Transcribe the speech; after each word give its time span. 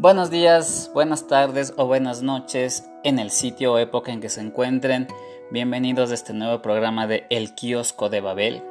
Buenos 0.00 0.30
días, 0.30 0.90
buenas 0.94 1.26
tardes 1.26 1.74
o 1.76 1.84
buenas 1.84 2.22
noches 2.22 2.88
en 3.04 3.18
el 3.18 3.30
sitio 3.30 3.74
o 3.74 3.78
época 3.78 4.10
en 4.10 4.22
que 4.22 4.30
se 4.30 4.40
encuentren. 4.40 5.08
Bienvenidos 5.50 6.10
a 6.10 6.14
este 6.14 6.32
nuevo 6.32 6.62
programa 6.62 7.06
de 7.06 7.26
El 7.28 7.54
Kiosco 7.54 8.08
de 8.08 8.22
Babel. 8.22 8.62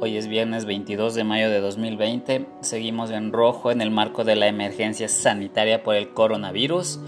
Hoy 0.00 0.16
es 0.16 0.28
viernes 0.28 0.64
22 0.64 1.14
de 1.14 1.24
mayo 1.24 1.50
de 1.50 1.60
2020. 1.60 2.46
Seguimos 2.62 3.10
en 3.10 3.34
rojo 3.34 3.70
en 3.70 3.82
el 3.82 3.90
marco 3.90 4.24
de 4.24 4.34
la 4.34 4.46
emergencia 4.46 5.08
sanitaria 5.08 5.82
por 5.82 5.94
el 5.94 6.14
coronavirus. 6.14 7.00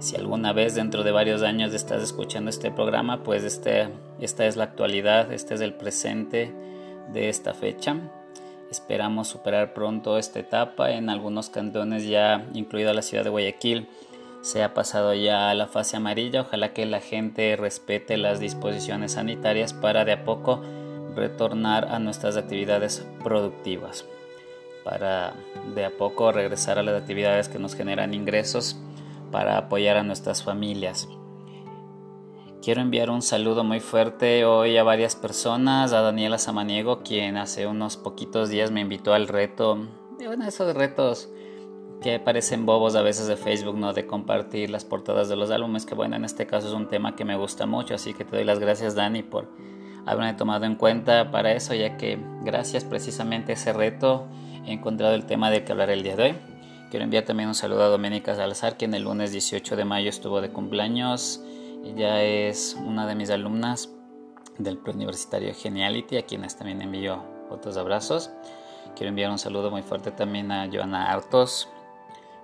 Si 0.00 0.16
alguna 0.16 0.52
vez 0.52 0.74
dentro 0.74 1.04
de 1.04 1.12
varios 1.12 1.42
años 1.42 1.72
estás 1.74 2.02
escuchando 2.02 2.50
este 2.50 2.72
programa, 2.72 3.22
pues 3.22 3.44
este, 3.44 3.88
esta 4.18 4.46
es 4.46 4.56
la 4.56 4.64
actualidad, 4.64 5.32
este 5.32 5.54
es 5.54 5.60
el 5.60 5.74
presente 5.74 6.52
de 7.12 7.28
esta 7.28 7.54
fecha. 7.54 8.00
Esperamos 8.72 9.28
superar 9.28 9.74
pronto 9.74 10.16
esta 10.16 10.38
etapa. 10.38 10.92
En 10.92 11.10
algunos 11.10 11.50
cantones 11.50 12.06
ya, 12.06 12.46
incluida 12.54 12.94
la 12.94 13.02
ciudad 13.02 13.22
de 13.22 13.28
Guayaquil, 13.28 13.86
se 14.40 14.62
ha 14.62 14.72
pasado 14.72 15.12
ya 15.12 15.50
a 15.50 15.54
la 15.54 15.66
fase 15.66 15.98
amarilla. 15.98 16.40
Ojalá 16.40 16.72
que 16.72 16.86
la 16.86 17.00
gente 17.00 17.54
respete 17.56 18.16
las 18.16 18.40
disposiciones 18.40 19.12
sanitarias 19.12 19.74
para 19.74 20.06
de 20.06 20.12
a 20.12 20.24
poco 20.24 20.62
retornar 21.14 21.88
a 21.92 21.98
nuestras 21.98 22.38
actividades 22.38 23.06
productivas. 23.22 24.06
Para 24.84 25.34
de 25.74 25.84
a 25.84 25.90
poco 25.90 26.32
regresar 26.32 26.78
a 26.78 26.82
las 26.82 26.98
actividades 26.98 27.50
que 27.50 27.58
nos 27.58 27.74
generan 27.74 28.14
ingresos 28.14 28.78
para 29.30 29.58
apoyar 29.58 29.98
a 29.98 30.02
nuestras 30.02 30.42
familias. 30.42 31.10
Quiero 32.62 32.80
enviar 32.80 33.10
un 33.10 33.22
saludo 33.22 33.64
muy 33.64 33.80
fuerte 33.80 34.44
hoy 34.44 34.76
a 34.76 34.84
varias 34.84 35.16
personas, 35.16 35.92
a 35.92 36.00
Daniela 36.00 36.38
Samaniego, 36.38 37.02
quien 37.02 37.36
hace 37.36 37.66
unos 37.66 37.96
poquitos 37.96 38.50
días 38.50 38.70
me 38.70 38.80
invitó 38.80 39.14
al 39.14 39.26
reto, 39.26 39.88
bueno, 40.24 40.46
esos 40.46 40.72
retos 40.72 41.28
que 42.00 42.20
parecen 42.20 42.64
bobos 42.64 42.94
a 42.94 43.02
veces 43.02 43.26
de 43.26 43.36
Facebook, 43.36 43.76
¿no? 43.76 43.92
De 43.92 44.06
compartir 44.06 44.70
las 44.70 44.84
portadas 44.84 45.28
de 45.28 45.34
los 45.34 45.50
álbumes, 45.50 45.86
que 45.86 45.96
bueno, 45.96 46.14
en 46.14 46.24
este 46.24 46.46
caso 46.46 46.68
es 46.68 46.72
un 46.72 46.86
tema 46.86 47.16
que 47.16 47.24
me 47.24 47.36
gusta 47.36 47.66
mucho, 47.66 47.96
así 47.96 48.14
que 48.14 48.24
te 48.24 48.36
doy 48.36 48.44
las 48.44 48.60
gracias 48.60 48.94
Dani 48.94 49.24
por 49.24 49.48
haberme 50.06 50.34
tomado 50.34 50.64
en 50.64 50.76
cuenta 50.76 51.32
para 51.32 51.50
eso, 51.54 51.74
ya 51.74 51.96
que 51.96 52.16
gracias 52.44 52.84
precisamente 52.84 53.50
a 53.50 53.54
ese 53.56 53.72
reto 53.72 54.28
he 54.66 54.72
encontrado 54.72 55.16
el 55.16 55.26
tema 55.26 55.50
del 55.50 55.64
que 55.64 55.72
hablar 55.72 55.90
el 55.90 56.04
día 56.04 56.14
de 56.14 56.22
hoy. 56.22 56.34
Quiero 56.90 57.02
enviar 57.02 57.24
también 57.24 57.48
un 57.48 57.56
saludo 57.56 57.82
a 57.82 57.88
Doménica 57.88 58.36
Salazar, 58.36 58.76
quien 58.76 58.94
el 58.94 59.02
lunes 59.02 59.32
18 59.32 59.74
de 59.74 59.84
mayo 59.84 60.10
estuvo 60.10 60.40
de 60.40 60.50
cumpleaños. 60.50 61.42
Ella 61.84 62.22
es 62.22 62.76
una 62.80 63.06
de 63.06 63.16
mis 63.16 63.30
alumnas 63.30 63.90
del 64.56 64.78
preuniversitario 64.78 65.52
Geniality, 65.52 66.16
a 66.16 66.26
quienes 66.26 66.56
también 66.56 66.80
envío 66.80 67.22
otros 67.50 67.76
abrazos. 67.76 68.30
Quiero 68.94 69.08
enviar 69.08 69.30
un 69.30 69.38
saludo 69.38 69.70
muy 69.70 69.82
fuerte 69.82 70.12
también 70.12 70.52
a 70.52 70.68
Joana 70.72 71.10
Artos, 71.10 71.68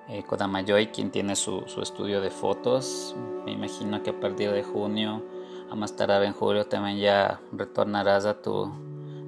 eh, 0.08 0.24
Kodamayoy, 0.24 0.88
quien 0.88 1.12
tiene 1.12 1.36
su, 1.36 1.62
estudio 1.80 2.20
de 2.20 2.30
fotos. 2.30 3.14
Me 3.44 3.52
imagino 3.52 4.02
que 4.02 4.10
a 4.10 4.18
partir 4.18 4.50
de 4.50 4.64
junio, 4.64 5.22
a 5.70 5.76
más 5.76 5.94
tardar 5.94 6.24
en 6.24 6.32
julio, 6.32 6.66
también 6.66 6.98
ya 6.98 7.40
retornarás 7.52 8.24
a 8.24 8.42
tu, 8.42 8.72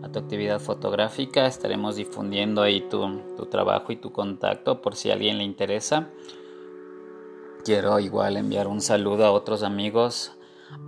a 0.02 0.08
tu 0.11 0.19
actividad 0.19 0.58
fotográfica. 0.58 1.47
Estaremos 1.47 1.95
difundiendo 1.95 2.62
ahí 2.62 2.80
tu, 2.80 3.20
tu 3.36 3.47
trabajo 3.47 3.92
y 3.92 3.97
tu 3.97 4.11
contacto 4.11 4.83
por 4.83 4.97
si 4.97 5.11
a 5.11 5.12
alguien 5.12 5.39
le 5.39 5.45
interesa. 5.45 6.08
Quiero 7.64 7.98
igual 8.00 8.36
enviar 8.39 8.66
un 8.69 8.80
saludo 8.80 9.27
a 9.27 9.33
otros 9.33 9.62
amigos, 9.62 10.33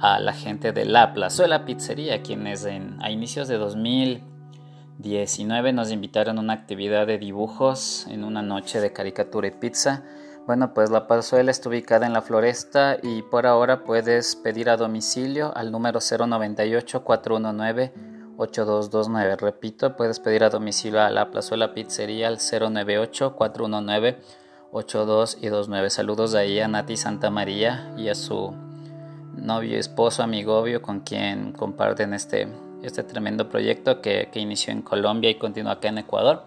a 0.00 0.18
la 0.20 0.32
gente 0.32 0.72
de 0.72 0.86
La 0.86 1.12
Plazuela 1.12 1.66
Pizzería, 1.66 2.22
quienes 2.22 2.64
a 2.64 3.10
inicios 3.10 3.46
de 3.48 3.58
2019 3.58 5.74
nos 5.74 5.92
invitaron 5.92 6.38
a 6.38 6.40
una 6.40 6.54
actividad 6.54 7.06
de 7.06 7.18
dibujos 7.18 8.06
en 8.08 8.24
una 8.24 8.40
noche 8.40 8.80
de 8.80 8.90
caricatura 8.90 9.48
y 9.48 9.50
pizza. 9.50 10.02
Bueno, 10.46 10.72
pues 10.72 10.90
La 10.90 11.06
Plazuela 11.06 11.50
está 11.50 11.68
ubicada 11.68 12.06
en 12.06 12.14
la 12.14 12.22
Floresta 12.22 12.96
y 13.02 13.20
por 13.20 13.46
ahora 13.46 13.84
puedes 13.84 14.34
pedir 14.34 14.70
a 14.70 14.78
domicilio 14.78 15.54
al 15.54 15.72
número 15.72 15.98
098 16.00 17.04
419 17.04 17.92
8229. 18.38 19.36
Repito, 19.36 19.94
puedes 19.94 20.20
pedir 20.20 20.42
a 20.42 20.48
domicilio 20.48 21.02
a 21.02 21.10
La 21.10 21.30
Plazuela 21.30 21.74
Pizzería 21.74 22.28
al 22.28 22.38
098 22.38 23.36
419 23.36 24.41
82 24.72 25.36
y 25.42 25.50
29. 25.50 25.90
Saludos 25.90 26.34
ahí 26.34 26.58
a 26.58 26.66
Nati 26.66 26.96
Santa 26.96 27.30
María 27.30 27.92
y 27.98 28.08
a 28.08 28.14
su 28.14 28.54
novio, 29.36 29.78
esposo, 29.78 30.22
amigo 30.22 30.58
obvio 30.58 30.80
con 30.80 31.00
quien 31.00 31.52
comparten 31.52 32.14
este, 32.14 32.48
este 32.82 33.02
tremendo 33.02 33.50
proyecto 33.50 34.00
que, 34.00 34.30
inició 34.34 34.72
en 34.72 34.80
Colombia 34.80 35.28
y 35.28 35.34
continúa 35.34 35.72
acá 35.72 35.88
en 35.88 35.98
Ecuador. 35.98 36.44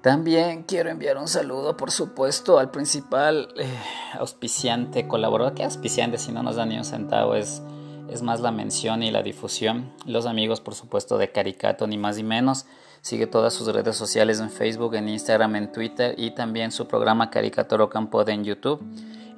También 0.00 0.62
quiero 0.62 0.88
enviar 0.88 1.18
un 1.18 1.28
saludo, 1.28 1.76
por 1.76 1.90
supuesto, 1.90 2.58
al 2.58 2.70
principal 2.70 3.48
eh, 3.58 3.66
auspiciante, 4.14 5.06
colaborador. 5.06 5.52
¿Qué 5.54 5.64
auspiciante 5.64 6.16
si 6.16 6.32
no 6.32 6.42
nos 6.42 6.56
da 6.56 6.64
ni 6.64 6.78
un 6.78 6.84
centavo? 6.84 7.34
Es, 7.34 7.60
es 8.08 8.22
más 8.22 8.40
la 8.40 8.52
mención 8.52 9.02
y 9.02 9.10
la 9.10 9.22
difusión. 9.22 9.92
Los 10.06 10.24
amigos, 10.24 10.62
por 10.62 10.74
supuesto, 10.74 11.18
de 11.18 11.30
Caricato, 11.30 11.86
ni 11.86 11.98
más 11.98 12.16
ni 12.16 12.22
menos. 12.22 12.66
Sigue 13.00 13.26
todas 13.26 13.54
sus 13.54 13.68
redes 13.68 13.96
sociales 13.96 14.40
en 14.40 14.50
Facebook, 14.50 14.94
en 14.94 15.08
Instagram, 15.08 15.56
en 15.56 15.72
Twitter 15.72 16.14
y 16.16 16.32
también 16.32 16.72
su 16.72 16.86
programa 16.86 17.30
Caricaturo 17.30 17.88
Campo 17.88 18.26
en 18.26 18.44
YouTube. 18.44 18.82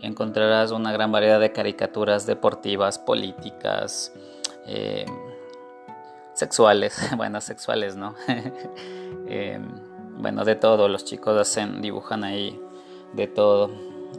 Encontrarás 0.01 0.71
una 0.71 0.93
gran 0.93 1.13
variedad 1.13 1.41
de 1.41 1.53
caricaturas 1.53 2.25
deportivas, 2.25 2.99
políticas, 2.99 4.13
eh, 4.67 5.05
sexuales, 6.35 6.99
bueno, 7.17 7.41
sexuales, 7.41 7.97
¿no? 7.97 8.15
Eh, 9.31 9.61
bueno, 10.17 10.47
de 10.47 10.55
todo, 10.55 10.89
los 10.89 11.05
chicos 11.05 11.39
hacen, 11.39 11.83
dibujan 11.83 12.25
ahí 12.25 12.59
de 13.13 13.27
todo 13.27 13.71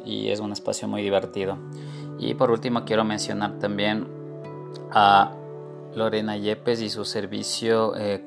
y 0.05 0.29
es 0.29 0.39
un 0.39 0.51
espacio 0.51 0.87
muy 0.87 1.01
divertido. 1.01 1.57
Y 2.19 2.35
por 2.35 2.51
último 2.51 2.85
quiero 2.85 3.03
mencionar 3.03 3.57
también 3.57 4.07
a 4.91 5.31
Lorena 5.95 6.37
Yepes 6.37 6.81
y 6.81 6.89
su 6.89 7.05
servicio 7.05 7.95
eh, 7.95 8.23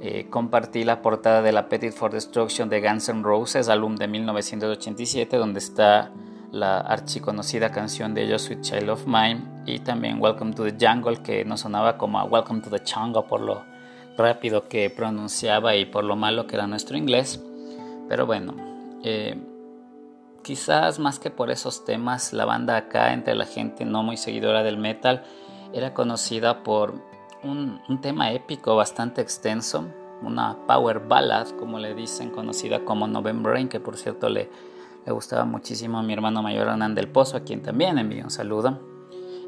eh, 0.01 0.27
compartí 0.31 0.85
la 0.85 1.03
portada 1.03 1.43
de 1.43 1.53
la 1.53 1.69
Petit 1.69 1.93
for 1.93 2.11
Destruction 2.11 2.69
de 2.69 2.81
Guns 2.81 3.09
N' 3.09 3.23
Roses 3.23 3.69
álbum 3.69 3.97
de 3.97 4.09
1987 4.09 5.37
donde 5.37 5.59
está 5.59 6.13
la 6.51 6.79
archiconocida 6.79 7.71
canción 7.71 8.15
de 8.15 8.23
ellos 8.23 8.43
Sweet 8.43 8.61
Child 8.61 8.91
of 8.91 9.07
Mine 9.07 9.43
y 9.67 9.81
también 9.81 10.21
Welcome 10.21 10.55
to 10.55 10.65
the 10.65 10.75
Jungle 10.79 11.19
que 11.23 11.45
no 11.45 11.57
sonaba 11.57 11.97
como 11.99 12.19
a 12.19 12.25
Welcome 12.25 12.61
to 12.63 12.71
the 12.71 12.83
Jungle 12.85 13.23
por 13.29 13.41
lo 13.41 13.65
rápido 14.17 14.69
que 14.69 14.91
pronunciaba 14.91 15.77
y 15.77 15.85
por 15.85 16.05
lo 16.05 16.17
malo 16.17 16.47
que 16.47 16.57
era 16.57 16.67
nuestro 16.67 16.97
inglés. 16.97 17.43
Pero 18.09 18.27
bueno 18.27 18.55
eh, 19.03 19.37
Quizás 20.45 20.99
más 20.99 21.19
que 21.19 21.31
por 21.31 21.51
esos 21.51 21.87
temas, 21.87 22.35
la 22.35 22.45
banda 22.45 22.77
acá 22.77 23.15
entre 23.15 23.35
la 23.35 23.47
gente 23.47 23.87
no 23.87 24.03
muy 24.03 24.19
seguidora 24.19 24.63
del 24.63 24.77
metal 24.77 25.25
era 25.73 25.95
conocida 25.95 26.63
por 26.63 26.93
un, 27.43 27.81
tema 28.03 28.31
épico 28.31 28.77
bastante 28.77 29.23
extenso, 29.23 29.87
una 30.21 30.59
power 30.67 31.01
ballad, 31.09 31.49
como 31.59 31.79
le 31.79 31.95
dicen, 31.95 32.29
conocida 32.29 32.85
como 32.85 33.07
November 33.07 33.55
Rain, 33.55 33.71
que 33.71 33.81
por 33.81 33.97
cierto 33.97 34.29
le, 34.29 34.51
le 35.07 35.13
gustaba 35.13 35.47
muchísimo 35.47 35.99
a 35.99 36.03
mi 36.03 36.13
hermano 36.13 36.43
mayor 36.43 36.69
Hernán 36.69 36.95
del 36.95 37.09
Pozo, 37.09 37.39
a 37.39 37.41
quien 37.41 37.63
también 37.63 37.97
envío 37.97 38.25
un 38.25 38.31
saludo. 38.31 38.81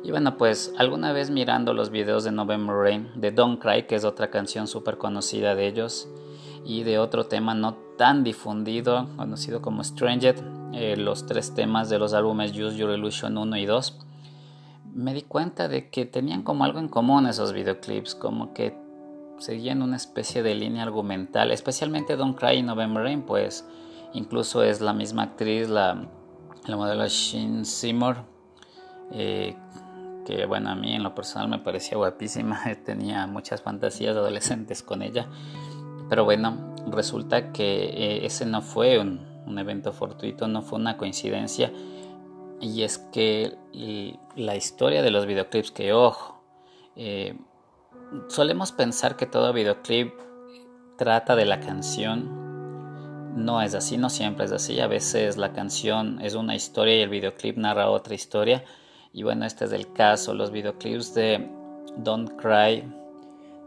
Y 0.03 0.11
bueno, 0.11 0.39
pues 0.39 0.73
alguna 0.79 1.13
vez 1.13 1.29
mirando 1.29 1.75
los 1.75 1.91
videos 1.91 2.25
de 2.25 2.33
November 2.33 2.75
Rain, 2.75 3.11
de 3.17 3.33
Don't 3.33 3.61
Cry, 3.61 3.87
que 3.87 3.97
es 3.97 4.05
otra 4.07 4.31
canción 4.31 4.67
súper 4.67 4.97
conocida 4.97 5.55
de 5.55 5.67
ellos, 5.67 6.09
y 6.65 6.85
de 6.85 6.99
otro 6.99 7.27
tema 7.27 7.55
no 7.55 7.75
tan 7.97 8.25
difundido, 8.25 9.09
conocido 9.17 9.63
como 9.63 9.85
Stranger, 9.85 10.37
eh, 10.77 10.95
los 10.99 11.25
tres 11.25 11.55
temas 11.55 11.89
de 11.89 11.99
los 11.99 12.13
álbumes 12.13 12.53
Use 12.53 12.77
Your 12.77 12.91
Illusion 12.91 13.39
1 13.39 13.57
y 13.57 13.65
2, 13.65 13.99
me 14.93 15.15
di 15.15 15.23
cuenta 15.23 15.69
de 15.69 15.89
que 15.89 16.05
tenían 16.05 16.43
como 16.43 16.65
algo 16.65 16.79
en 16.79 16.89
común 16.89 17.27
esos 17.27 17.55
videoclips, 17.55 18.15
como 18.15 18.53
que 18.53 18.77
seguían 19.39 19.81
una 19.81 19.97
especie 19.97 20.43
de 20.43 20.55
línea 20.55 20.83
argumental, 20.83 21.51
especialmente 21.51 22.17
Don't 22.17 22.39
Cry 22.39 22.59
y 22.59 22.63
November 22.63 23.05
Rain, 23.05 23.23
pues 23.23 23.67
incluso 24.13 24.63
es 24.63 24.83
la 24.83 24.93
misma 24.93 25.23
actriz, 25.23 25.71
la, 25.71 26.09
la 26.67 26.77
modelo 26.77 27.09
Shin 27.09 27.65
Seymour, 27.65 28.19
eh, 29.13 29.57
que 30.27 30.45
bueno, 30.45 30.69
a 30.71 30.75
mí 30.75 30.93
en 30.95 31.03
lo 31.03 31.15
personal 31.15 31.49
me 31.49 31.59
parecía 31.59 31.97
guapísima, 31.97 32.61
tenía 32.85 33.27
muchas 33.27 33.63
fantasías 33.63 34.15
adolescentes 34.15 34.83
con 34.83 35.01
ella, 35.01 35.27
pero 36.11 36.25
bueno, 36.25 36.75
resulta 36.87 37.51
que 37.53 37.85
eh, 37.85 38.27
ese 38.27 38.45
no 38.45 38.61
fue 38.61 38.99
un, 38.99 39.36
evento 39.59 39.93
fortuito, 39.93 40.49
no 40.49 40.63
fue 40.63 40.79
una 40.79 40.97
coincidencia, 40.97 41.73
y 42.61 42.83
es 42.83 42.99
que 42.99 43.57
la 44.35 44.57
historia 44.57 45.03
de 45.03 45.11
los 45.11 45.27
videoclips, 45.27 45.71
que 45.71 45.93
ojo, 45.93 46.43
eh, 46.97 47.37
solemos 48.29 48.73
pensar 48.73 49.17
que 49.17 49.27
todo 49.27 49.53
videoclip 49.53 50.13
trata 50.97 51.37
de 51.37 51.45
la 51.45 51.61
canción, 51.61 52.47
no 53.37 53.61
es 53.61 53.75
así, 53.75 53.99
no 53.99 54.09
siempre 54.09 54.47
es 54.47 54.53
así. 54.53 54.81
A 54.81 54.87
veces 54.87 55.37
la 55.37 55.53
canción 55.53 56.21
es 56.23 56.35
una 56.35 56.57
historia 56.57 56.97
y 56.97 57.03
el 57.03 57.11
videoclip 57.11 57.59
narra 57.59 57.91
otra 57.91 58.15
historia. 58.15 58.65
Y 59.13 59.23
bueno, 59.25 59.45
este 59.45 59.67
es 59.67 59.73
el 59.73 59.93
caso. 59.93 60.33
Los 60.33 60.51
videoclips 60.51 61.15
de 61.15 61.51
Don't 61.99 62.41
Cry, 62.41 62.91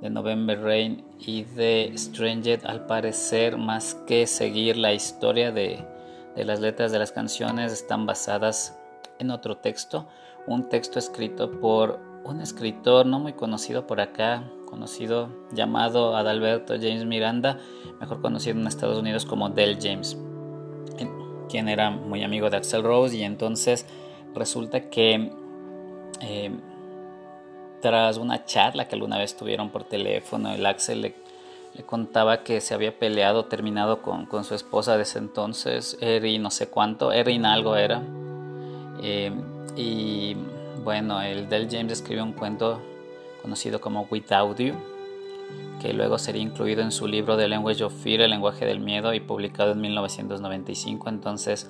de 0.02 0.10
November 0.10 0.62
Rain 0.62 1.04
y 1.20 1.44
de 1.44 1.92
Stranger, 1.96 2.62
al 2.66 2.86
parecer, 2.86 3.58
más 3.58 3.96
que 4.08 4.28
seguir 4.28 4.78
la 4.78 4.94
historia 4.94 5.52
de, 5.52 5.86
de 6.36 6.46
las 6.46 6.60
letras 6.60 6.92
de 6.92 7.00
las 7.00 7.12
canciones, 7.12 7.72
están 7.72 8.06
basadas 8.06 8.80
en 9.20 9.32
otro 9.32 9.58
texto. 9.58 10.08
Un 10.48 10.70
texto 10.70 11.00
escrito 11.00 11.52
por 11.60 12.00
un 12.24 12.42
escritor 12.42 13.06
no 13.06 13.20
muy 13.20 13.34
conocido 13.34 13.88
por 13.88 14.02
acá, 14.02 14.44
conocido 14.66 15.30
llamado 15.52 16.16
Adalberto 16.16 16.76
James 16.76 17.06
Miranda, 17.06 17.58
mejor 18.00 18.22
conocido 18.22 18.60
en 18.60 18.68
Estados 18.68 19.00
Unidos 19.00 19.26
como 19.26 19.50
Del 19.50 19.78
James, 19.82 20.18
quien 21.50 21.68
era 21.68 21.90
muy 21.90 22.24
amigo 22.24 22.50
de 22.50 22.58
Axel 22.58 22.84
Rose 22.84 23.18
y 23.18 23.24
entonces 23.24 23.86
resulta 24.36 24.90
que 24.90 25.32
eh, 26.22 26.52
tras 27.82 28.18
una 28.18 28.46
charla 28.46 28.88
que 28.88 28.96
alguna 28.96 29.18
vez 29.18 29.36
tuvieron 29.36 29.70
por 29.70 29.84
teléfono, 29.84 30.52
el 30.52 30.66
Axel 30.66 31.02
le, 31.02 31.16
contaba 31.86 32.44
que 32.44 32.62
se 32.62 32.74
había 32.74 32.98
peleado, 32.98 33.46
terminado 33.46 34.02
con, 34.02 34.44
su 34.44 34.56
esposa 34.56 34.98
de 34.98 35.04
ese 35.04 35.20
entonces, 35.20 35.98
Erin 36.02 36.42
no 36.42 36.52
sé 36.52 36.68
cuánto, 36.68 37.12
Erin 37.12 37.46
algo 37.46 37.76
era, 37.76 38.02
eh, 39.02 39.32
y 39.78 40.36
bueno, 40.84 41.22
el 41.22 41.48
Del 41.48 41.70
James 41.70 41.94
escribió 41.94 42.24
un 42.24 42.34
cuento 42.34 42.82
conocido 43.42 43.80
como 43.80 44.08
Without 44.10 44.58
You, 44.60 44.74
que 45.82 45.94
luego 45.94 46.18
sería 46.18 46.42
incluido 46.42 46.82
en 46.82 46.92
su 46.92 47.08
libro 47.08 47.38
The 47.38 47.48
Language 47.48 47.84
of 47.84 47.94
Fear, 48.04 48.22
El 48.22 48.32
lenguaje 48.32 48.66
del 48.66 48.80
miedo, 48.80 49.14
y 49.14 49.20
publicado 49.20 49.72
en 49.72 49.82
1995. 49.82 51.10
Entonces, 51.10 51.70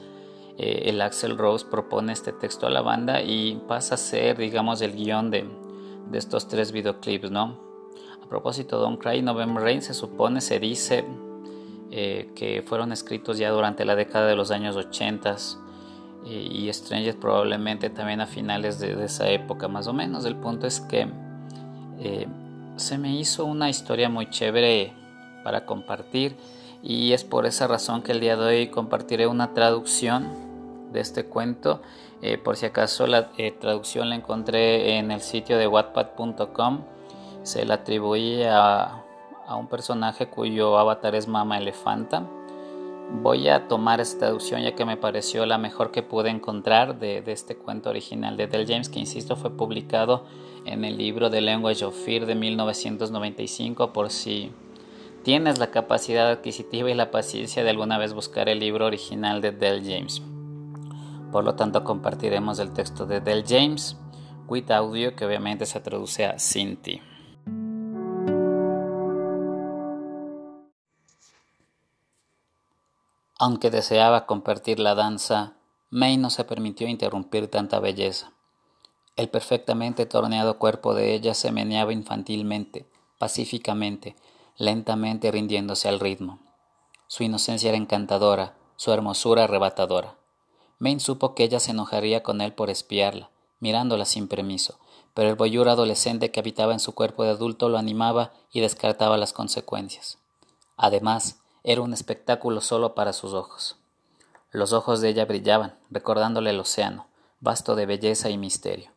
eh, 0.58 0.90
el 0.90 1.02
Axel 1.02 1.38
Rose 1.38 1.66
propone 1.70 2.14
este 2.14 2.34
texto 2.34 2.66
a 2.66 2.70
la 2.70 2.82
banda 2.82 3.22
y 3.22 3.62
pasa 3.68 3.96
a 3.96 3.98
ser, 3.98 4.38
digamos, 4.38 4.82
el 4.82 4.94
guion 4.94 5.30
de, 5.32 5.48
estos 6.18 6.48
tres 6.48 6.72
videoclips, 6.72 7.32
¿no? 7.32 7.60
A 8.24 8.28
propósito, 8.28 8.80
Don't 8.80 9.02
Cry, 9.02 9.22
November 9.22 9.64
Rain 9.64 9.82
se 9.82 9.94
supone, 9.94 10.42
se 10.42 10.60
dice 10.60 11.06
eh, 11.92 12.32
que 12.36 12.64
fueron 12.66 12.92
escritos 12.92 13.38
ya 13.38 13.50
durante 13.50 13.86
la 13.86 13.96
década 13.96 14.28
de 14.28 14.36
los 14.36 14.52
años 14.52 14.76
80 14.76 15.36
y, 16.26 16.72
Stranger 16.72 17.18
probablemente 17.18 17.90
también 17.90 18.22
a 18.22 18.28
finales 18.28 18.80
de, 18.80 19.04
esa 19.04 19.30
época 19.30 19.68
más 19.68 19.88
o 19.88 19.94
menos. 19.94 20.26
El 20.26 20.36
punto 20.36 20.68
es 20.68 20.80
que 20.82 21.08
eh, 22.00 22.28
se 22.76 22.98
me 22.98 23.16
hizo 23.16 23.46
una 23.46 23.70
historia 23.70 24.10
muy 24.10 24.30
chévere 24.30 24.94
para 25.44 25.66
compartir 25.66 26.36
y 26.84 27.14
es 27.14 27.24
por 27.24 27.46
esa 27.46 27.68
razón 27.68 28.04
que 28.04 28.12
el 28.12 28.20
día 28.20 28.38
de 28.38 28.46
hoy 28.46 28.68
compartiré 28.68 29.28
una 29.28 29.54
traducción 29.54 30.28
de 30.92 31.00
este 31.00 31.26
cuento. 31.26 31.82
Eh, 32.21 32.38
por 32.38 32.57
si 32.57 32.66
acaso 32.66 33.07
la 33.07 33.31
eh, 33.38 33.51
traducción 33.51 34.10
la 34.10 34.16
encontré 34.16 34.98
en 34.98 35.12
el 35.12 35.21
sitio 35.21 35.57
de 35.57 35.68
wattpad.com. 35.68 36.81
Se 37.44 37.66
la 37.66 37.75
atribuí 37.75 38.44
a, 38.44 39.04
a 39.48 39.56
un 39.56 39.68
personaje 39.68 40.27
cuyo 40.27 40.77
avatar 40.77 41.16
es 41.16 41.27
Mama 41.27 41.57
Elefanta 41.57 42.24
Voy 43.12 43.50
a 43.50 43.68
tomar 43.68 44.00
esta 44.00 44.19
traducción 44.19 44.62
ya 44.62 44.75
que 44.75 44.86
me 44.86 44.95
pareció 44.95 45.45
la 45.48 45.57
mejor 45.57 45.92
que 45.92 46.04
pude 46.04 46.30
encontrar 46.30 47.00
de, 47.00 47.24
este 47.25 47.56
cuento 47.57 47.89
original 47.89 48.38
de 48.38 48.45
Del 48.45 48.68
James, 48.68 48.88
que 48.88 49.00
insisto 49.00 49.36
fue 49.36 49.50
publicado 49.50 50.25
en 50.65 50.86
el 50.86 50.98
libro 50.98 51.30
The 51.30 51.42
Language 51.42 51.83
of 51.83 51.95
Fear 52.06 52.27
de 52.27 52.36
1995 52.36 53.94
por 53.94 54.12
si 54.12 54.51
tienes 55.24 55.57
la 55.57 55.72
capacidad 55.72 56.30
adquisitiva 56.30 56.92
y 56.92 56.94
la 56.94 57.10
paciencia 57.10 57.63
de 57.63 57.72
alguna 57.72 57.98
vez 57.98 58.13
buscar 58.13 58.48
el 58.48 58.60
libro 58.60 58.86
original 58.86 59.42
de 59.42 59.51
Del 59.54 59.83
James. 59.83 60.22
Por 61.31 61.44
lo 61.44 61.56
tanto 61.56 61.84
compartiremos 61.84 62.60
el 62.60 62.74
texto 62.74 63.06
de 63.06 63.22
Del 63.22 63.46
James 63.48 63.98
with 64.48 64.72
audio 64.72 65.16
que 65.16 65.26
obviamente 65.26 65.66
se 65.66 65.80
traduce 65.80 66.26
a 66.26 66.40
Cinti. 66.40 67.02
Aunque 73.38 73.70
deseaba 73.70 74.26
compartir 74.26 74.80
la 74.80 74.96
danza, 74.96 75.54
May 75.92 76.18
no 76.18 76.30
se 76.30 76.44
permitió 76.44 76.88
interrumpir 76.88 77.48
tanta 77.50 77.80
belleza. 77.80 78.34
El 79.16 79.30
perfectamente 79.30 80.06
torneado 80.06 80.60
cuerpo 80.60 80.94
de 80.94 81.14
ella 81.14 81.34
se 81.34 81.52
meneaba 81.52 81.94
infantilmente, 81.94 82.86
pacíficamente, 83.18 84.16
lentamente 84.58 85.32
rindiéndose 85.32 85.88
al 85.88 86.00
ritmo. 86.00 86.40
Su 87.08 87.24
inocencia 87.24 87.70
era 87.70 87.78
encantadora, 87.78 88.56
su 88.75 88.92
hermosura 88.92 89.46
arrebatadora. 89.46 90.19
Maine 90.80 91.02
supo 91.02 91.36
que 91.36 91.44
ella 91.44 91.60
se 91.60 91.72
enojaría 91.72 92.24
con 92.24 92.40
él 92.40 92.54
por 92.54 92.70
espiarla, 92.70 93.30
mirándola 93.60 94.06
sin 94.06 94.30
permiso, 94.30 94.80
pero 95.14 95.30
el 95.30 95.36
boyur 95.36 95.68
adolescente 95.68 96.31
que 96.31 96.40
habitaba 96.40 96.72
en 96.72 96.80
su 96.80 96.94
cuerpo 96.96 97.24
de 97.24 97.31
adulto 97.31 97.68
lo 97.68 97.78
animaba 97.78 98.31
y 98.52 98.62
descartaba 98.62 99.18
las 99.18 99.34
consecuencias. 99.34 100.18
Además, 100.78 101.42
era 101.66 101.81
un 101.81 101.92
espectáculo 101.92 102.62
solo 102.62 102.96
para 102.96 103.12
sus 103.12 103.34
ojos. 103.34 103.76
Los 104.52 104.72
ojos 104.72 105.02
de 105.02 105.10
ella 105.10 105.26
brillaban, 105.26 105.76
recordándole 105.90 106.52
el 106.52 106.60
océano, 106.62 107.08
vasto 107.42 107.75
de 107.75 107.86
belleza 107.86 108.30
y 108.30 108.38
misterio. 108.38 108.92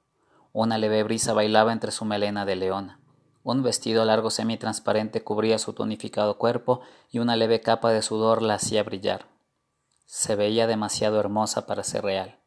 Una 0.52 0.78
leve 0.78 1.02
brisa 1.02 1.32
bailaba 1.32 1.73
entre 1.73 1.90
su 1.90 2.05
melena 2.05 2.44
de 2.44 2.55
leona. 2.55 3.00
Un 3.43 3.64
vestido 3.64 4.05
largo 4.05 4.31
semitransparente 4.31 5.25
cubría 5.25 5.58
su 5.58 5.73
tonificado 5.73 6.38
cuerpo 6.38 6.81
y 7.11 7.19
una 7.19 7.35
leve 7.35 7.61
capa 7.61 7.90
de 7.90 8.02
sudor 8.02 8.40
la 8.40 8.55
hacía 8.55 8.85
brillar. 8.85 9.31
Se 10.14 10.37
veía 10.37 10.67
demasiado 10.67 11.19
hermosa 11.19 11.64
para 11.64 11.82
ser 11.82 12.05
real. 12.05 12.38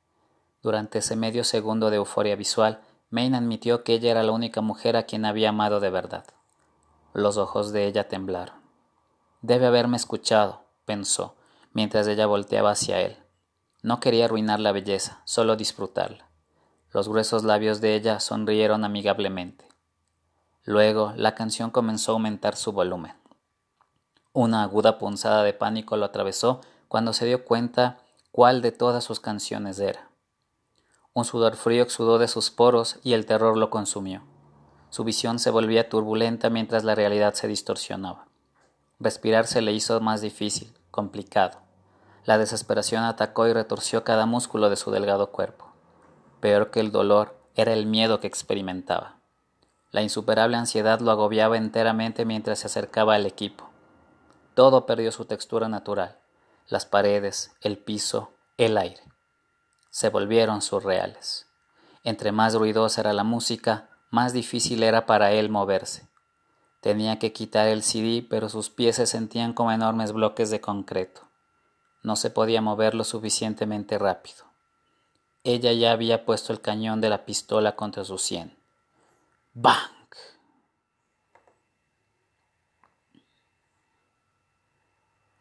Durante 0.61 0.99
ese 0.99 1.15
medio 1.15 1.43
segundo 1.43 1.89
de 1.89 1.95
euforia 1.95 2.35
visual, 2.35 2.79
Maine 3.09 3.37
admitió 3.37 3.83
que 3.83 3.95
ella 3.95 4.11
era 4.11 4.21
la 4.21 4.33
única 4.33 4.61
mujer 4.61 4.95
a 4.95 5.07
quien 5.07 5.25
había 5.25 5.49
amado 5.49 5.79
de 5.79 5.89
verdad. 5.89 6.25
Los 7.13 7.37
ojos 7.37 7.71
de 7.71 7.87
ella 7.87 8.07
temblaron. 8.07 8.55
Debe 9.41 9.65
haberme 9.65 9.97
escuchado, 9.97 10.61
pensó, 10.85 11.33
mientras 11.73 12.07
ella 12.07 12.27
volteaba 12.27 12.69
hacia 12.69 13.01
él. 13.01 13.17
No 13.81 13.99
quería 13.99 14.25
arruinar 14.25 14.59
la 14.59 14.71
belleza, 14.71 15.23
solo 15.25 15.55
disfrutarla. 15.55 16.29
Los 16.91 17.09
gruesos 17.09 17.43
labios 17.43 17.81
de 17.81 17.95
ella 17.95 18.19
sonrieron 18.19 18.83
amigablemente. 18.83 19.67
Luego 20.65 21.13
la 21.15 21.33
canción 21.33 21.71
comenzó 21.71 22.11
a 22.11 22.13
aumentar 22.13 22.57
su 22.57 22.73
volumen. 22.73 23.15
Una 24.33 24.61
aguda 24.61 24.99
punzada 24.99 25.41
de 25.41 25.53
pánico 25.53 25.97
lo 25.97 26.05
atravesó 26.05 26.61
cuando 26.87 27.13
se 27.13 27.25
dio 27.25 27.45
cuenta 27.45 27.99
cuál 28.31 28.61
de 28.61 28.71
todas 28.71 29.03
sus 29.03 29.19
canciones 29.19 29.79
era. 29.79 30.09
Un 31.13 31.23
sudor 31.23 31.55
frío 31.55 31.83
exudó 31.83 32.17
de 32.17 32.27
sus 32.27 32.51
poros 32.51 32.99
y 33.01 33.13
el 33.13 33.25
terror 33.25 33.57
lo 33.57 33.69
consumió. 33.69 34.23
Su 34.89 35.03
visión 35.03 35.39
se 35.39 35.49
volvía 35.49 35.89
turbulenta 35.89 36.49
mientras 36.49 36.83
la 36.83 36.95
realidad 36.95 37.33
se 37.33 37.47
distorsionaba. 37.47 38.27
Respirar 38.99 39.47
se 39.47 39.61
le 39.61 39.73
hizo 39.73 39.99
más 40.01 40.21
difícil, 40.21 40.73
complicado. 40.91 41.59
La 42.25 42.37
desesperación 42.37 43.03
atacó 43.03 43.47
y 43.47 43.53
retorció 43.53 44.03
cada 44.03 44.25
músculo 44.25 44.69
de 44.69 44.75
su 44.75 44.91
delgado 44.91 45.31
cuerpo. 45.31 45.67
Peor 46.39 46.71
que 46.71 46.79
el 46.79 46.91
dolor 46.91 47.37
era 47.55 47.73
el 47.73 47.85
miedo 47.85 48.19
que 48.19 48.27
experimentaba. 48.27 49.15
La 49.91 50.01
insuperable 50.01 50.57
ansiedad 50.57 50.99
lo 50.99 51.11
agobiaba 51.11 51.55
enteramente 51.55 52.25
mientras 52.25 52.59
se 52.59 52.67
acercaba 52.67 53.15
al 53.15 53.25
equipo. 53.25 53.69
Todo 54.53 54.85
perdió 54.85 55.11
su 55.11 55.25
textura 55.25 55.69
natural. 55.69 56.17
Las 56.67 56.85
paredes, 56.85 57.51
el 57.61 57.77
piso, 57.77 58.31
el 58.57 58.77
aire. 58.77 59.03
Se 59.91 60.09
volvieron 60.09 60.61
surreales. 60.61 61.47
Entre 62.03 62.31
más 62.31 62.55
ruidosa 62.55 63.01
era 63.01 63.13
la 63.13 63.23
música, 63.23 63.89
más 64.09 64.33
difícil 64.33 64.81
era 64.81 65.05
para 65.05 65.31
él 65.31 65.49
moverse. 65.49 66.07
Tenía 66.81 67.19
que 67.19 67.33
quitar 67.33 67.67
el 67.67 67.83
CD, 67.83 68.25
pero 68.29 68.49
sus 68.49 68.69
pies 68.69 68.95
se 68.95 69.05
sentían 69.05 69.53
como 69.53 69.71
enormes 69.71 70.11
bloques 70.11 70.49
de 70.49 70.61
concreto. 70.61 71.21
No 72.03 72.15
se 72.15 72.29
podía 72.29 72.61
mover 72.61 72.95
lo 72.95 73.03
suficientemente 73.03 73.97
rápido. 73.97 74.45
Ella 75.43 75.71
ya 75.73 75.91
había 75.91 76.25
puesto 76.25 76.51
el 76.51 76.61
cañón 76.61 77.01
de 77.01 77.09
la 77.09 77.25
pistola 77.25 77.75
contra 77.75 78.03
su 78.05 78.17
sien. 78.17 78.57
¡Bang! 79.53 79.94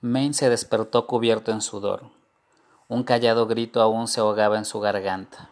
Maine 0.07 0.35
se 0.35 0.51
despertó 0.51 1.07
cubierto 1.07 1.51
en 1.51 1.63
sudor. 1.63 2.03
Un 2.89 3.05
callado 3.05 3.47
grito 3.47 3.81
aún 3.81 4.07
se 4.07 4.21
ahogaba 4.21 4.59
en 4.59 4.67
su 4.67 4.79
garganta. 4.79 5.49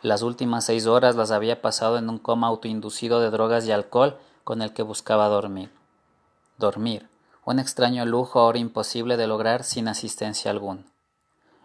Las 0.00 0.22
últimas 0.22 0.64
seis 0.64 0.86
horas 0.86 1.16
las 1.16 1.30
había 1.32 1.60
pasado 1.60 1.98
en 1.98 2.08
un 2.08 2.16
coma 2.16 2.46
autoinducido 2.46 3.20
de 3.20 3.28
drogas 3.28 3.66
y 3.66 3.70
alcohol 3.70 4.16
con 4.42 4.62
el 4.62 4.72
que 4.72 4.82
buscaba 4.82 5.28
dormir. 5.28 5.70
Dormir, 6.56 7.10
un 7.44 7.58
extraño 7.58 8.06
lujo 8.06 8.40
ahora 8.40 8.58
imposible 8.58 9.18
de 9.18 9.26
lograr 9.26 9.64
sin 9.64 9.86
asistencia 9.86 10.50
alguna. 10.50 10.86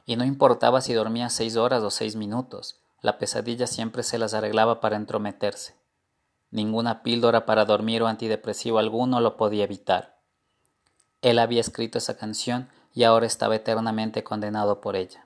Y 0.05 0.17
no 0.17 0.25
importaba 0.25 0.81
si 0.81 0.91
dormía 0.91 1.29
seis 1.29 1.55
horas 1.55 1.83
o 1.83 1.89
seis 1.89 2.17
minutos, 2.17 2.81
la 2.99 3.17
pesadilla 3.17 3.65
siempre 3.65 4.03
se 4.03 4.17
las 4.17 4.33
arreglaba 4.33 4.81
para 4.81 4.97
entrometerse. 4.97 5.77
Ninguna 6.51 7.01
píldora 7.01 7.45
para 7.45 7.63
dormir 7.63 8.03
o 8.03 8.07
antidepresivo 8.07 8.77
alguno 8.77 9.21
lo 9.21 9.37
podía 9.37 9.63
evitar. 9.63 10.16
Él 11.21 11.39
había 11.39 11.61
escrito 11.61 11.97
esa 11.97 12.17
canción 12.17 12.69
y 12.93 13.03
ahora 13.03 13.25
estaba 13.25 13.55
eternamente 13.55 14.23
condenado 14.23 14.81
por 14.81 14.95
ella. 14.95 15.25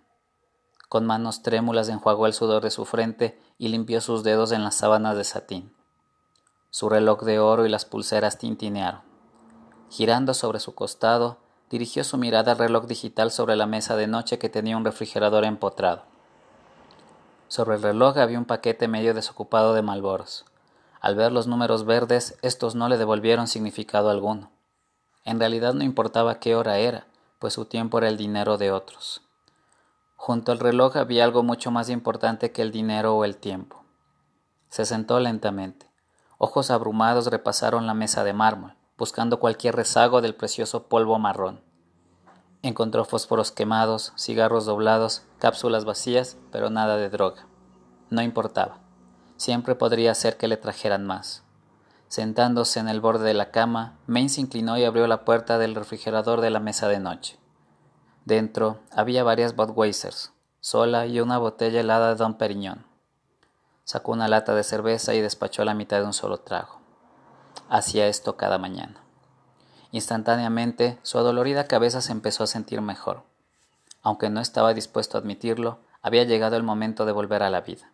Con 0.90 1.06
manos 1.06 1.42
trémulas 1.42 1.90
enjuagó 1.90 2.28
el 2.28 2.34
sudor 2.34 2.64
de 2.64 2.72
su 2.72 2.86
frente 2.86 3.40
y 3.58 3.70
limpió 3.70 4.02
sus 4.02 4.24
dedos 4.24 4.52
en 4.52 4.64
las 4.64 4.76
sábanas 4.76 5.16
de 5.16 5.24
satín. 5.24 5.74
Su 6.70 6.90
reloj 6.90 7.24
de 7.24 7.40
oro 7.40 7.66
y 7.66 7.70
las 7.70 7.86
pulseras 7.86 8.38
tintinearon. 8.38 9.02
Girando 9.90 10.34
sobre 10.34 10.60
su 10.60 10.74
costado, 10.74 11.38
dirigió 11.70 12.04
su 12.04 12.18
mirada 12.18 12.54
al 12.54 12.58
reloj 12.58 12.86
digital 12.88 13.32
sobre 13.32 13.56
la 13.56 13.66
mesa 13.66 13.96
de 13.96 14.08
noche 14.08 14.40
que 14.40 14.50
tenía 14.50 14.78
un 14.78 14.86
refrigerador 14.86 15.46
empotrado. 15.46 16.04
Sobre 17.48 17.76
el 17.76 17.84
reloj 17.84 18.18
había 18.18 18.40
un 18.40 18.46
paquete 18.46 18.88
medio 18.88 19.14
desocupado 19.14 19.74
de 19.74 19.82
malboros. 19.82 20.46
Al 21.02 21.16
ver 21.16 21.32
los 21.32 21.48
números 21.48 21.86
verdes, 21.86 22.38
estos 22.42 22.76
no 22.76 22.88
le 22.88 22.98
devolvieron 22.98 23.48
significado 23.48 24.10
alguno. 24.10 24.52
En 25.24 25.40
realidad 25.40 25.74
no 25.74 25.84
importaba 25.84 26.40
qué 26.40 26.56
hora 26.56 26.78
era, 26.78 27.08
pues 27.40 27.54
su 27.54 27.66
tiempo 27.66 27.98
era 27.98 28.08
el 28.08 28.18
dinero 28.18 28.58
de 28.58 28.72
otros. 28.72 29.22
Junto 30.16 30.52
al 30.52 30.60
reloj 30.60 30.98
había 30.98 31.24
algo 31.24 31.44
mucho 31.44 31.72
más 31.72 31.90
importante 31.90 32.52
que 32.52 32.62
el 32.62 32.72
dinero 32.72 33.16
o 33.16 33.26
el 33.26 33.38
tiempo. 33.38 33.84
Se 34.70 34.86
sentó 34.86 35.20
lentamente. 35.20 35.90
Ojos 36.38 36.72
abrumados 36.72 37.28
repasaron 37.28 37.88
la 37.88 37.94
mesa 37.94 38.24
de 38.24 38.34
mármol, 38.34 38.76
buscando 38.98 39.40
cualquier 39.40 39.76
rezago 39.76 40.22
del 40.22 40.36
precioso 40.36 40.88
polvo 40.88 41.20
marrón. 41.20 41.62
Encontró 42.64 43.06
fósforos 43.06 43.52
quemados, 43.52 44.14
cigarros 44.18 44.66
doblados, 44.66 45.24
cápsulas 45.40 45.86
vacías, 45.86 46.38
pero 46.52 46.70
nada 46.70 46.98
de 46.98 47.10
droga. 47.10 47.48
No 48.12 48.22
importaba. 48.22 48.78
Siempre 49.38 49.74
podría 49.74 50.14
ser 50.14 50.38
que 50.38 50.48
le 50.48 50.58
trajeran 50.58 51.06
más. 51.06 51.44
Sentándose 52.12 52.82
en 52.82 52.90
el 52.90 53.00
borde 53.00 53.24
de 53.24 53.34
la 53.34 53.52
cama, 53.52 53.98
Maine 54.06 54.28
se 54.28 54.42
inclinó 54.42 54.78
y 54.78 54.84
abrió 54.84 55.08
la 55.08 55.24
puerta 55.24 55.58
del 55.58 55.76
refrigerador 55.76 56.42
de 56.42 56.50
la 56.50 56.60
mesa 56.60 56.90
de 56.90 57.00
noche. 57.00 57.40
Dentro 58.26 58.82
había 58.92 59.24
varias 59.24 59.56
Budweisers, 59.56 60.34
sola 60.60 61.06
y 61.06 61.22
una 61.22 61.38
botella 61.38 61.80
helada 61.80 62.10
de 62.10 62.16
Don 62.16 62.34
Periñón. 62.34 62.86
Sacó 63.86 64.12
una 64.12 64.28
lata 64.28 64.54
de 64.54 64.66
cerveza 64.66 65.14
y 65.14 65.22
despachó 65.22 65.64
la 65.64 65.74
mitad 65.74 66.02
de 66.02 66.06
un 66.06 66.12
solo 66.12 66.40
trago. 66.42 66.82
Hacía 67.70 68.08
esto 68.08 68.36
cada 68.36 68.58
mañana. 68.58 69.02
Instantáneamente, 69.92 71.00
su 71.04 71.18
adolorida 71.18 71.68
cabeza 71.68 72.02
se 72.02 72.12
empezó 72.12 72.44
a 72.44 72.48
sentir 72.48 72.82
mejor. 72.82 73.24
Aunque 74.04 74.30
no 74.30 74.42
estaba 74.42 74.74
dispuesto 74.74 75.18
a 75.18 75.22
admitirlo, 75.22 75.80
había 76.02 76.26
llegado 76.26 76.58
el 76.58 76.64
momento 76.64 77.06
de 77.06 77.14
volver 77.14 77.42
a 77.42 77.50
la 77.50 77.62
vida. 77.62 77.90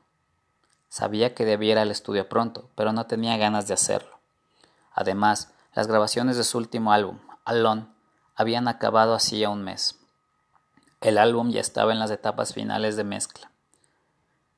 Sabía 0.89 1.35
que 1.35 1.45
debía 1.45 1.73
ir 1.73 1.77
al 1.77 1.91
estudio 1.91 2.29
pronto, 2.29 2.69
pero 2.75 2.93
no 2.93 3.05
tenía 3.07 3.37
ganas 3.37 3.67
de 3.67 3.73
hacerlo. 3.73 4.19
Además, 4.93 5.53
las 5.73 5.87
grabaciones 5.87 6.37
de 6.37 6.43
su 6.43 6.57
último 6.57 6.91
álbum, 6.91 7.19
Alone, 7.45 7.87
habían 8.35 8.67
acabado 8.67 9.13
hacía 9.13 9.49
un 9.49 9.63
mes. 9.63 9.99
El 11.01 11.17
álbum 11.17 11.51
ya 11.51 11.61
estaba 11.61 11.91
en 11.91 11.99
las 11.99 12.11
etapas 12.11 12.53
finales 12.53 12.95
de 12.95 13.03
mezcla. 13.03 13.51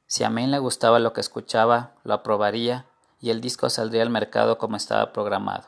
Si 0.08 0.24
a 0.24 0.30
Maine 0.30 0.52
le 0.52 0.60
gustaba 0.60 1.00
lo 1.00 1.14
que 1.14 1.22
escuchaba, 1.22 1.92
lo 2.04 2.14
aprobaría 2.14 2.86
y 3.20 3.30
el 3.30 3.42
disco 3.42 3.70
saldría 3.70 4.02
al 4.02 4.10
mercado 4.10 4.58
como 4.58 4.78
estaba 4.78 5.14
programado. 5.14 5.68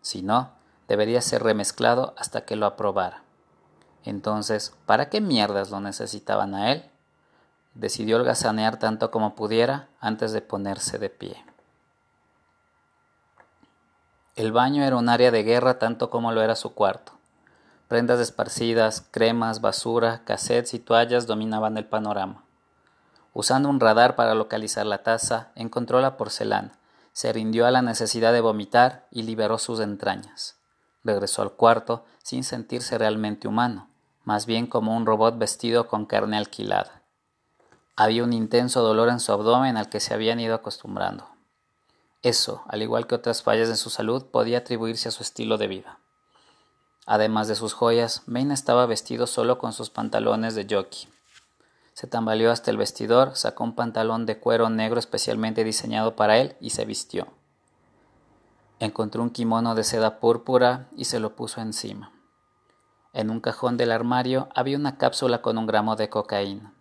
Si 0.00 0.22
no, 0.22 0.52
debería 0.88 1.20
ser 1.20 1.42
remezclado 1.42 2.14
hasta 2.18 2.44
que 2.44 2.56
lo 2.56 2.66
aprobara. 2.66 3.22
Entonces, 4.04 4.74
¿para 4.84 5.08
qué 5.08 5.20
mierdas 5.20 5.70
lo 5.70 5.80
necesitaban 5.80 6.54
a 6.54 6.72
él? 6.72 6.91
Decidió 7.74 8.16
holgazanear 8.16 8.78
tanto 8.78 9.10
como 9.10 9.34
pudiera 9.34 9.88
antes 10.00 10.32
de 10.32 10.42
ponerse 10.42 10.98
de 10.98 11.10
pie. 11.10 11.44
El 14.34 14.52
baño 14.52 14.82
era 14.84 14.96
un 14.96 15.08
área 15.08 15.30
de 15.30 15.42
guerra 15.42 15.78
tanto 15.78 16.08
como 16.08 16.32
lo 16.32 16.42
era 16.42 16.56
su 16.56 16.74
cuarto. 16.74 17.12
Prendas 17.88 18.18
esparcidas, 18.20 19.06
cremas, 19.10 19.60
basura, 19.60 20.22
cassettes 20.24 20.72
y 20.72 20.78
toallas 20.78 21.26
dominaban 21.26 21.76
el 21.76 21.84
panorama. 21.84 22.42
Usando 23.34 23.68
un 23.68 23.80
radar 23.80 24.16
para 24.16 24.34
localizar 24.34 24.86
la 24.86 25.02
taza, 25.02 25.48
encontró 25.54 26.00
la 26.00 26.16
porcelana, 26.16 26.72
se 27.12 27.32
rindió 27.32 27.66
a 27.66 27.70
la 27.70 27.82
necesidad 27.82 28.32
de 28.32 28.40
vomitar 28.40 29.06
y 29.10 29.22
liberó 29.24 29.58
sus 29.58 29.80
entrañas. 29.80 30.56
Regresó 31.04 31.42
al 31.42 31.52
cuarto 31.52 32.04
sin 32.22 32.44
sentirse 32.44 32.96
realmente 32.96 33.48
humano, 33.48 33.88
más 34.24 34.46
bien 34.46 34.66
como 34.66 34.96
un 34.96 35.04
robot 35.04 35.36
vestido 35.36 35.88
con 35.88 36.06
carne 36.06 36.38
alquilada. 36.38 37.01
Había 37.94 38.24
un 38.24 38.32
intenso 38.32 38.82
dolor 38.82 39.10
en 39.10 39.20
su 39.20 39.32
abdomen 39.32 39.76
al 39.76 39.90
que 39.90 40.00
se 40.00 40.14
habían 40.14 40.40
ido 40.40 40.54
acostumbrando. 40.54 41.28
Eso, 42.22 42.62
al 42.68 42.82
igual 42.82 43.06
que 43.06 43.14
otras 43.14 43.42
fallas 43.42 43.68
en 43.68 43.76
su 43.76 43.90
salud, 43.90 44.24
podía 44.26 44.58
atribuirse 44.58 45.08
a 45.08 45.12
su 45.12 45.22
estilo 45.22 45.58
de 45.58 45.66
vida. 45.66 45.98
Además 47.04 47.48
de 47.48 47.54
sus 47.54 47.74
joyas, 47.74 48.22
Maine 48.26 48.54
estaba 48.54 48.86
vestido 48.86 49.26
solo 49.26 49.58
con 49.58 49.72
sus 49.72 49.90
pantalones 49.90 50.54
de 50.54 50.66
jockey. 50.70 51.08
Se 51.94 52.06
tambaleó 52.06 52.50
hasta 52.50 52.70
el 52.70 52.78
vestidor, 52.78 53.36
sacó 53.36 53.64
un 53.64 53.74
pantalón 53.74 54.24
de 54.24 54.38
cuero 54.38 54.70
negro 54.70 54.98
especialmente 54.98 55.64
diseñado 55.64 56.16
para 56.16 56.38
él 56.38 56.56
y 56.60 56.70
se 56.70 56.84
vistió. 56.84 57.26
Encontró 58.78 59.22
un 59.22 59.30
kimono 59.30 59.74
de 59.74 59.84
seda 59.84 60.18
púrpura 60.18 60.88
y 60.96 61.04
se 61.04 61.20
lo 61.20 61.36
puso 61.36 61.60
encima. 61.60 62.12
En 63.12 63.30
un 63.30 63.40
cajón 63.40 63.76
del 63.76 63.92
armario 63.92 64.48
había 64.54 64.78
una 64.78 64.96
cápsula 64.96 65.42
con 65.42 65.58
un 65.58 65.66
gramo 65.66 65.96
de 65.96 66.08
cocaína. 66.08 66.72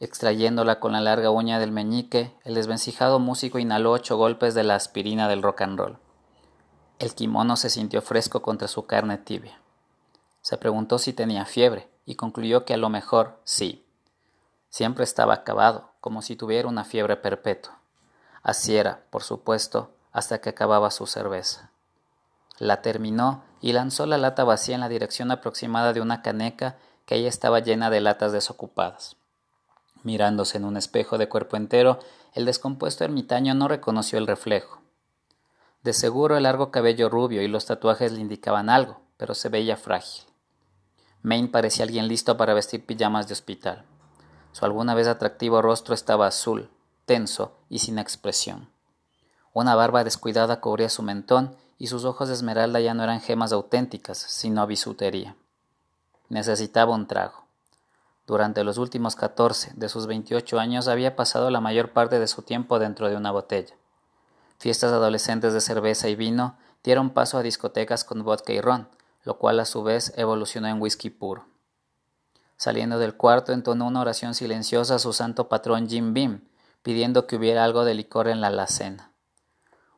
Extrayéndola 0.00 0.78
con 0.78 0.92
la 0.92 1.00
larga 1.00 1.30
uña 1.30 1.58
del 1.58 1.72
meñique, 1.72 2.32
el 2.44 2.54
desvencijado 2.54 3.18
músico 3.18 3.58
inhaló 3.58 3.90
ocho 3.90 4.16
golpes 4.16 4.54
de 4.54 4.62
la 4.62 4.76
aspirina 4.76 5.28
del 5.28 5.42
rock 5.42 5.62
and 5.62 5.78
roll. 5.78 5.98
El 7.00 7.14
kimono 7.14 7.56
se 7.56 7.68
sintió 7.68 8.00
fresco 8.00 8.40
contra 8.40 8.68
su 8.68 8.86
carne 8.86 9.18
tibia. 9.18 9.60
Se 10.40 10.56
preguntó 10.56 10.98
si 10.98 11.12
tenía 11.12 11.44
fiebre 11.44 11.88
y 12.06 12.14
concluyó 12.14 12.64
que 12.64 12.74
a 12.74 12.78
lo 12.78 12.88
mejor 12.88 13.40
sí. 13.44 13.84
Siempre 14.70 15.04
estaba 15.04 15.34
acabado, 15.34 15.90
como 16.00 16.22
si 16.22 16.36
tuviera 16.36 16.68
una 16.68 16.84
fiebre 16.84 17.16
perpetua. 17.16 17.78
Así 18.42 18.76
era, 18.76 19.02
por 19.10 19.22
supuesto, 19.22 19.90
hasta 20.12 20.40
que 20.40 20.48
acababa 20.48 20.90
su 20.90 21.06
cerveza. 21.06 21.70
La 22.58 22.82
terminó 22.82 23.42
y 23.60 23.72
lanzó 23.72 24.06
la 24.06 24.16
lata 24.16 24.44
vacía 24.44 24.76
en 24.76 24.80
la 24.80 24.88
dirección 24.88 25.32
aproximada 25.32 25.92
de 25.92 26.00
una 26.00 26.22
caneca 26.22 26.76
que 27.04 27.20
ya 27.20 27.28
estaba 27.28 27.60
llena 27.60 27.90
de 27.90 28.00
latas 28.00 28.32
desocupadas. 28.32 29.17
Mirándose 30.02 30.58
en 30.58 30.64
un 30.64 30.76
espejo 30.76 31.18
de 31.18 31.28
cuerpo 31.28 31.56
entero, 31.56 31.98
el 32.34 32.44
descompuesto 32.44 33.04
ermitaño 33.04 33.54
no 33.54 33.68
reconoció 33.68 34.18
el 34.18 34.26
reflejo. 34.26 34.80
De 35.82 35.92
seguro 35.92 36.36
el 36.36 36.44
largo 36.44 36.70
cabello 36.70 37.08
rubio 37.08 37.42
y 37.42 37.48
los 37.48 37.66
tatuajes 37.66 38.12
le 38.12 38.20
indicaban 38.20 38.68
algo, 38.68 39.00
pero 39.16 39.34
se 39.34 39.48
veía 39.48 39.76
frágil. 39.76 40.24
Maine 41.22 41.48
parecía 41.48 41.84
alguien 41.84 42.08
listo 42.08 42.36
para 42.36 42.54
vestir 42.54 42.86
pijamas 42.86 43.26
de 43.26 43.32
hospital. 43.34 43.84
Su 44.52 44.64
alguna 44.64 44.94
vez 44.94 45.08
atractivo 45.08 45.62
rostro 45.62 45.94
estaba 45.94 46.26
azul, 46.26 46.70
tenso 47.04 47.56
y 47.68 47.80
sin 47.80 47.98
expresión. 47.98 48.70
Una 49.52 49.74
barba 49.74 50.04
descuidada 50.04 50.60
cubría 50.60 50.88
su 50.88 51.02
mentón 51.02 51.56
y 51.78 51.88
sus 51.88 52.04
ojos 52.04 52.28
de 52.28 52.34
esmeralda 52.34 52.80
ya 52.80 52.94
no 52.94 53.02
eran 53.02 53.20
gemas 53.20 53.52
auténticas, 53.52 54.18
sino 54.18 54.66
bisutería. 54.66 55.36
Necesitaba 56.28 56.94
un 56.94 57.06
trago. 57.06 57.47
Durante 58.28 58.62
los 58.62 58.76
últimos 58.76 59.16
catorce 59.16 59.72
de 59.74 59.88
sus 59.88 60.06
veintiocho 60.06 60.58
años 60.58 60.86
había 60.86 61.16
pasado 61.16 61.48
la 61.50 61.62
mayor 61.62 61.94
parte 61.94 62.18
de 62.18 62.26
su 62.26 62.42
tiempo 62.42 62.78
dentro 62.78 63.08
de 63.08 63.16
una 63.16 63.30
botella. 63.30 63.74
Fiestas 64.58 64.92
adolescentes 64.92 65.54
de 65.54 65.62
cerveza 65.62 66.10
y 66.10 66.14
vino 66.14 66.58
dieron 66.84 67.08
paso 67.08 67.38
a 67.38 67.42
discotecas 67.42 68.04
con 68.04 68.22
vodka 68.24 68.52
y 68.52 68.60
ron, 68.60 68.86
lo 69.24 69.38
cual 69.38 69.58
a 69.60 69.64
su 69.64 69.82
vez 69.82 70.12
evolucionó 70.14 70.68
en 70.68 70.78
whisky 70.78 71.08
puro. 71.08 71.46
Saliendo 72.58 72.98
del 72.98 73.16
cuarto 73.16 73.54
entonó 73.54 73.86
una 73.86 74.02
oración 74.02 74.34
silenciosa 74.34 74.96
a 74.96 74.98
su 74.98 75.14
santo 75.14 75.48
patrón 75.48 75.88
Jim 75.88 76.12
Beam, 76.12 76.50
pidiendo 76.82 77.26
que 77.26 77.36
hubiera 77.36 77.64
algo 77.64 77.86
de 77.86 77.94
licor 77.94 78.28
en 78.28 78.42
la 78.42 78.48
alacena. 78.48 79.10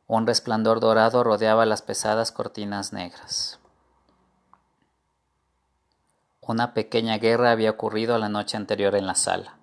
Un 0.06 0.28
resplandor 0.28 0.78
dorado 0.78 1.25
rodeaba 1.25 1.66
las 1.66 1.82
pesadas 1.82 2.30
cortinas 2.30 2.92
negras. 2.92 3.59
Una 6.42 6.73
pequeña 6.73 7.18
guerra 7.18 7.50
había 7.50 7.70
ocurrido 7.70 8.16
la 8.18 8.28
noche 8.28 8.56
anterior 8.56 8.94
en 8.94 9.06
la 9.06 9.14
sala. 9.14 9.59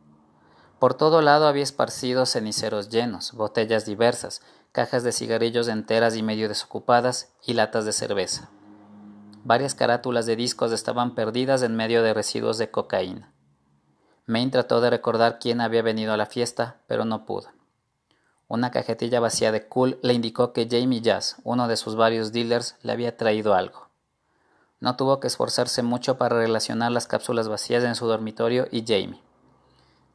Por 0.79 0.93
todo 0.93 1.21
lado 1.21 1.47
había 1.47 1.63
esparcido 1.63 2.25
ceniceros 2.27 2.89
llenos, 2.89 3.33
botellas 3.33 3.85
diversas, 3.85 4.41
cajas 4.71 5.03
de 5.03 5.11
cigarrillos 5.11 5.67
enteras 5.67 6.15
y 6.15 6.21
medio 6.21 6.47
desocupadas 6.47 7.33
y 7.43 7.53
latas 7.53 7.85
de 7.85 7.93
cerveza. 7.93 8.49
Varias 9.43 9.73
carátulas 9.73 10.27
de 10.27 10.35
discos 10.35 10.71
estaban 10.71 11.15
perdidas 11.15 11.63
en 11.63 11.75
medio 11.75 12.03
de 12.03 12.13
residuos 12.13 12.59
de 12.59 12.69
cocaína. 12.69 13.33
Maine 14.27 14.51
trató 14.51 14.79
de 14.79 14.91
recordar 14.91 15.39
quién 15.39 15.61
había 15.61 15.81
venido 15.81 16.13
a 16.13 16.17
la 16.17 16.25
fiesta, 16.27 16.81
pero 16.85 17.05
no 17.05 17.25
pudo. 17.25 17.47
Una 18.47 18.71
cajetilla 18.71 19.19
vacía 19.19 19.51
de 19.51 19.67
Cool 19.67 19.99
le 20.03 20.13
indicó 20.13 20.53
que 20.53 20.67
Jamie 20.69 21.01
Jazz, 21.01 21.37
uno 21.43 21.67
de 21.67 21.75
sus 21.75 21.95
varios 21.95 22.31
dealers, 22.31 22.75
le 22.81 22.91
había 22.91 23.17
traído 23.17 23.55
algo. 23.55 23.86
No 24.79 24.95
tuvo 24.95 25.19
que 25.19 25.27
esforzarse 25.27 25.81
mucho 25.83 26.17
para 26.17 26.37
relacionar 26.37 26.91
las 26.91 27.07
cápsulas 27.07 27.47
vacías 27.47 27.83
en 27.83 27.95
su 27.95 28.05
dormitorio 28.07 28.67
y 28.71 28.85
Jamie. 28.85 29.21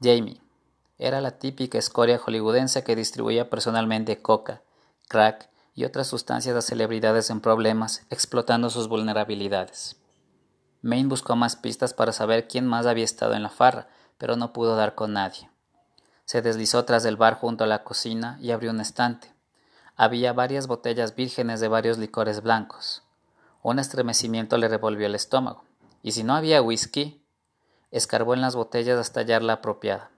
Jamie 0.00 0.40
era 0.99 1.21
la 1.21 1.33
típica 1.33 1.78
escoria 1.78 2.19
hollywoodense 2.19 2.85
que 2.85 2.95
distribuía 2.95 3.50
personalmente 3.50 4.23
coca, 4.23 4.62
crack 5.09 5.50
y 5.75 5.85
otras 5.85 6.07
sustancias 6.07 6.54
a 6.54 6.62
celebridades 6.62 7.28
en 7.31 7.40
problemas, 7.40 8.07
explotando 8.09 8.71
sus 8.71 8.87
vulnerabilidades. 8.88 9.97
Maine 10.81 11.09
buscó 11.09 11.35
más 11.35 11.57
pistas 11.57 11.92
para 11.92 12.12
saber 12.12 12.47
quién 12.47 12.69
más 12.69 12.87
había 12.87 13.04
estado 13.04 13.35
en 13.35 13.42
la 13.42 13.49
farra, 13.49 13.88
pero 14.16 14.37
no 14.37 14.52
pudo 14.52 14.76
dar 14.76 14.95
con 14.95 15.12
nadie. 15.12 15.50
Se 16.25 16.40
deslizó 16.40 16.85
tras 16.85 17.04
el 17.04 17.16
bar 17.16 17.35
junto 17.35 17.64
a 17.64 17.66
la 17.66 17.83
cocina 17.83 18.38
y 18.40 18.52
abrió 18.52 18.71
un 18.71 18.81
estante. 18.81 19.35
Había 19.97 20.33
varias 20.33 20.69
botellas 20.69 21.16
vírgenes 21.16 21.61
de 21.61 21.69
varios 21.69 21.99
licores 21.99 22.42
blancos. 22.42 23.02
Un 23.62 23.78
estremecimiento 23.78 24.59
le 24.59 24.69
revolvió 24.69 25.07
el 25.07 25.14
estómago. 25.14 25.64
Y 26.02 26.12
si 26.12 26.25
no 26.25 26.35
había 26.35 26.61
whisky, 26.61 27.23
escarbó 27.92 28.35
en 28.35 28.40
las 28.40 28.57
botellas 28.57 28.99
hasta 28.99 29.21
hallar 29.21 29.42
la 29.42 29.54
apropiada. 29.54 30.11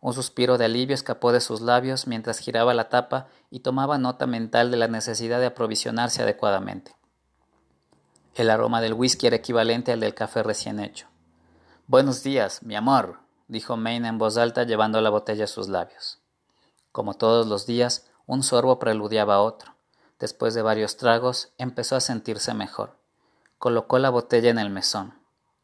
Un 0.00 0.14
suspiro 0.14 0.58
de 0.58 0.64
alivio 0.64 0.94
escapó 0.94 1.32
de 1.32 1.40
sus 1.40 1.60
labios 1.60 2.06
mientras 2.06 2.38
giraba 2.38 2.72
la 2.72 2.88
tapa 2.88 3.26
y 3.50 3.60
tomaba 3.60 3.98
nota 3.98 4.26
mental 4.26 4.70
de 4.70 4.76
la 4.76 4.88
necesidad 4.88 5.40
de 5.40 5.46
aprovisionarse 5.46 6.22
adecuadamente. 6.22 6.94
El 8.34 8.50
aroma 8.50 8.80
del 8.80 8.94
whisky 8.94 9.26
era 9.26 9.36
equivalente 9.36 9.92
al 9.92 10.00
del 10.00 10.14
café 10.14 10.42
recién 10.44 10.78
hecho. 10.78 11.08
Buenos 11.88 12.22
días, 12.22 12.62
mi 12.62 12.76
amor, 12.76 13.18
dijo 13.48 13.76
Maine 13.76 14.08
en 14.08 14.18
voz 14.18 14.36
alta 14.36 14.62
llevando 14.62 15.00
la 15.00 15.10
botella 15.10 15.44
a 15.44 15.48
sus 15.48 15.68
labios. 15.68 16.20
Como 16.92 17.14
todos 17.14 17.48
los 17.48 17.66
días, 17.66 18.06
un 18.26 18.44
sorbo 18.44 18.78
preludiaba 18.78 19.36
a 19.36 19.40
otro. 19.40 19.77
Después 20.18 20.54
de 20.54 20.62
varios 20.62 20.96
tragos, 20.96 21.52
empezó 21.58 21.96
a 21.96 22.00
sentirse 22.00 22.54
mejor. 22.54 22.96
Colocó 23.58 23.98
la 23.98 24.10
botella 24.10 24.50
en 24.50 24.58
el 24.58 24.70
mesón. 24.70 25.14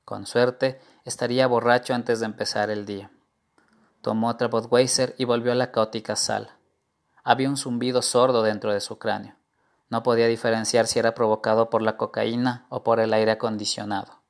Con 0.04 0.26
suerte, 0.26 0.80
estaría 1.04 1.46
borracho 1.46 1.94
antes 1.94 2.20
de 2.20 2.26
empezar 2.26 2.70
el 2.70 2.86
día. 2.86 3.10
Tomó 4.00 4.28
otra 4.28 4.48
Budweiser 4.48 5.14
y 5.18 5.24
volvió 5.24 5.52
a 5.52 5.54
la 5.56 5.72
caótica 5.72 6.16
sala. 6.16 6.58
Había 7.22 7.48
un 7.48 7.56
zumbido 7.56 8.02
sordo 8.02 8.42
dentro 8.42 8.72
de 8.72 8.80
su 8.80 8.98
cráneo. 8.98 9.34
No 9.88 10.02
podía 10.02 10.26
diferenciar 10.26 10.86
si 10.86 10.98
era 10.98 11.14
provocado 11.14 11.70
por 11.70 11.82
la 11.82 11.96
cocaína 11.96 12.66
o 12.68 12.82
por 12.82 13.00
el 13.00 13.12
aire 13.12 13.32
acondicionado. 13.32 14.20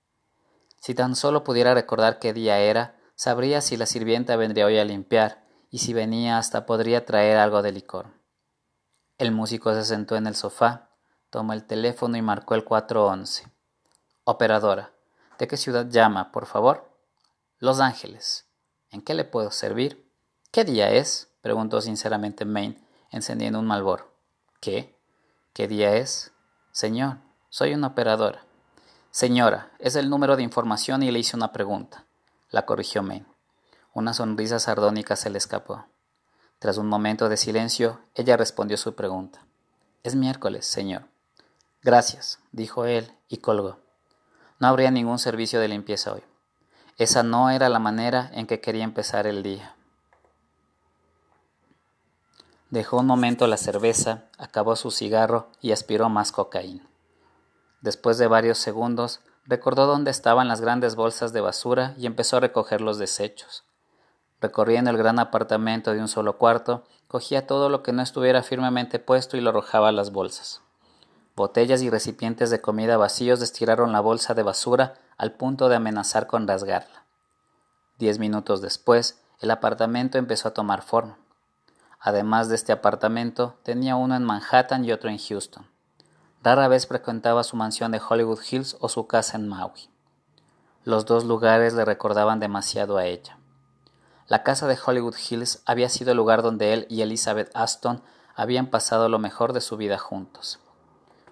Si 0.81 0.95
tan 0.95 1.17
solo 1.17 1.45
pudiera 1.45 1.75
recordar 1.75 2.19
qué 2.19 2.33
día 2.33 2.59
era, 2.59 2.97
Sabría 3.17 3.61
si 3.61 3.77
la 3.77 3.87
sirvienta 3.87 4.37
vendría 4.37 4.67
hoy 4.67 4.79
a 4.79 4.85
limpiar, 4.85 5.45
y 5.71 5.79
si 5.79 5.93
venía 5.93 6.39
hasta 6.39 6.67
podría 6.67 7.05
traer 7.05 7.37
algo 7.37 7.63
de 7.63 7.73
licor. 7.73 8.07
El 9.19 9.33
músico 9.33 9.73
se 9.75 9.85
sentó 9.85 10.17
en 10.17 10.27
el 10.27 10.35
sofá, 10.35 10.91
tomó 11.31 11.53
el 11.53 11.65
teléfono 11.65 12.17
y 12.17 12.23
marcó 12.23 12.55
el 12.55 12.65
411. 12.65 13.51
Operadora, 14.25 14.93
¿de 15.39 15.49
qué 15.49 15.57
ciudad 15.57 15.87
llama, 15.89 16.33
por 16.33 16.47
favor? 16.47 16.91
Los 17.59 17.81
Ángeles. 17.81 18.47
¿En 18.91 19.03
qué 19.03 19.15
le 19.15 19.25
puedo 19.25 19.51
servir? 19.51 20.11
¿Qué 20.51 20.65
día 20.65 20.91
es? 20.91 21.31
preguntó 21.41 21.81
sinceramente 21.81 22.45
Maine, 22.45 22.83
encendiendo 23.11 23.59
un 23.59 23.67
malbor. 23.67 24.13
¿Qué? 24.61 24.99
¿Qué 25.53 25.69
día 25.69 25.97
es? 25.97 26.33
Señor, 26.73 27.19
soy 27.51 27.75
una 27.75 27.89
operadora. 27.89 28.45
Señora, 29.11 29.73
es 29.79 29.97
el 29.97 30.11
número 30.11 30.37
de 30.37 30.43
información 30.43 31.03
y 31.03 31.11
le 31.11 31.21
hice 31.21 31.37
una 31.37 31.53
pregunta 31.53 32.05
la 32.55 32.65
corrigió 32.65 33.03
Maine. 33.03 33.27
Una 33.93 34.15
sonrisa 34.15 34.61
sardónica 34.61 35.17
se 35.17 35.29
le 35.29 35.39
escapó. 35.39 35.87
Tras 36.65 36.79
un 36.79 36.89
momento 36.89 37.29
de 37.29 37.37
silencio, 37.37 38.01
ella 38.15 38.39
respondió 38.39 38.79
su 38.79 38.95
pregunta. 38.95 39.45
Es 40.03 40.15
miércoles, 40.15 40.65
señor. 40.65 41.03
Gracias, 41.83 42.39
dijo 42.53 42.87
él 42.87 43.13
y 43.29 43.37
colgó. 43.37 43.81
No 44.59 44.69
habría 44.69 44.91
ningún 44.91 45.19
servicio 45.19 45.61
de 45.61 45.69
limpieza 45.69 46.15
hoy. 46.15 46.23
Esa 46.97 47.23
no 47.23 47.51
era 47.51 47.69
la 47.69 47.81
manera 47.81 48.31
en 48.33 48.47
que 48.47 48.63
quería 48.63 48.83
empezar 48.83 49.27
el 49.27 49.43
día. 49.43 49.77
Dejó 52.71 53.01
un 53.01 53.07
momento 53.09 53.47
la 53.47 53.59
cerveza, 53.59 54.25
acabó 54.39 54.75
su 54.75 54.91
cigarro 54.91 55.51
y 55.61 55.73
aspiró 55.73 56.09
más 56.09 56.33
cocaína. 56.33 56.89
Después 57.83 58.17
de 58.17 58.27
varios 58.27 58.57
segundos, 58.57 59.21
Recordó 59.47 59.87
dónde 59.87 60.11
estaban 60.11 60.49
las 60.49 60.63
grandes 60.63 60.95
bolsas 60.95 61.35
de 61.35 61.43
basura 61.43 61.95
y 61.99 62.07
empezó 62.07 62.39
a 62.39 62.41
recoger 62.41 62.81
los 62.81 62.97
desechos. 62.97 63.65
Recorriendo 64.45 64.91
el 64.91 64.99
gran 64.99 65.19
apartamento 65.21 65.95
de 65.95 66.01
un 66.01 66.09
solo 66.09 66.37
cuarto, 66.37 66.85
cogía 67.09 67.47
todo 67.47 67.71
lo 67.71 67.83
que 67.83 67.95
no 67.95 68.03
estuviera 68.03 68.43
firmemente 68.43 68.99
puesto 68.99 69.39
y 69.39 69.41
lo 69.41 69.49
arrojaba 69.49 69.89
a 69.89 69.93
las 69.93 70.13
bolsas. 70.13 70.61
Botellas 71.35 71.81
y 71.81 71.89
recipientes 71.89 72.51
de 72.51 72.61
comida 72.61 72.99
vacíos 72.99 73.41
estiraron 73.41 73.91
la 73.93 74.01
bolsa 74.01 74.35
de 74.35 74.43
basura 74.43 74.97
al 75.17 75.33
punto 75.33 75.71
de 75.71 75.77
amenazar 75.77 76.27
con 76.27 76.47
rasgarla. 76.47 77.07
Diez 77.99 78.19
minutos 78.19 78.61
después, 78.61 79.19
el 79.41 79.51
apartamento 79.51 80.19
empezó 80.19 80.49
a 80.49 80.53
tomar 80.53 80.83
forma. 80.83 81.17
Además 81.99 82.51
de 82.51 82.57
este 82.57 82.73
apartamento, 82.73 83.55
tenía 83.63 83.97
uno 83.97 84.15
en 84.15 84.25
Manhattan 84.25 84.85
y 84.85 84.93
otro 84.93 85.09
en 85.09 85.17
Houston. 85.17 85.67
Rara 86.43 86.69
vez 86.69 86.87
frecuentaba 86.87 87.45
su 87.45 87.57
mansión 87.57 87.93
de 87.93 88.03
Hollywood 88.07 88.41
Hills 88.51 88.77
o 88.81 88.91
su 88.91 89.07
casa 89.07 89.39
en 89.39 89.49
Maui. 89.49 89.89
Los 90.85 91.07
dos 91.07 91.25
lugares 91.25 91.73
le 91.73 91.87
recordaban 91.87 92.41
demasiado 92.41 92.99
a 92.99 93.07
ella. 93.07 93.39
La 94.27 94.43
casa 94.43 94.67
de 94.67 94.79
Hollywood 94.83 95.17
Hills 95.31 95.63
había 95.67 95.91
sido 95.91 96.13
el 96.13 96.17
lugar 96.17 96.43
donde 96.43 96.73
él 96.73 96.87
y 96.89 97.03
Elizabeth 97.03 97.51
Aston 97.55 98.03
habían 98.35 98.69
pasado 98.69 99.09
lo 99.11 99.19
mejor 99.19 99.53
de 99.53 99.61
su 99.61 99.77
vida 99.77 99.99
juntos. 99.99 100.61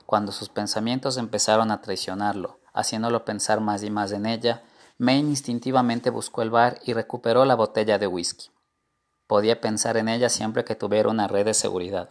Cuando 0.05 0.31
sus 0.31 0.51
pensamientos 0.51 1.17
empezaron 1.17 1.71
a 1.71 1.81
traicionarlo, 1.81 2.59
haciéndolo 2.75 3.25
pensar 3.25 3.61
más 3.61 3.83
y 3.83 3.91
más 3.91 4.13
en 4.13 4.27
ella, 4.27 4.63
Maine 4.99 5.31
instintivamente 5.31 6.11
buscó 6.11 6.43
el 6.43 6.51
bar 6.51 6.81
y 6.85 6.93
recuperó 6.93 7.47
la 7.47 7.55
botella 7.55 7.99
de 7.99 8.07
whisky. 8.07 8.51
Podía 9.27 9.61
pensar 9.63 9.97
en 9.97 10.11
ella 10.11 10.29
siempre 10.29 10.65
que 10.65 10.75
tuviera 10.75 11.09
una 11.09 11.29
red 11.29 11.47
de 11.47 11.55
seguridad. 11.55 12.11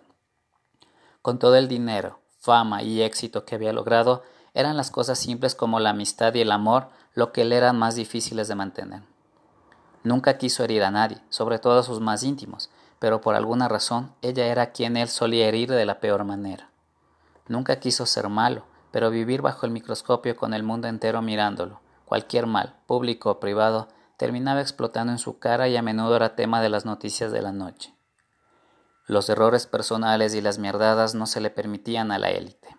Con 1.22 1.38
todo 1.38 1.58
el 1.58 1.67
dinero, 1.67 2.20
fama 2.39 2.82
y 2.82 3.04
éxito 3.04 3.46
que 3.46 3.54
había 3.54 3.72
logrado, 3.72 4.24
eran 4.56 4.78
las 4.78 4.89
cosas 4.89 5.20
simples 5.20 5.54
como 5.54 5.80
la 5.80 5.91
amistad 5.91 6.34
y 6.34 6.41
el 6.41 6.52
amor 6.52 6.89
lo 7.13 7.32
que 7.32 7.46
le 7.46 7.56
eran 7.56 7.78
más 7.78 7.94
difíciles 7.94 8.48
de 8.48 8.56
mantener. 8.56 9.11
Nunca 10.03 10.37
quiso 10.37 10.63
herir 10.63 10.83
a 10.83 10.91
nadie, 10.91 11.21
sobre 11.29 11.59
todo 11.59 11.79
a 11.79 11.83
sus 11.83 11.99
más 11.99 12.23
íntimos, 12.23 12.69
pero 12.99 13.21
por 13.21 13.35
alguna 13.35 13.67
razón 13.67 14.13
ella 14.21 14.47
era 14.47 14.71
quien 14.71 14.97
él 14.97 15.07
solía 15.09 15.47
herir 15.47 15.69
de 15.69 15.85
la 15.85 15.99
peor 15.99 16.23
manera. 16.23 16.69
Nunca 17.47 17.79
quiso 17.79 18.05
ser 18.05 18.29
malo, 18.29 18.65
pero 18.91 19.09
vivir 19.09 19.41
bajo 19.41 19.65
el 19.65 19.71
microscopio 19.71 20.35
con 20.35 20.53
el 20.53 20.63
mundo 20.63 20.87
entero 20.87 21.21
mirándolo, 21.21 21.81
cualquier 22.05 22.45
mal, 22.45 22.75
público 22.87 23.31
o 23.31 23.39
privado, 23.39 23.87
terminaba 24.17 24.61
explotando 24.61 25.11
en 25.11 25.19
su 25.19 25.39
cara 25.39 25.67
y 25.67 25.77
a 25.77 25.81
menudo 25.81 26.15
era 26.15 26.35
tema 26.35 26.61
de 26.61 26.69
las 26.69 26.85
noticias 26.85 27.31
de 27.31 27.41
la 27.41 27.51
noche. 27.51 27.95
Los 29.07 29.29
errores 29.29 29.65
personales 29.65 30.35
y 30.35 30.41
las 30.41 30.57
mierdadas 30.59 31.15
no 31.15 31.25
se 31.25 31.41
le 31.41 31.49
permitían 31.49 32.11
a 32.11 32.19
la 32.19 32.29
élite. 32.29 32.75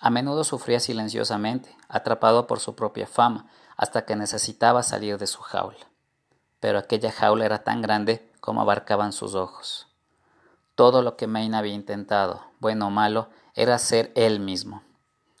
A 0.00 0.10
menudo 0.10 0.44
sufría 0.44 0.80
silenciosamente, 0.80 1.76
atrapado 1.88 2.46
por 2.46 2.60
su 2.60 2.74
propia 2.74 3.06
fama, 3.06 3.50
hasta 3.76 4.04
que 4.04 4.16
necesitaba 4.16 4.82
salir 4.82 5.18
de 5.18 5.26
su 5.26 5.40
jaula. 5.42 5.86
Pero 6.60 6.78
aquella 6.78 7.12
jaula 7.12 7.44
era 7.44 7.64
tan 7.64 7.82
grande 7.82 8.30
como 8.40 8.60
abarcaban 8.60 9.12
sus 9.12 9.34
ojos. 9.34 9.88
Todo 10.74 11.02
lo 11.02 11.16
que 11.16 11.26
Maine 11.26 11.56
había 11.56 11.74
intentado, 11.74 12.42
bueno 12.60 12.88
o 12.88 12.90
malo, 12.90 13.28
era 13.54 13.78
ser 13.78 14.12
él 14.14 14.40
mismo. 14.40 14.82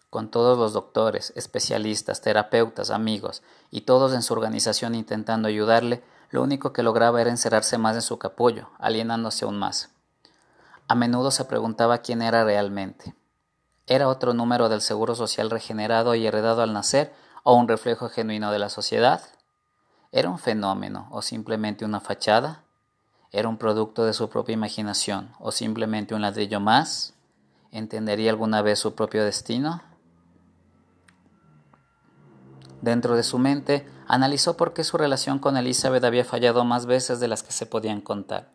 Con 0.08 0.30
todos 0.30 0.56
los 0.56 0.72
doctores, 0.72 1.32
especialistas, 1.36 2.22
terapeutas, 2.22 2.90
amigos 2.90 3.42
y 3.70 3.82
todos 3.82 4.14
en 4.14 4.22
su 4.22 4.32
organización 4.32 4.94
intentando 4.94 5.48
ayudarle, 5.48 6.02
lo 6.30 6.42
único 6.42 6.72
que 6.72 6.82
lograba 6.82 7.20
era 7.20 7.30
encerrarse 7.30 7.76
más 7.76 7.96
en 7.96 8.02
su 8.02 8.18
capullo, 8.18 8.70
alienándose 8.78 9.44
aún 9.44 9.58
más. 9.58 9.90
A 10.88 10.94
menudo 10.94 11.30
se 11.30 11.44
preguntaba 11.44 11.98
quién 11.98 12.22
era 12.22 12.44
realmente. 12.44 13.14
¿Era 13.86 14.08
otro 14.08 14.34
número 14.34 14.68
del 14.68 14.80
Seguro 14.80 15.14
Social 15.14 15.50
regenerado 15.50 16.14
y 16.14 16.26
heredado 16.26 16.62
al 16.62 16.72
nacer 16.72 17.12
o 17.42 17.54
un 17.54 17.68
reflejo 17.68 18.08
genuino 18.08 18.50
de 18.50 18.58
la 18.58 18.68
sociedad? 18.68 19.20
¿Era 20.16 20.30
un 20.30 20.38
fenómeno 20.38 21.08
o 21.10 21.20
simplemente 21.20 21.84
una 21.84 22.00
fachada? 22.00 22.64
¿Era 23.32 23.50
un 23.50 23.58
producto 23.58 24.06
de 24.06 24.14
su 24.14 24.30
propia 24.30 24.54
imaginación 24.54 25.30
o 25.38 25.52
simplemente 25.52 26.14
un 26.14 26.22
ladrillo 26.22 26.58
más? 26.58 27.12
¿Entendería 27.70 28.30
alguna 28.30 28.62
vez 28.62 28.78
su 28.78 28.94
propio 28.94 29.22
destino? 29.26 29.82
Dentro 32.80 33.14
de 33.14 33.24
su 33.24 33.38
mente, 33.38 33.86
analizó 34.08 34.56
por 34.56 34.72
qué 34.72 34.84
su 34.84 34.96
relación 34.96 35.38
con 35.38 35.58
Elizabeth 35.58 36.04
había 36.04 36.24
fallado 36.24 36.64
más 36.64 36.86
veces 36.86 37.20
de 37.20 37.28
las 37.28 37.42
que 37.42 37.52
se 37.52 37.66
podían 37.66 38.00
contar. 38.00 38.48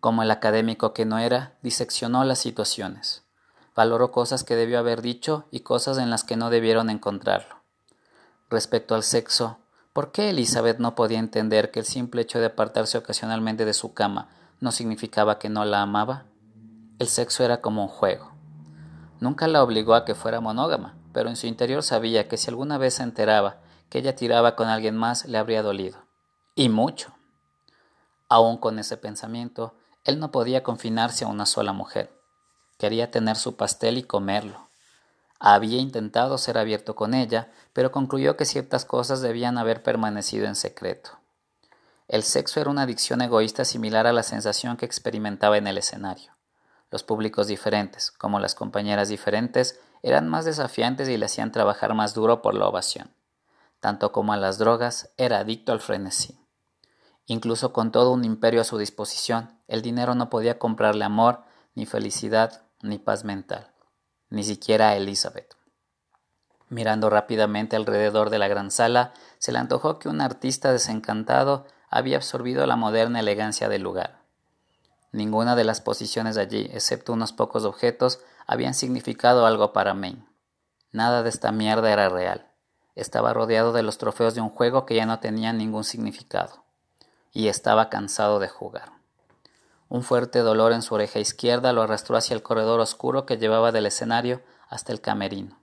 Como 0.00 0.22
el 0.22 0.30
académico 0.30 0.94
que 0.94 1.04
no 1.04 1.18
era, 1.18 1.58
diseccionó 1.60 2.24
las 2.24 2.38
situaciones. 2.38 3.22
Valoró 3.76 4.12
cosas 4.12 4.44
que 4.44 4.56
debió 4.56 4.78
haber 4.78 5.02
dicho 5.02 5.44
y 5.50 5.60
cosas 5.60 5.98
en 5.98 6.08
las 6.08 6.24
que 6.24 6.36
no 6.36 6.48
debieron 6.48 6.88
encontrarlo. 6.88 7.56
Respecto 8.48 8.94
al 8.94 9.02
sexo, 9.02 9.58
¿Por 10.00 10.12
qué 10.12 10.30
Elizabeth 10.30 10.78
no 10.78 10.94
podía 10.94 11.18
entender 11.18 11.70
que 11.70 11.80
el 11.80 11.84
simple 11.84 12.22
hecho 12.22 12.40
de 12.40 12.46
apartarse 12.46 12.96
ocasionalmente 12.96 13.66
de 13.66 13.74
su 13.74 13.92
cama 13.92 14.30
no 14.58 14.72
significaba 14.72 15.38
que 15.38 15.50
no 15.50 15.66
la 15.66 15.82
amaba? 15.82 16.24
El 16.98 17.06
sexo 17.06 17.44
era 17.44 17.60
como 17.60 17.82
un 17.82 17.88
juego. 17.88 18.30
Nunca 19.20 19.46
la 19.46 19.62
obligó 19.62 19.92
a 19.94 20.06
que 20.06 20.14
fuera 20.14 20.40
monógama, 20.40 20.96
pero 21.12 21.28
en 21.28 21.36
su 21.36 21.48
interior 21.48 21.82
sabía 21.82 22.28
que 22.28 22.38
si 22.38 22.48
alguna 22.48 22.78
vez 22.78 22.94
se 22.94 23.02
enteraba 23.02 23.58
que 23.90 23.98
ella 23.98 24.16
tiraba 24.16 24.56
con 24.56 24.68
alguien 24.68 24.96
más 24.96 25.26
le 25.26 25.36
habría 25.36 25.62
dolido. 25.62 25.98
Y 26.54 26.70
mucho. 26.70 27.12
Aún 28.30 28.56
con 28.56 28.78
ese 28.78 28.96
pensamiento, 28.96 29.74
él 30.04 30.18
no 30.18 30.30
podía 30.30 30.62
confinarse 30.62 31.26
a 31.26 31.28
una 31.28 31.44
sola 31.44 31.74
mujer. 31.74 32.10
Quería 32.78 33.10
tener 33.10 33.36
su 33.36 33.54
pastel 33.54 33.98
y 33.98 34.02
comerlo. 34.04 34.69
Había 35.42 35.78
intentado 35.78 36.36
ser 36.36 36.58
abierto 36.58 36.94
con 36.94 37.14
ella, 37.14 37.50
pero 37.72 37.90
concluyó 37.90 38.36
que 38.36 38.44
ciertas 38.44 38.84
cosas 38.84 39.22
debían 39.22 39.56
haber 39.56 39.82
permanecido 39.82 40.46
en 40.46 40.54
secreto. 40.54 41.18
El 42.08 42.24
sexo 42.24 42.60
era 42.60 42.68
una 42.68 42.82
adicción 42.82 43.22
egoísta 43.22 43.64
similar 43.64 44.06
a 44.06 44.12
la 44.12 44.22
sensación 44.22 44.76
que 44.76 44.84
experimentaba 44.84 45.56
en 45.56 45.66
el 45.66 45.78
escenario. 45.78 46.32
Los 46.90 47.04
públicos 47.04 47.46
diferentes, 47.46 48.10
como 48.10 48.38
las 48.38 48.54
compañeras 48.54 49.08
diferentes, 49.08 49.80
eran 50.02 50.28
más 50.28 50.44
desafiantes 50.44 51.08
y 51.08 51.16
le 51.16 51.24
hacían 51.24 51.52
trabajar 51.52 51.94
más 51.94 52.12
duro 52.12 52.42
por 52.42 52.54
la 52.54 52.66
ovación. 52.66 53.10
Tanto 53.80 54.12
como 54.12 54.34
a 54.34 54.36
las 54.36 54.58
drogas, 54.58 55.08
era 55.16 55.38
adicto 55.38 55.72
al 55.72 55.80
frenesí. 55.80 56.38
Incluso 57.24 57.72
con 57.72 57.92
todo 57.92 58.12
un 58.12 58.26
imperio 58.26 58.60
a 58.60 58.64
su 58.64 58.76
disposición, 58.76 59.58
el 59.68 59.80
dinero 59.80 60.14
no 60.14 60.28
podía 60.28 60.58
comprarle 60.58 61.06
amor, 61.06 61.44
ni 61.74 61.86
felicidad, 61.86 62.64
ni 62.82 62.98
paz 62.98 63.24
mental 63.24 63.69
ni 64.30 64.44
siquiera 64.44 64.90
a 64.90 64.96
Elizabeth. 64.96 65.54
Mirando 66.68 67.10
rápidamente 67.10 67.76
alrededor 67.76 68.30
de 68.30 68.38
la 68.38 68.48
gran 68.48 68.70
sala, 68.70 69.12
se 69.38 69.52
le 69.52 69.58
antojó 69.58 69.98
que 69.98 70.08
un 70.08 70.20
artista 70.20 70.72
desencantado 70.72 71.66
había 71.90 72.16
absorbido 72.16 72.64
la 72.66 72.76
moderna 72.76 73.20
elegancia 73.20 73.68
del 73.68 73.82
lugar. 73.82 74.20
Ninguna 75.12 75.56
de 75.56 75.64
las 75.64 75.80
posiciones 75.80 76.36
allí, 76.36 76.70
excepto 76.72 77.12
unos 77.12 77.32
pocos 77.32 77.64
objetos, 77.64 78.20
habían 78.46 78.74
significado 78.74 79.44
algo 79.46 79.72
para 79.72 79.94
Maine. 79.94 80.24
Nada 80.92 81.24
de 81.24 81.28
esta 81.28 81.50
mierda 81.50 81.92
era 81.92 82.08
real. 82.08 82.46
Estaba 82.94 83.32
rodeado 83.32 83.72
de 83.72 83.82
los 83.82 83.98
trofeos 83.98 84.34
de 84.34 84.40
un 84.40 84.50
juego 84.50 84.86
que 84.86 84.94
ya 84.94 85.06
no 85.06 85.18
tenía 85.18 85.52
ningún 85.52 85.82
significado. 85.82 86.64
Y 87.32 87.48
estaba 87.48 87.88
cansado 87.88 88.38
de 88.38 88.48
jugar. 88.48 88.99
Un 89.90 90.04
fuerte 90.04 90.38
dolor 90.38 90.72
en 90.72 90.82
su 90.82 90.94
oreja 90.94 91.18
izquierda 91.18 91.72
lo 91.72 91.82
arrastró 91.82 92.16
hacia 92.16 92.34
el 92.34 92.44
corredor 92.44 92.78
oscuro 92.78 93.26
que 93.26 93.38
llevaba 93.38 93.72
del 93.72 93.86
escenario 93.86 94.40
hasta 94.68 94.92
el 94.92 95.00
camerino. 95.00 95.58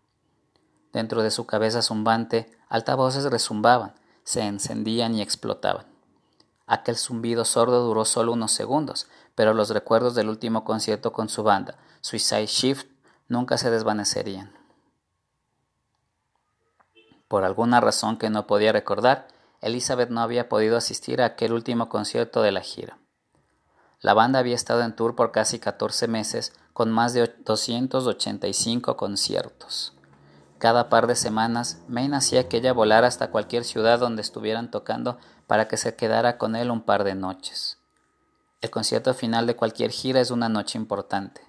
Dentro 0.92 1.24
de 1.24 1.32
su 1.32 1.46
cabeza 1.46 1.82
zumbante, 1.82 2.52
altavoces 2.68 3.24
resumbaban, 3.32 3.96
se 4.26 4.42
encendían 4.42 5.16
y 5.16 5.22
explotaban. 5.22 5.86
Aquel 6.66 6.98
zumbido 6.98 7.46
sordo 7.46 7.86
duró 7.86 8.04
solo 8.04 8.34
unos 8.34 8.52
segundos, 8.52 9.08
pero 9.34 9.54
los 9.54 9.70
recuerdos 9.70 10.14
del 10.14 10.28
último 10.28 10.66
concierto 10.66 11.14
con 11.14 11.30
su 11.30 11.44
banda, 11.44 11.78
Suicide 12.02 12.48
Shift, 12.48 12.88
nunca 13.30 13.58
se 13.58 13.72
desvanecerían. 13.72 14.52
Por 17.30 17.46
alguna 17.46 17.80
razón 17.80 18.18
que 18.18 18.30
no 18.30 18.46
podía 18.46 18.74
recordar, 18.74 19.30
Elizabeth 19.62 20.10
no 20.10 20.20
había 20.20 20.50
podido 20.50 20.76
asistir 20.76 21.22
a 21.22 21.28
aquel 21.28 21.54
último 21.54 21.88
concierto 21.88 22.42
de 22.42 22.52
la 22.52 22.60
gira. 22.60 22.98
La 24.08 24.14
banda 24.14 24.40
había 24.40 24.56
estado 24.56 24.84
en 24.84 24.96
tour 24.96 25.18
por 25.18 25.34
casi 25.34 25.60
14 25.60 26.08
meses 26.08 26.54
con 26.72 26.90
más 26.90 27.12
de 27.12 27.28
285 27.44 28.96
conciertos. 28.96 29.92
Cada 30.60 30.88
par 30.88 31.08
de 31.08 31.16
semanas, 31.18 31.82
Maine 31.90 32.16
hacía 32.16 32.48
que 32.48 32.56
ella 32.56 32.72
volara 32.72 33.08
hasta 33.08 33.32
cualquier 33.32 33.66
ciudad 33.66 34.00
donde 34.00 34.22
estuvieran 34.22 34.72
tocando 34.72 35.18
para 35.46 35.68
que 35.68 35.76
se 35.76 35.98
quedara 35.98 36.38
con 36.38 36.56
él 36.56 36.72
un 36.72 36.84
par 36.84 37.04
de 37.04 37.16
noches. 37.16 37.80
El 38.62 38.70
concierto 38.70 39.14
final 39.14 39.46
de 39.46 39.58
cualquier 39.58 39.92
gira 39.92 40.22
es 40.22 40.32
una 40.32 40.48
noche 40.48 40.78
importante. 40.78 41.42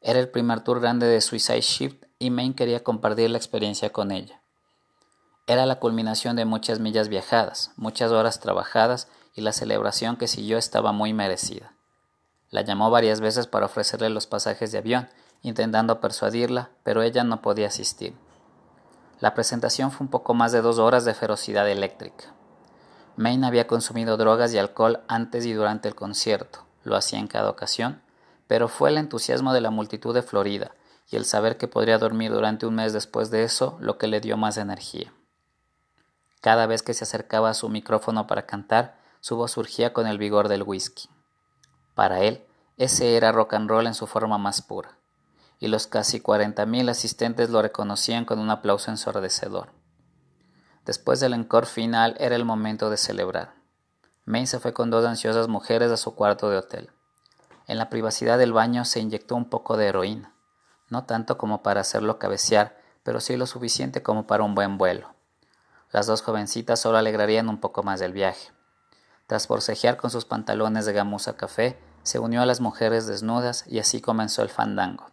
Era 0.00 0.20
el 0.20 0.28
primer 0.28 0.60
tour 0.60 0.78
grande 0.78 1.08
de 1.08 1.20
Suicide 1.20 1.62
Shift 1.62 2.04
y 2.20 2.30
Maine 2.30 2.54
quería 2.54 2.84
compartir 2.84 3.28
la 3.28 3.38
experiencia 3.38 3.90
con 3.90 4.12
ella. 4.12 4.40
Era 5.48 5.66
la 5.66 5.80
culminación 5.80 6.36
de 6.36 6.44
muchas 6.44 6.78
millas 6.78 7.08
viajadas, 7.08 7.72
muchas 7.74 8.12
horas 8.12 8.38
trabajadas 8.38 9.08
y 9.34 9.40
la 9.40 9.50
celebración 9.50 10.14
que 10.14 10.28
siguió 10.28 10.58
estaba 10.58 10.92
muy 10.92 11.12
merecida. 11.12 11.72
La 12.50 12.62
llamó 12.62 12.90
varias 12.90 13.20
veces 13.20 13.46
para 13.46 13.66
ofrecerle 13.66 14.08
los 14.10 14.26
pasajes 14.26 14.72
de 14.72 14.78
avión, 14.78 15.08
intentando 15.42 16.00
persuadirla, 16.00 16.70
pero 16.82 17.02
ella 17.02 17.24
no 17.24 17.42
podía 17.42 17.68
asistir. 17.68 18.14
La 19.20 19.34
presentación 19.34 19.90
fue 19.90 20.04
un 20.04 20.10
poco 20.10 20.34
más 20.34 20.52
de 20.52 20.62
dos 20.62 20.78
horas 20.78 21.04
de 21.04 21.14
ferocidad 21.14 21.68
eléctrica. 21.68 22.32
Maine 23.16 23.46
había 23.46 23.66
consumido 23.66 24.16
drogas 24.16 24.54
y 24.54 24.58
alcohol 24.58 25.00
antes 25.08 25.44
y 25.44 25.52
durante 25.52 25.88
el 25.88 25.94
concierto, 25.94 26.64
lo 26.84 26.96
hacía 26.96 27.18
en 27.18 27.26
cada 27.26 27.50
ocasión, 27.50 28.00
pero 28.46 28.68
fue 28.68 28.90
el 28.90 28.98
entusiasmo 28.98 29.52
de 29.52 29.60
la 29.60 29.70
multitud 29.70 30.14
de 30.14 30.22
Florida 30.22 30.72
y 31.10 31.16
el 31.16 31.24
saber 31.24 31.56
que 31.56 31.68
podría 31.68 31.98
dormir 31.98 32.32
durante 32.32 32.66
un 32.66 32.76
mes 32.76 32.92
después 32.92 33.30
de 33.30 33.42
eso 33.42 33.76
lo 33.80 33.98
que 33.98 34.06
le 34.06 34.20
dio 34.20 34.36
más 34.36 34.56
energía. 34.56 35.12
Cada 36.40 36.66
vez 36.66 36.82
que 36.82 36.94
se 36.94 37.04
acercaba 37.04 37.50
a 37.50 37.54
su 37.54 37.68
micrófono 37.68 38.26
para 38.26 38.46
cantar, 38.46 38.96
su 39.20 39.36
voz 39.36 39.52
surgía 39.52 39.92
con 39.92 40.06
el 40.06 40.18
vigor 40.18 40.48
del 40.48 40.62
whisky. 40.62 41.08
Para 41.98 42.20
él, 42.20 42.46
ese 42.76 43.16
era 43.16 43.32
rock 43.32 43.54
and 43.54 43.68
roll 43.68 43.88
en 43.88 43.94
su 43.94 44.06
forma 44.06 44.38
más 44.38 44.62
pura, 44.62 44.96
y 45.58 45.66
los 45.66 45.88
casi 45.88 46.20
cuarenta 46.20 46.64
mil 46.64 46.88
asistentes 46.88 47.50
lo 47.50 47.60
reconocían 47.60 48.24
con 48.24 48.38
un 48.38 48.50
aplauso 48.50 48.92
ensordecedor. 48.92 49.72
Después 50.84 51.18
del 51.18 51.34
encore 51.34 51.66
final 51.66 52.14
era 52.20 52.36
el 52.36 52.44
momento 52.44 52.88
de 52.88 52.98
celebrar. 52.98 53.54
May 54.26 54.46
se 54.46 54.60
fue 54.60 54.72
con 54.72 54.90
dos 54.90 55.04
ansiosas 55.06 55.48
mujeres 55.48 55.90
a 55.90 55.96
su 55.96 56.14
cuarto 56.14 56.50
de 56.50 56.58
hotel. 56.58 56.90
En 57.66 57.78
la 57.78 57.90
privacidad 57.90 58.38
del 58.38 58.52
baño 58.52 58.84
se 58.84 59.00
inyectó 59.00 59.34
un 59.34 59.50
poco 59.50 59.76
de 59.76 59.88
heroína, 59.88 60.36
no 60.90 61.02
tanto 61.02 61.36
como 61.36 61.64
para 61.64 61.80
hacerlo 61.80 62.20
cabecear, 62.20 62.78
pero 63.02 63.18
sí 63.18 63.36
lo 63.36 63.46
suficiente 63.46 64.04
como 64.04 64.28
para 64.28 64.44
un 64.44 64.54
buen 64.54 64.78
vuelo. 64.78 65.16
Las 65.90 66.06
dos 66.06 66.22
jovencitas 66.22 66.78
solo 66.78 66.98
alegrarían 66.98 67.48
un 67.48 67.58
poco 67.58 67.82
más 67.82 67.98
del 67.98 68.12
viaje. 68.12 68.52
Tras 69.26 69.48
forcejear 69.48 69.96
con 69.96 70.10
sus 70.10 70.24
pantalones 70.24 70.86
de 70.86 70.92
gamuza 70.92 71.36
café, 71.36 71.76
se 72.08 72.18
unió 72.18 72.40
a 72.40 72.46
las 72.46 72.62
mujeres 72.62 73.06
desnudas 73.06 73.66
y 73.66 73.80
así 73.80 74.00
comenzó 74.00 74.40
el 74.40 74.48
fandango. 74.48 75.10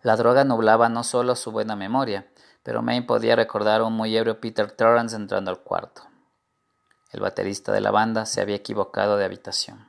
La 0.00 0.14
droga 0.14 0.44
nublaba 0.44 0.88
no 0.88 1.02
solo 1.02 1.34
su 1.34 1.50
buena 1.50 1.74
memoria, 1.74 2.30
pero 2.62 2.82
Maine 2.82 3.04
podía 3.04 3.34
recordar 3.34 3.80
a 3.80 3.84
un 3.84 3.92
muy 3.92 4.16
ebrio 4.16 4.40
Peter 4.40 4.70
Torrance 4.70 5.16
entrando 5.16 5.50
al 5.50 5.64
cuarto. 5.64 6.02
El 7.10 7.18
baterista 7.18 7.72
de 7.72 7.80
la 7.80 7.90
banda 7.90 8.26
se 8.26 8.40
había 8.40 8.54
equivocado 8.54 9.16
de 9.16 9.24
habitación. 9.24 9.88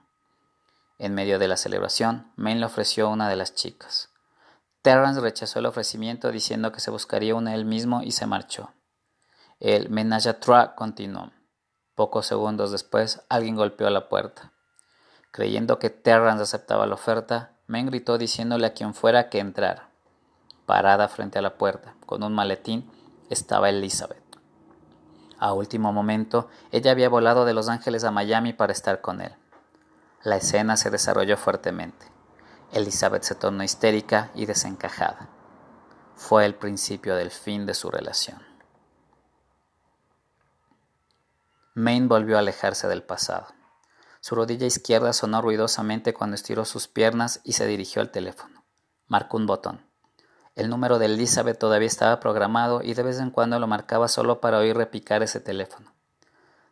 En 0.98 1.14
medio 1.14 1.38
de 1.38 1.48
la 1.48 1.58
celebración, 1.58 2.32
Maine 2.38 2.62
le 2.62 2.66
ofreció 2.66 3.08
una 3.10 3.30
de 3.30 3.36
las 3.36 3.54
chicas. 3.54 4.10
Terrance 4.82 5.22
rechazó 5.22 5.60
el 5.60 5.68
ofrecimiento 5.68 6.32
diciendo 6.32 6.72
que 6.72 6.80
se 6.80 6.90
buscaría 6.90 7.36
una 7.36 7.54
él 7.54 7.66
mismo 7.66 8.02
y 8.02 8.14
se 8.14 8.26
marchó. 8.26 8.72
El 9.60 9.92
menage 9.92 10.30
à 10.30 10.40
trois 10.40 10.70
continuó. 10.76 11.32
Pocos 11.94 12.26
segundos 12.26 12.72
después, 12.72 13.22
alguien 13.30 13.56
golpeó 13.56 13.88
la 13.92 14.10
puerta. 14.10 14.54
Creyendo 15.38 15.78
que 15.78 15.92
Terrance 15.92 16.42
aceptaba 16.42 16.88
la 16.88 16.96
oferta, 16.96 17.52
Men 17.68 17.86
gritó 17.86 18.18
diciéndole 18.18 18.66
a 18.66 18.74
quien 18.74 18.96
fuera 18.96 19.30
que 19.30 19.38
entrara. 19.38 19.92
Parada 20.66 21.08
frente 21.10 21.38
a 21.38 21.44
la 21.44 21.60
puerta, 21.60 21.94
con 22.08 22.24
un 22.24 22.34
maletín, 22.34 22.90
estaba 23.30 23.70
Elizabeth. 23.70 24.18
A 25.38 25.54
último 25.54 25.94
momento, 25.94 26.50
ella 26.72 26.90
había 26.90 27.08
volado 27.08 27.46
de 27.46 27.54
Los 27.54 27.70
Ángeles 27.70 28.04
a 28.04 28.10
Miami 28.10 28.54
para 28.54 28.74
estar 28.74 29.00
con 29.00 29.22
él. 29.22 29.36
La 30.24 30.38
escena 30.38 30.76
se 30.76 30.90
desarrolló 30.90 31.38
fuertemente. 31.38 32.08
Elizabeth 32.72 33.22
se 33.22 33.36
tornó 33.36 33.64
histérica 33.64 34.32
y 34.34 34.48
desencajada. 34.48 35.30
Fue 36.16 36.48
el 36.48 36.56
principio 36.56 37.16
del 37.16 37.30
fin 37.30 37.68
de 37.68 37.76
su 37.76 37.92
relación. 37.92 38.42
Maine 41.76 42.08
volvió 42.08 42.38
a 42.38 42.40
alejarse 42.40 42.88
del 42.88 43.04
pasado. 43.04 43.56
Su 44.28 44.36
rodilla 44.36 44.68
izquierda 44.68 45.14
sonó 45.14 45.42
ruidosamente 45.42 46.14
cuando 46.14 46.36
estiró 46.36 46.66
sus 46.66 46.90
piernas 46.90 47.40
y 47.46 47.54
se 47.54 47.66
dirigió 47.66 48.02
al 48.02 48.12
teléfono. 48.12 48.66
Marcó 49.08 49.38
un 49.38 49.46
botón. 49.46 49.86
El 50.54 50.70
número 50.70 51.00
de 51.00 51.06
Elizabeth 51.06 51.58
todavía 51.58 51.88
estaba 51.88 52.20
programado 52.20 52.82
y 52.84 52.94
de 52.94 53.04
vez 53.04 53.22
en 53.22 53.32
cuando 53.32 53.58
lo 53.58 53.68
marcaba 53.68 54.10
solo 54.10 54.42
para 54.42 54.58
oír 54.58 54.76
repicar 54.76 55.24
ese 55.24 55.40
teléfono. 55.40 55.94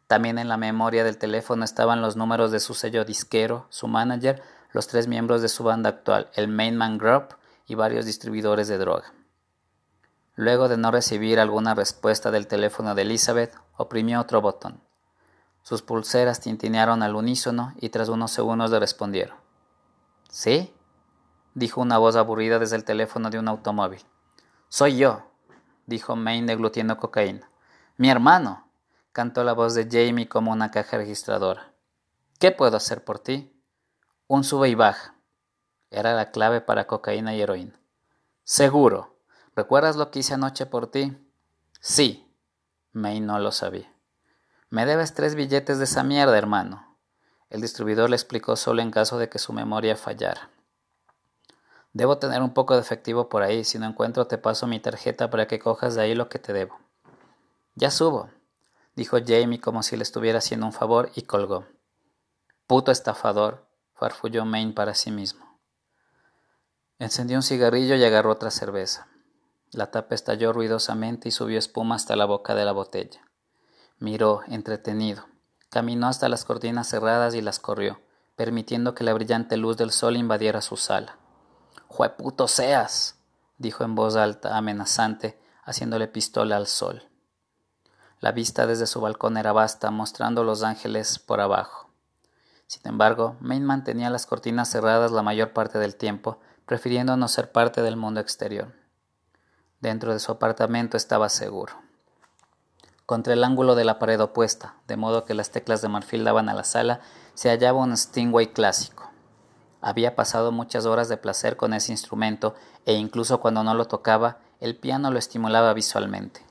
También 0.07 0.37
en 0.37 0.49
la 0.49 0.57
memoria 0.57 1.05
del 1.05 1.17
teléfono 1.17 1.63
estaban 1.63 2.01
los 2.01 2.17
números 2.17 2.51
de 2.51 2.59
su 2.59 2.73
sello 2.73 3.05
disquero, 3.05 3.67
su 3.69 3.87
manager, 3.87 4.43
los 4.73 4.87
tres 4.87 5.07
miembros 5.07 5.41
de 5.41 5.47
su 5.47 5.63
banda 5.63 5.91
actual, 5.91 6.29
el 6.33 6.49
Mainman 6.49 6.97
Group 6.97 7.37
y 7.67 7.75
varios 7.75 8.05
distribuidores 8.05 8.67
de 8.67 8.79
droga. 8.79 9.13
Luego 10.35 10.67
de 10.67 10.75
no 10.75 10.91
recibir 10.91 11.39
alguna 11.39 11.73
respuesta 11.73 12.31
del 12.31 12.47
teléfono 12.47 12.95
de 12.95 13.03
Elizabeth, 13.03 13.55
oprimió 13.77 14.19
otro 14.19 14.41
botón. 14.41 14.84
Sus 15.65 15.81
pulseras 15.81 16.41
tintinearon 16.41 17.01
al 17.01 17.15
unísono 17.15 17.73
y 17.77 17.89
tras 17.89 18.07
unos 18.09 18.29
segundos 18.29 18.69
le 18.69 18.79
respondieron. 18.79 19.35
¿Sí? 20.29 20.71
dijo 21.55 21.81
una 21.81 21.97
voz 21.97 22.15
aburrida 22.15 22.59
desde 22.59 22.75
el 22.75 22.83
teléfono 22.83 23.31
de 23.31 23.39
un 23.39 23.47
automóvil. 23.47 23.99
Soy 24.69 24.97
yo, 24.97 25.23
dijo 25.87 26.15
Maine 26.15 26.45
deglutiendo 26.45 26.97
cocaína. 26.97 27.49
Mi 27.97 28.11
hermano. 28.11 28.69
cantó 29.11 29.43
la 29.43 29.53
voz 29.53 29.73
de 29.73 29.87
Jamie 29.89 30.29
como 30.29 30.51
una 30.51 30.69
caja 30.69 30.97
registradora. 30.97 31.73
¿Qué 32.37 32.51
puedo 32.51 32.77
hacer 32.77 33.03
por 33.03 33.17
ti? 33.17 33.51
Un 34.27 34.43
sube 34.43 34.69
y 34.69 34.75
baja. 34.75 35.15
Era 35.89 36.13
la 36.13 36.29
clave 36.29 36.61
para 36.61 36.85
cocaína 36.85 37.33
y 37.33 37.41
heroína. 37.41 37.79
Seguro. 38.43 39.17
¿Recuerdas 39.55 39.95
lo 39.95 40.11
que 40.11 40.19
hice 40.19 40.35
anoche 40.35 40.67
por 40.67 40.91
ti? 40.91 41.17
Sí. 41.79 42.31
May 42.91 43.19
no 43.19 43.39
lo 43.39 43.51
sabía. 43.51 43.94
Me 44.69 44.85
debes 44.85 45.13
tres 45.13 45.35
billetes 45.35 45.77
de 45.77 45.83
esa 45.83 46.03
mierda, 46.03 46.37
hermano. 46.37 46.97
El 47.49 47.61
distribuidor 47.61 48.09
le 48.09 48.15
explicó 48.15 48.55
solo 48.55 48.81
en 48.81 48.91
caso 48.91 49.17
de 49.17 49.29
que 49.29 49.39
su 49.39 49.53
memoria 49.53 49.95
fallara. 49.95 50.49
Debo 51.93 52.17
tener 52.17 52.41
un 52.41 52.53
poco 52.53 52.73
de 52.73 52.81
efectivo 52.81 53.29
por 53.29 53.43
ahí. 53.43 53.63
Si 53.63 53.79
no 53.79 53.85
encuentro, 53.85 54.27
te 54.27 54.37
paso 54.37 54.67
mi 54.67 54.79
tarjeta 54.79 55.29
para 55.29 55.47
que 55.47 55.59
cojas 55.59 55.95
de 55.95 56.01
ahí 56.01 56.15
lo 56.15 56.27
que 56.27 56.39
te 56.39 56.51
debo. 56.51 56.77
Ya 57.75 57.91
subo, 57.91 58.29
dijo 58.95 59.17
Jamie 59.25 59.61
como 59.61 59.83
si 59.83 59.95
le 59.95 60.03
estuviera 60.03 60.39
haciendo 60.39 60.65
un 60.65 60.73
favor 60.73 61.11
y 61.15 61.21
colgó. 61.21 61.65
Puto 62.67 62.91
estafador, 62.91 63.67
farfulló 63.93 64.43
Maine 64.43 64.73
para 64.73 64.93
sí 64.95 65.11
mismo. 65.11 65.45
Encendió 66.99 67.37
un 67.37 67.43
cigarrillo 67.43 67.95
y 67.95 68.03
agarró 68.03 68.31
otra 68.31 68.51
cerveza. 68.51 69.07
La 69.71 69.91
tapa 69.91 70.15
estalló 70.15 70.53
ruidosamente 70.53 71.29
y 71.29 71.31
subió 71.31 71.59
espuma 71.59 71.95
hasta 71.95 72.15
la 72.15 72.25
boca 72.25 72.55
de 72.55 72.65
la 72.65 72.71
botella. 72.71 73.24
Miró, 73.99 74.41
entretenido. 74.47 75.25
Caminó 75.69 76.07
hasta 76.07 76.27
las 76.27 76.43
cortinas 76.43 76.89
cerradas 76.89 77.33
y 77.33 77.41
las 77.41 77.59
corrió, 77.59 78.01
permitiendo 78.35 78.93
que 78.93 79.05
la 79.05 79.13
brillante 79.13 79.55
luz 79.55 79.77
del 79.77 79.91
sol 79.91 80.17
invadiera 80.17 80.61
su 80.61 80.75
sala. 80.75 81.17
puto 82.17 82.47
seas, 82.47 83.15
dijo 83.57 83.85
en 83.85 83.95
voz 83.95 84.15
alta, 84.15 84.57
amenazante, 84.57 85.39
haciéndole 85.63 86.07
pistola 86.07 86.57
al 86.57 86.67
sol. 86.67 87.03
La 88.19 88.31
vista 88.31 88.67
desde 88.67 88.87
su 88.87 88.99
balcón 88.99 89.37
era 89.37 89.53
vasta, 89.53 89.91
mostrando 89.91 90.43
los 90.43 90.63
ángeles 90.63 91.19
por 91.19 91.39
abajo. 91.39 91.89
Sin 92.67 92.85
embargo, 92.87 93.37
Maine 93.39 93.65
mantenía 93.65 94.09
las 94.09 94.25
cortinas 94.25 94.69
cerradas 94.69 95.11
la 95.11 95.21
mayor 95.21 95.53
parte 95.53 95.79
del 95.79 95.95
tiempo, 95.95 96.39
prefiriendo 96.65 97.15
no 97.15 97.27
ser 97.27 97.51
parte 97.51 97.81
del 97.81 97.95
mundo 97.95 98.19
exterior. 98.19 98.73
Dentro 99.79 100.13
de 100.13 100.19
su 100.19 100.31
apartamento 100.31 100.97
estaba 100.97 101.29
seguro. 101.29 101.84
Contra 103.05 103.33
el 103.33 103.43
ángulo 103.43 103.75
de 103.75 103.85
la 103.85 103.99
pared 103.99 104.19
opuesta, 104.19 104.77
de 104.87 104.97
modo 104.97 105.25
que 105.25 105.35
las 105.35 105.51
teclas 105.51 105.83
de 105.83 105.89
marfil 105.89 106.23
daban 106.23 106.49
a 106.49 106.55
la 106.55 106.63
sala, 106.63 107.01
se 107.35 107.49
hallaba 107.49 107.79
un 107.79 107.95
Stingway 107.95 108.47
clásico. 108.47 109.11
Había 109.79 110.15
pasado 110.15 110.51
muchas 110.51 110.87
horas 110.87 111.07
de 111.07 111.17
placer 111.17 111.55
con 111.55 111.75
ese 111.75 111.91
instrumento 111.91 112.55
e 112.87 112.93
incluso 112.93 113.39
cuando 113.39 113.63
no 113.63 113.75
lo 113.75 113.85
tocaba, 113.85 114.39
el 114.59 114.75
piano 114.75 115.11
lo 115.11 115.19
estimulaba 115.19 115.71
visualmente. 115.73 116.43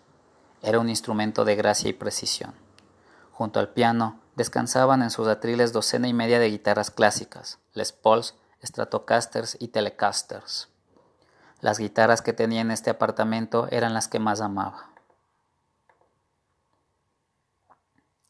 Era 0.63 0.79
un 0.79 0.89
instrumento 0.89 1.45
de 1.45 1.57
gracia 1.57 1.91
y 1.91 1.93
precisión. 1.93 2.55
Junto 3.33 3.59
al 3.59 3.71
piano 3.71 4.21
descansaban 4.37 5.03
en 5.03 5.11
sus 5.11 5.27
atriles 5.27 5.73
docena 5.73 6.07
y 6.07 6.15
media 6.15 6.39
de 6.39 6.51
guitarras 6.51 6.93
clásicas, 6.93 7.59
Les 7.73 7.91
Pauls, 7.91 8.37
Stratocasters 8.63 9.57
y 9.59 9.69
Telecasters. 9.69 10.69
Las 11.61 11.81
guitarras 11.81 12.23
que 12.23 12.33
tenía 12.33 12.61
en 12.61 12.71
este 12.71 12.91
apartamento 12.91 13.67
eran 13.73 13.93
las 13.93 14.07
que 14.07 14.21
más 14.21 14.41
amaba. 14.41 14.94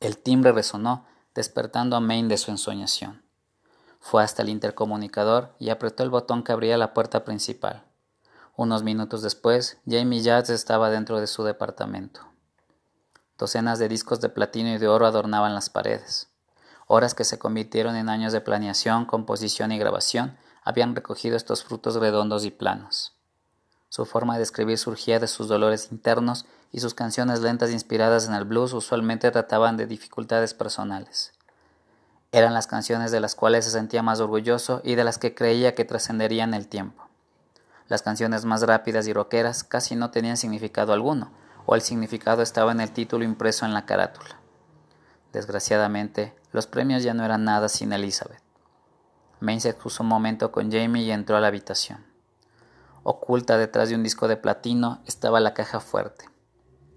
El 0.04 0.18
timbre 0.18 0.52
resonó, 0.52 1.06
despertando 1.34 1.96
a 1.96 2.00
Maine 2.00 2.28
de 2.28 2.36
su 2.36 2.50
ensoñación. 2.50 3.22
Fue 4.00 4.22
hasta 4.22 4.42
el 4.42 4.50
intercomunicador 4.50 5.54
y 5.58 5.70
apretó 5.70 6.02
el 6.02 6.10
botón 6.10 6.42
que 6.42 6.52
abría 6.52 6.76
la 6.76 6.92
puerta 6.92 7.24
principal. 7.24 7.86
Unos 8.54 8.82
minutos 8.82 9.22
después, 9.22 9.78
Jamie 9.88 10.20
Jazz 10.20 10.50
estaba 10.50 10.90
dentro 10.90 11.20
de 11.20 11.26
su 11.26 11.42
departamento. 11.42 12.20
Docenas 13.38 13.78
de 13.78 13.88
discos 13.88 14.20
de 14.20 14.28
platino 14.28 14.74
y 14.74 14.76
de 14.76 14.88
oro 14.88 15.06
adornaban 15.06 15.54
las 15.54 15.70
paredes. 15.70 16.28
Horas 16.86 17.14
que 17.14 17.24
se 17.24 17.38
convirtieron 17.38 17.96
en 17.96 18.10
años 18.10 18.34
de 18.34 18.42
planeación, 18.42 19.06
composición 19.06 19.72
y 19.72 19.78
grabación 19.78 20.36
habían 20.64 20.94
recogido 20.94 21.34
estos 21.34 21.64
frutos 21.64 21.94
redondos 21.94 22.44
y 22.44 22.50
planos. 22.50 23.14
Su 23.94 24.06
forma 24.06 24.36
de 24.38 24.42
escribir 24.42 24.76
surgía 24.76 25.20
de 25.20 25.28
sus 25.28 25.46
dolores 25.46 25.92
internos 25.92 26.46
y 26.72 26.80
sus 26.80 26.94
canciones 26.94 27.42
lentas 27.42 27.70
inspiradas 27.70 28.26
en 28.26 28.34
el 28.34 28.44
blues 28.44 28.72
usualmente 28.72 29.30
trataban 29.30 29.76
de 29.76 29.86
dificultades 29.86 30.52
personales. 30.52 31.32
Eran 32.32 32.54
las 32.54 32.66
canciones 32.66 33.12
de 33.12 33.20
las 33.20 33.36
cuales 33.36 33.66
se 33.66 33.70
sentía 33.70 34.02
más 34.02 34.18
orgulloso 34.18 34.80
y 34.82 34.96
de 34.96 35.04
las 35.04 35.18
que 35.18 35.36
creía 35.36 35.76
que 35.76 35.84
trascenderían 35.84 36.54
el 36.54 36.66
tiempo. 36.66 37.04
Las 37.86 38.02
canciones 38.02 38.44
más 38.44 38.62
rápidas 38.62 39.06
y 39.06 39.12
roqueras 39.12 39.62
casi 39.62 39.94
no 39.94 40.10
tenían 40.10 40.38
significado 40.38 40.92
alguno, 40.92 41.30
o 41.64 41.76
el 41.76 41.80
significado 41.80 42.42
estaba 42.42 42.72
en 42.72 42.80
el 42.80 42.90
título 42.90 43.22
impreso 43.24 43.64
en 43.64 43.74
la 43.74 43.86
carátula. 43.86 44.40
Desgraciadamente, 45.32 46.34
los 46.50 46.66
premios 46.66 47.04
ya 47.04 47.14
no 47.14 47.24
eran 47.24 47.44
nada 47.44 47.68
sin 47.68 47.92
Elizabeth. 47.92 48.42
Maine 49.38 49.60
se 49.60 49.68
excusó 49.68 50.02
un 50.02 50.08
momento 50.08 50.50
con 50.50 50.72
Jamie 50.72 51.04
y 51.04 51.12
entró 51.12 51.36
a 51.36 51.40
la 51.40 51.46
habitación. 51.46 52.13
Oculta 53.06 53.58
detrás 53.58 53.90
de 53.90 53.96
un 53.96 54.02
disco 54.02 54.28
de 54.28 54.38
platino 54.38 55.02
estaba 55.06 55.38
la 55.38 55.52
caja 55.52 55.78
fuerte. 55.78 56.24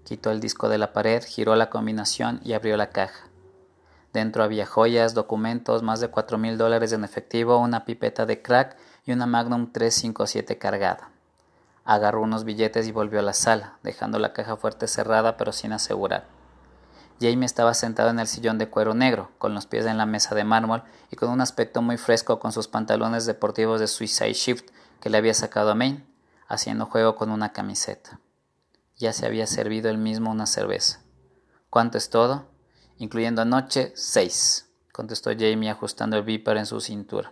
Quitó 0.04 0.30
el 0.30 0.40
disco 0.40 0.70
de 0.70 0.78
la 0.78 0.94
pared, 0.94 1.22
giró 1.22 1.54
la 1.54 1.68
combinación 1.68 2.40
y 2.42 2.54
abrió 2.54 2.78
la 2.78 2.88
caja. 2.88 3.28
Dentro 4.14 4.42
había 4.42 4.64
joyas, 4.64 5.12
documentos, 5.12 5.82
más 5.82 6.00
de 6.00 6.08
cuatro 6.08 6.38
mil 6.38 6.56
dólares 6.56 6.94
en 6.94 7.04
efectivo, 7.04 7.58
una 7.58 7.84
pipeta 7.84 8.24
de 8.24 8.40
crack 8.40 8.78
y 9.04 9.12
una 9.12 9.26
Magnum 9.26 9.70
357 9.70 10.56
cargada. 10.56 11.10
Agarró 11.84 12.22
unos 12.22 12.44
billetes 12.44 12.88
y 12.88 12.92
volvió 12.92 13.18
a 13.18 13.22
la 13.22 13.34
sala, 13.34 13.76
dejando 13.82 14.18
la 14.18 14.32
caja 14.32 14.56
fuerte 14.56 14.88
cerrada 14.88 15.36
pero 15.36 15.52
sin 15.52 15.74
asegurar. 15.74 16.24
Jamie 17.20 17.44
estaba 17.44 17.74
sentado 17.74 18.08
en 18.08 18.18
el 18.18 18.28
sillón 18.28 18.56
de 18.56 18.70
cuero 18.70 18.94
negro, 18.94 19.28
con 19.36 19.52
los 19.52 19.66
pies 19.66 19.84
en 19.84 19.98
la 19.98 20.06
mesa 20.06 20.34
de 20.34 20.44
mármol 20.44 20.84
y 21.10 21.16
con 21.16 21.28
un 21.28 21.42
aspecto 21.42 21.82
muy 21.82 21.98
fresco 21.98 22.38
con 22.38 22.52
sus 22.52 22.66
pantalones 22.66 23.26
deportivos 23.26 23.78
de 23.78 23.88
Suicide 23.88 24.32
Shift 24.32 24.70
que 25.00 25.10
le 25.10 25.18
había 25.18 25.34
sacado 25.34 25.70
a 25.70 25.74
Maine, 25.74 26.04
haciendo 26.46 26.86
juego 26.86 27.16
con 27.16 27.30
una 27.30 27.52
camiseta. 27.52 28.20
Ya 28.96 29.12
se 29.12 29.26
había 29.26 29.46
servido 29.46 29.90
él 29.90 29.98
mismo 29.98 30.30
una 30.30 30.46
cerveza. 30.46 31.02
¿Cuánto 31.70 31.98
es 31.98 32.10
todo? 32.10 32.48
Incluyendo 32.96 33.42
anoche, 33.42 33.92
seis, 33.94 34.68
contestó 34.92 35.30
Jamie 35.30 35.70
ajustando 35.70 36.16
el 36.16 36.24
viper 36.24 36.56
en 36.56 36.66
su 36.66 36.80
cintura. 36.80 37.30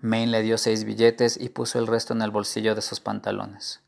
Maine 0.00 0.32
le 0.32 0.42
dio 0.42 0.58
seis 0.58 0.84
billetes 0.84 1.36
y 1.40 1.48
puso 1.48 1.78
el 1.78 1.86
resto 1.86 2.14
en 2.14 2.22
el 2.22 2.30
bolsillo 2.30 2.74
de 2.74 2.82
sus 2.82 3.00
pantalones. 3.00 3.80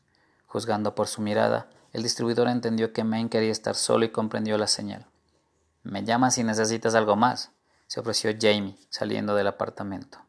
Juzgando 0.45 0.93
por 0.95 1.07
su 1.07 1.21
mirada, 1.21 1.69
el 1.93 2.03
distribuidor 2.03 2.47
entendió 2.47 2.93
que 2.93 3.03
Maine 3.03 3.29
quería 3.29 3.51
estar 3.51 3.75
solo 3.75 4.05
y 4.05 4.09
comprendió 4.09 4.57
la 4.57 4.67
señal. 4.67 5.07
Me 5.83 6.03
llamas 6.03 6.35
si 6.35 6.43
necesitas 6.43 6.95
algo 6.95 7.15
más, 7.15 7.51
se 7.87 7.99
ofreció 7.99 8.31
Jamie, 8.39 8.77
saliendo 8.89 9.35
del 9.35 9.47
apartamento. 9.47 10.19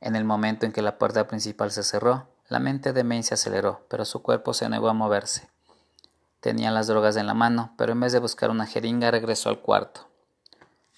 En 0.00 0.16
el 0.16 0.24
momento 0.24 0.66
en 0.66 0.72
que 0.72 0.82
la 0.82 0.98
puerta 0.98 1.26
principal 1.26 1.70
se 1.70 1.82
cerró, 1.82 2.28
la 2.48 2.58
mente 2.58 2.92
de 2.92 3.04
Maine 3.04 3.24
se 3.24 3.34
aceleró, 3.34 3.80
pero 3.88 4.04
su 4.04 4.22
cuerpo 4.22 4.54
se 4.54 4.68
negó 4.68 4.88
a 4.88 4.94
moverse. 4.94 5.48
Tenía 6.40 6.70
las 6.70 6.86
drogas 6.86 7.16
en 7.16 7.26
la 7.26 7.34
mano, 7.34 7.74
pero 7.76 7.92
en 7.92 8.00
vez 8.00 8.12
de 8.12 8.20
buscar 8.20 8.50
una 8.50 8.66
jeringa 8.66 9.10
regresó 9.10 9.48
al 9.48 9.60
cuarto. 9.60 10.08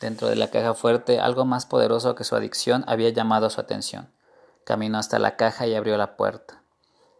Dentro 0.00 0.28
de 0.28 0.36
la 0.36 0.50
caja 0.50 0.74
fuerte, 0.74 1.20
algo 1.20 1.44
más 1.44 1.66
poderoso 1.66 2.14
que 2.14 2.24
su 2.24 2.36
adicción 2.36 2.84
había 2.86 3.08
llamado 3.10 3.48
su 3.50 3.60
atención. 3.60 4.10
Caminó 4.64 4.98
hasta 4.98 5.18
la 5.18 5.36
caja 5.36 5.66
y 5.66 5.74
abrió 5.74 5.96
la 5.96 6.16
puerta. 6.16 6.62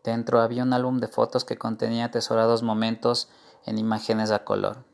Dentro 0.05 0.41
había 0.41 0.63
un 0.63 0.73
álbum 0.73 1.01
de 1.01 1.09
fotos 1.09 1.45
que 1.45 1.59
contenía 1.59 2.07
atesorados 2.07 2.63
momentos 2.63 3.29
en 3.65 3.79
imágenes 3.79 4.31
a 4.31 4.45
color. 4.45 4.85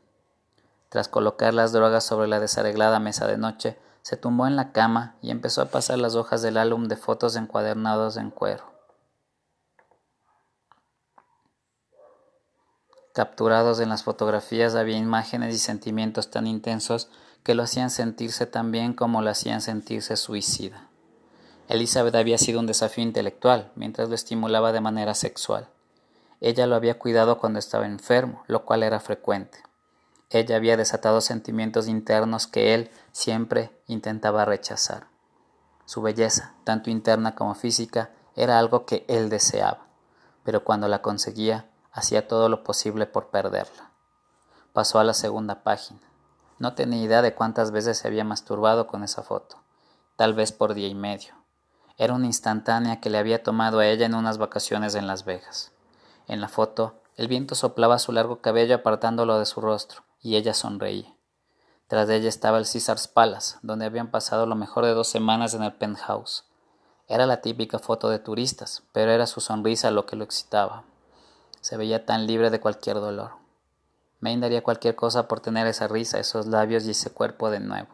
Tras 0.89 1.09
colocar 1.09 1.53
las 1.53 1.73
drogas 1.73 2.03
sobre 2.03 2.27
la 2.27 2.39
desarreglada 2.39 2.99
mesa 2.99 3.27
de 3.27 3.37
noche, 3.37 3.77
se 4.05 4.17
tumbó 4.17 4.45
en 4.45 4.55
la 4.55 4.71
cama 4.71 5.15
y 5.23 5.31
empezó 5.31 5.63
a 5.63 5.71
pasar 5.71 5.97
las 5.97 6.13
hojas 6.13 6.43
del 6.43 6.57
álbum 6.57 6.87
de 6.87 6.95
fotos 6.95 7.35
encuadernados 7.35 8.17
en 8.17 8.29
cuero. 8.29 8.63
Capturados 13.15 13.79
en 13.79 13.89
las 13.89 14.03
fotografías 14.03 14.75
había 14.75 14.95
imágenes 14.95 15.55
y 15.55 15.57
sentimientos 15.57 16.29
tan 16.29 16.45
intensos 16.45 17.09
que 17.41 17.55
lo 17.55 17.63
hacían 17.63 17.89
sentirse 17.89 18.45
tan 18.45 18.71
bien 18.71 18.93
como 18.93 19.23
lo 19.23 19.31
hacían 19.31 19.59
sentirse 19.59 20.17
suicida. 20.17 20.87
Elizabeth 21.67 22.13
había 22.13 22.37
sido 22.37 22.59
un 22.59 22.67
desafío 22.67 23.03
intelectual, 23.03 23.71
mientras 23.73 24.09
lo 24.09 24.13
estimulaba 24.13 24.71
de 24.71 24.81
manera 24.81 25.15
sexual. 25.15 25.67
Ella 26.41 26.67
lo 26.67 26.75
había 26.75 26.99
cuidado 26.99 27.39
cuando 27.39 27.57
estaba 27.57 27.87
enfermo, 27.87 28.43
lo 28.45 28.65
cual 28.65 28.83
era 28.83 28.99
frecuente. 28.99 29.57
Ella 30.29 30.57
había 30.57 30.77
desatado 30.77 31.21
sentimientos 31.21 31.87
internos 31.87 32.45
que 32.45 32.75
él 32.75 32.91
siempre 33.15 33.71
intentaba 33.87 34.43
rechazar. 34.43 35.07
Su 35.85 36.01
belleza, 36.01 36.53
tanto 36.65 36.89
interna 36.89 37.33
como 37.33 37.55
física, 37.55 38.09
era 38.35 38.59
algo 38.59 38.85
que 38.85 39.05
él 39.07 39.29
deseaba, 39.29 39.87
pero 40.43 40.65
cuando 40.65 40.89
la 40.89 41.01
conseguía, 41.01 41.69
hacía 41.93 42.27
todo 42.27 42.49
lo 42.49 42.65
posible 42.65 43.05
por 43.05 43.29
perderla. 43.29 43.89
Pasó 44.73 44.99
a 44.99 45.05
la 45.05 45.13
segunda 45.13 45.63
página. 45.63 46.01
No 46.59 46.75
tenía 46.75 47.01
idea 47.01 47.21
de 47.21 47.33
cuántas 47.33 47.71
veces 47.71 47.99
se 47.99 48.09
había 48.09 48.25
masturbado 48.25 48.85
con 48.85 49.01
esa 49.01 49.23
foto, 49.23 49.63
tal 50.17 50.33
vez 50.33 50.51
por 50.51 50.73
día 50.73 50.89
y 50.89 50.95
medio. 50.95 51.35
Era 51.97 52.15
una 52.15 52.25
instantánea 52.25 52.99
que 52.99 53.09
le 53.09 53.17
había 53.17 53.43
tomado 53.43 53.79
a 53.79 53.87
ella 53.87 54.07
en 54.07 54.15
unas 54.15 54.37
vacaciones 54.37 54.93
en 54.93 55.07
Las 55.07 55.23
Vegas. 55.23 55.71
En 56.27 56.41
la 56.41 56.49
foto, 56.49 56.95
el 57.15 57.29
viento 57.29 57.55
soplaba 57.55 57.97
su 57.97 58.11
largo 58.11 58.41
cabello 58.41 58.75
apartándolo 58.75 59.39
de 59.39 59.45
su 59.45 59.61
rostro, 59.61 60.03
y 60.19 60.35
ella 60.35 60.53
sonreía. 60.53 61.14
Tras 61.87 62.07
de 62.07 62.15
ella 62.15 62.29
estaba 62.29 62.57
el 62.57 62.65
Caesar's 62.65 63.07
Palace, 63.07 63.57
donde 63.61 63.85
habían 63.85 64.09
pasado 64.09 64.47
lo 64.47 64.55
mejor 64.55 64.85
de 64.85 64.93
dos 64.93 65.07
semanas 65.07 65.53
en 65.53 65.61
el 65.61 65.73
penthouse. 65.73 66.45
Era 67.07 67.27
la 67.27 67.41
típica 67.41 67.77
foto 67.77 68.09
de 68.09 68.17
turistas, 68.17 68.81
pero 68.91 69.11
era 69.11 69.27
su 69.27 69.39
sonrisa 69.39 69.91
lo 69.91 70.07
que 70.07 70.15
lo 70.15 70.23
excitaba. 70.23 70.83
Se 71.61 71.77
veía 71.77 72.05
tan 72.05 72.25
libre 72.25 72.49
de 72.49 72.59
cualquier 72.59 72.95
dolor. 72.95 73.33
Maine 74.19 74.41
daría 74.41 74.63
cualquier 74.63 74.95
cosa 74.95 75.27
por 75.27 75.41
tener 75.41 75.67
esa 75.67 75.87
risa, 75.87 76.17
esos 76.17 76.47
labios 76.47 76.85
y 76.85 76.91
ese 76.91 77.11
cuerpo 77.11 77.51
de 77.51 77.59
nuevo. 77.59 77.89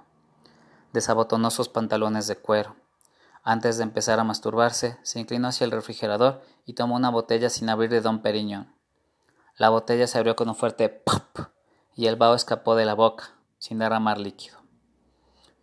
Desabotonó 0.93 1.51
sus 1.51 1.67
pantalones 1.67 2.27
de 2.27 2.37
cuero. 2.37 2.75
Antes 3.43 3.77
de 3.77 3.83
empezar 3.83 4.19
a 4.21 4.23
masturbarse, 4.23 4.97
se 5.03 5.19
inclinó 5.19 5.49
hacia 5.49 5.65
el 5.65 5.71
refrigerador 5.71 6.41
y 6.65 6.73
tomó 6.73 6.95
una 6.95 7.09
botella 7.09 7.49
sin 7.49 7.69
abrir 7.69 7.89
de 7.89 7.99
Don 7.99 8.21
Periñón. 8.21 8.73
La 9.57 9.67
botella 9.69 10.07
se 10.07 10.17
abrió 10.17 10.37
con 10.37 10.47
un 10.47 10.55
fuerte 10.55 10.87
pop 10.87 11.47
y 11.95 12.07
el 12.07 12.15
vaho 12.15 12.35
escapó 12.35 12.75
de 12.75 12.85
la 12.85 12.93
boca, 12.93 13.35
sin 13.61 13.77
derramar 13.77 14.17
líquido. 14.17 14.57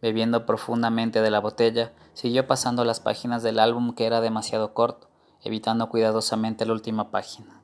Bebiendo 0.00 0.46
profundamente 0.46 1.20
de 1.20 1.32
la 1.32 1.40
botella, 1.40 1.92
siguió 2.14 2.46
pasando 2.46 2.84
las 2.84 3.00
páginas 3.00 3.42
del 3.42 3.58
álbum 3.58 3.92
que 3.92 4.06
era 4.06 4.20
demasiado 4.20 4.72
corto, 4.72 5.10
evitando 5.42 5.88
cuidadosamente 5.88 6.64
la 6.64 6.74
última 6.74 7.10
página. 7.10 7.60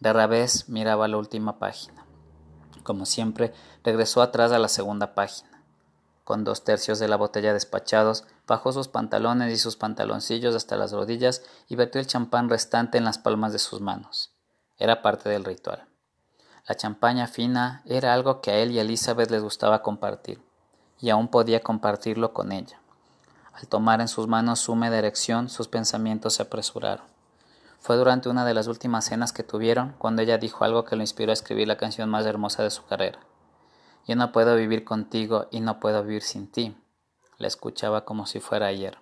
De 0.00 0.12
revés 0.12 0.68
miraba 0.68 1.06
la 1.06 1.16
última 1.16 1.60
página. 1.60 2.04
Como 2.82 3.06
siempre, 3.06 3.52
regresó 3.84 4.20
atrás 4.20 4.50
a 4.50 4.58
la 4.58 4.66
segunda 4.66 5.14
página. 5.14 5.62
Con 6.24 6.42
dos 6.42 6.64
tercios 6.64 6.98
de 6.98 7.06
la 7.06 7.16
botella 7.16 7.52
despachados, 7.52 8.24
bajó 8.48 8.72
sus 8.72 8.88
pantalones 8.88 9.52
y 9.52 9.58
sus 9.58 9.76
pantaloncillos 9.76 10.56
hasta 10.56 10.76
las 10.76 10.90
rodillas 10.90 11.44
y 11.68 11.76
vertió 11.76 12.00
el 12.00 12.08
champán 12.08 12.48
restante 12.48 12.98
en 12.98 13.04
las 13.04 13.18
palmas 13.18 13.52
de 13.52 13.60
sus 13.60 13.80
manos. 13.80 14.32
Era 14.76 15.02
parte 15.02 15.28
del 15.28 15.44
ritual. 15.44 15.87
La 16.68 16.74
champaña 16.74 17.26
fina 17.26 17.80
era 17.86 18.12
algo 18.12 18.42
que 18.42 18.50
a 18.50 18.58
él 18.58 18.72
y 18.72 18.78
a 18.78 18.82
Elizabeth 18.82 19.30
les 19.30 19.42
gustaba 19.42 19.80
compartir, 19.80 20.42
y 21.00 21.08
aún 21.08 21.28
podía 21.28 21.60
compartirlo 21.60 22.34
con 22.34 22.52
ella. 22.52 22.78
Al 23.54 23.66
tomar 23.68 24.02
en 24.02 24.08
sus 24.08 24.28
manos 24.28 24.60
su 24.60 24.72
húmeda 24.72 24.98
erección, 24.98 25.48
sus 25.48 25.66
pensamientos 25.66 26.34
se 26.34 26.42
apresuraron. 26.42 27.06
Fue 27.80 27.96
durante 27.96 28.28
una 28.28 28.44
de 28.44 28.52
las 28.52 28.66
últimas 28.66 29.06
cenas 29.06 29.32
que 29.32 29.42
tuvieron 29.42 29.94
cuando 29.96 30.20
ella 30.20 30.36
dijo 30.36 30.62
algo 30.62 30.84
que 30.84 30.94
lo 30.94 31.02
inspiró 31.02 31.30
a 31.30 31.32
escribir 31.32 31.66
la 31.66 31.78
canción 31.78 32.10
más 32.10 32.26
hermosa 32.26 32.62
de 32.62 32.70
su 32.70 32.84
carrera. 32.84 33.20
Yo 34.06 34.14
no 34.16 34.30
puedo 34.30 34.54
vivir 34.54 34.84
contigo 34.84 35.46
y 35.50 35.60
no 35.60 35.80
puedo 35.80 36.02
vivir 36.02 36.22
sin 36.22 36.52
ti. 36.52 36.76
La 37.38 37.46
escuchaba 37.46 38.04
como 38.04 38.26
si 38.26 38.40
fuera 38.40 38.66
ayer. 38.66 38.98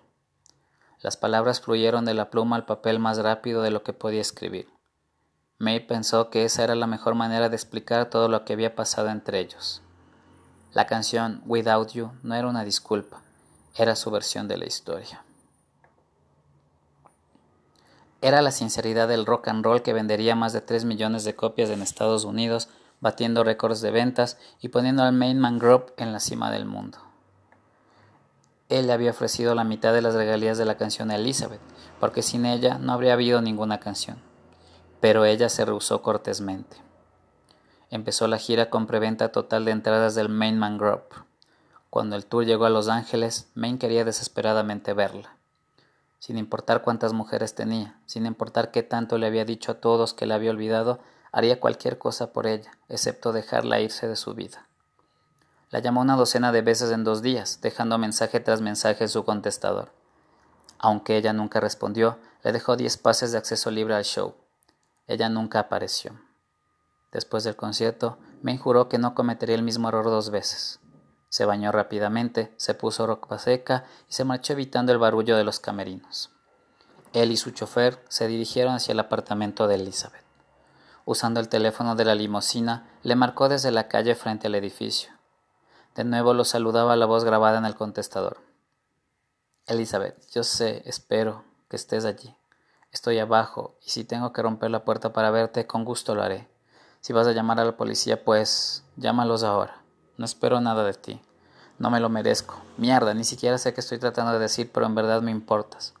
Las 1.01 1.17
palabras 1.17 1.59
fluyeron 1.59 2.05
de 2.05 2.13
la 2.13 2.29
pluma 2.29 2.55
al 2.55 2.65
papel 2.65 2.99
más 2.99 3.17
rápido 3.17 3.61
de 3.61 3.71
lo 3.71 3.83
que 3.83 3.91
podía 3.91 4.21
escribir. 4.21 4.76
May 5.59 5.79
pensó 5.79 6.29
que 6.29 6.45
esa 6.45 6.63
era 6.63 6.75
la 6.75 6.85
mejor 6.85 7.15
manera 7.15 7.49
de 7.49 7.55
explicar 7.55 8.11
todo 8.11 8.29
lo 8.29 8.45
que 8.45 8.53
había 8.53 8.75
pasado 8.75 9.09
entre 9.09 9.39
ellos. 9.39 9.81
La 10.71 10.85
canción 10.85 11.41
Without 11.47 11.93
You 11.93 12.11
no 12.21 12.35
era 12.35 12.47
una 12.47 12.63
disculpa, 12.63 13.23
era 13.75 13.95
su 13.95 14.11
versión 14.11 14.47
de 14.47 14.57
la 14.57 14.67
historia. 14.67 15.23
Era 18.21 18.43
la 18.43 18.51
sinceridad 18.51 19.07
del 19.07 19.25
rock 19.25 19.47
and 19.47 19.65
roll 19.65 19.81
que 19.81 19.93
vendería 19.93 20.35
más 20.35 20.53
de 20.53 20.61
3 20.61 20.85
millones 20.85 21.23
de 21.23 21.35
copias 21.35 21.71
en 21.71 21.81
Estados 21.81 22.23
Unidos, 22.23 22.69
batiendo 22.99 23.43
récords 23.43 23.81
de 23.81 23.89
ventas 23.89 24.37
y 24.61 24.69
poniendo 24.69 25.01
al 25.01 25.13
Mainman 25.13 25.57
Group 25.57 25.93
en 25.97 26.11
la 26.11 26.19
cima 26.19 26.51
del 26.51 26.65
mundo. 26.65 26.99
Él 28.69 28.85
le 28.85 28.93
había 28.93 29.09
ofrecido 29.09 29.55
la 29.55 29.63
mitad 29.63 29.91
de 29.91 30.03
las 30.03 30.13
regalías 30.13 30.59
de 30.59 30.65
la 30.65 30.77
canción 30.77 31.09
a 31.09 31.15
Elizabeth, 31.15 31.61
porque 31.99 32.21
sin 32.21 32.45
ella 32.45 32.77
no 32.77 32.93
habría 32.93 33.13
habido 33.13 33.41
ninguna 33.41 33.79
canción 33.79 34.26
pero 34.99 35.25
ella 35.25 35.49
se 35.49 35.65
rehusó 35.65 36.01
cortésmente. 36.01 36.77
Empezó 37.89 38.27
la 38.27 38.37
gira 38.37 38.69
con 38.69 38.87
preventa 38.87 39.31
total 39.31 39.65
de 39.65 39.71
entradas 39.71 40.15
del 40.15 40.29
Mainman 40.29 40.77
Group. 40.77 41.25
Cuando 41.89 42.15
el 42.15 42.25
tour 42.25 42.45
llegó 42.45 42.65
a 42.65 42.69
Los 42.69 42.89
Ángeles, 42.89 43.47
Main 43.55 43.77
quería 43.77 44.03
desesperadamente 44.03 44.93
verla. 44.93 45.37
Sin 46.19 46.37
importar 46.37 46.81
cuántas 46.81 47.13
mujeres 47.13 47.55
tenía, 47.55 47.99
sin 48.05 48.25
importar 48.25 48.71
qué 48.71 48.83
tanto 48.83 49.17
le 49.17 49.27
había 49.27 49.45
dicho 49.45 49.71
a 49.71 49.75
todos 49.75 50.13
que 50.13 50.25
la 50.25 50.35
había 50.35 50.51
olvidado, 50.51 50.99
haría 51.31 51.59
cualquier 51.59 51.97
cosa 51.97 52.33
por 52.33 52.47
ella, 52.47 52.71
excepto 52.89 53.31
dejarla 53.31 53.79
irse 53.79 54.07
de 54.07 54.15
su 54.15 54.33
vida. 54.33 54.67
La 55.69 55.79
llamó 55.79 56.01
una 56.01 56.15
docena 56.15 56.51
de 56.51 56.61
veces 56.61 56.91
en 56.91 57.03
dos 57.03 57.21
días, 57.21 57.59
dejando 57.61 57.97
mensaje 57.97 58.39
tras 58.39 58.61
mensaje 58.61 59.03
en 59.03 59.09
su 59.09 59.23
contestador. 59.25 59.91
Aunque 60.79 61.17
ella 61.17 61.33
nunca 61.33 61.59
respondió, 61.59 62.17
le 62.43 62.51
dejó 62.51 62.75
diez 62.77 62.97
pases 62.97 63.31
de 63.31 63.37
acceso 63.37 63.71
libre 63.71 63.95
al 63.95 64.03
show. 64.03 64.35
Ella 65.07 65.29
nunca 65.29 65.59
apareció. 65.59 66.19
Después 67.11 67.43
del 67.43 67.55
concierto, 67.55 68.17
me 68.41 68.57
juró 68.57 68.89
que 68.89 68.97
no 68.97 69.15
cometería 69.15 69.55
el 69.55 69.63
mismo 69.63 69.87
error 69.87 70.05
dos 70.05 70.29
veces. 70.29 70.79
Se 71.29 71.45
bañó 71.45 71.71
rápidamente, 71.71 72.53
se 72.57 72.73
puso 72.73 73.07
ropa 73.07 73.39
seca 73.39 73.85
y 74.09 74.13
se 74.13 74.25
marchó 74.25 74.53
evitando 74.53 74.91
el 74.91 74.97
barullo 74.97 75.37
de 75.37 75.43
los 75.43 75.59
camerinos. 75.59 76.31
Él 77.13 77.31
y 77.31 77.37
su 77.37 77.51
chofer 77.51 78.03
se 78.09 78.27
dirigieron 78.27 78.75
hacia 78.75 78.91
el 78.91 78.99
apartamento 78.99 79.67
de 79.67 79.75
Elizabeth. 79.75 80.23
Usando 81.05 81.39
el 81.39 81.47
teléfono 81.47 81.95
de 81.95 82.05
la 82.05 82.15
limusina, 82.15 82.89
le 83.03 83.15
marcó 83.15 83.47
desde 83.47 83.71
la 83.71 83.87
calle 83.87 84.13
frente 84.13 84.47
al 84.47 84.55
edificio. 84.55 85.11
De 85.95 86.03
nuevo 86.03 86.33
lo 86.33 86.43
saludaba 86.43 86.95
la 86.95 87.05
voz 87.05 87.23
grabada 87.23 87.57
en 87.57 87.65
el 87.65 87.75
contestador. 87.75 88.41
Elizabeth, 89.65 90.17
yo 90.31 90.43
sé, 90.43 90.83
espero 90.85 91.43
que 91.69 91.77
estés 91.77 92.05
allí. 92.05 92.35
Estoy 92.91 93.19
abajo, 93.19 93.75
y 93.85 93.89
si 93.89 94.03
tengo 94.03 94.33
que 94.33 94.41
romper 94.41 94.71
la 94.71 94.85
puerta 94.85 95.13
para 95.13 95.31
verte, 95.31 95.67
con 95.67 95.85
gusto 95.85 96.15
lo 96.15 96.23
haré. 96.23 96.47
Si 97.01 97.13
vas 97.13 97.27
a 97.27 97.31
llamar 97.31 97.59
a 97.59 97.65
la 97.65 97.77
policía, 97.77 98.23
pues 98.23 98.83
llámalos 98.95 99.43
ahora. 99.43 99.81
No 100.17 100.25
espero 100.25 100.61
nada 100.61 100.83
de 100.83 100.93
ti. 100.93 101.21
No 101.79 101.91
me 101.91 101.99
lo 101.99 102.09
merezco. 102.09 102.59
Mierda, 102.77 103.13
ni 103.13 103.23
siquiera 103.23 103.57
sé 103.57 103.73
qué 103.73 103.81
estoy 103.81 103.99
tratando 103.99 104.33
de 104.33 104.39
decir, 104.39 104.71
pero 104.71 104.85
en 104.85 104.95
verdad 104.95 105.21
me 105.21 105.31
importas. 105.31 105.93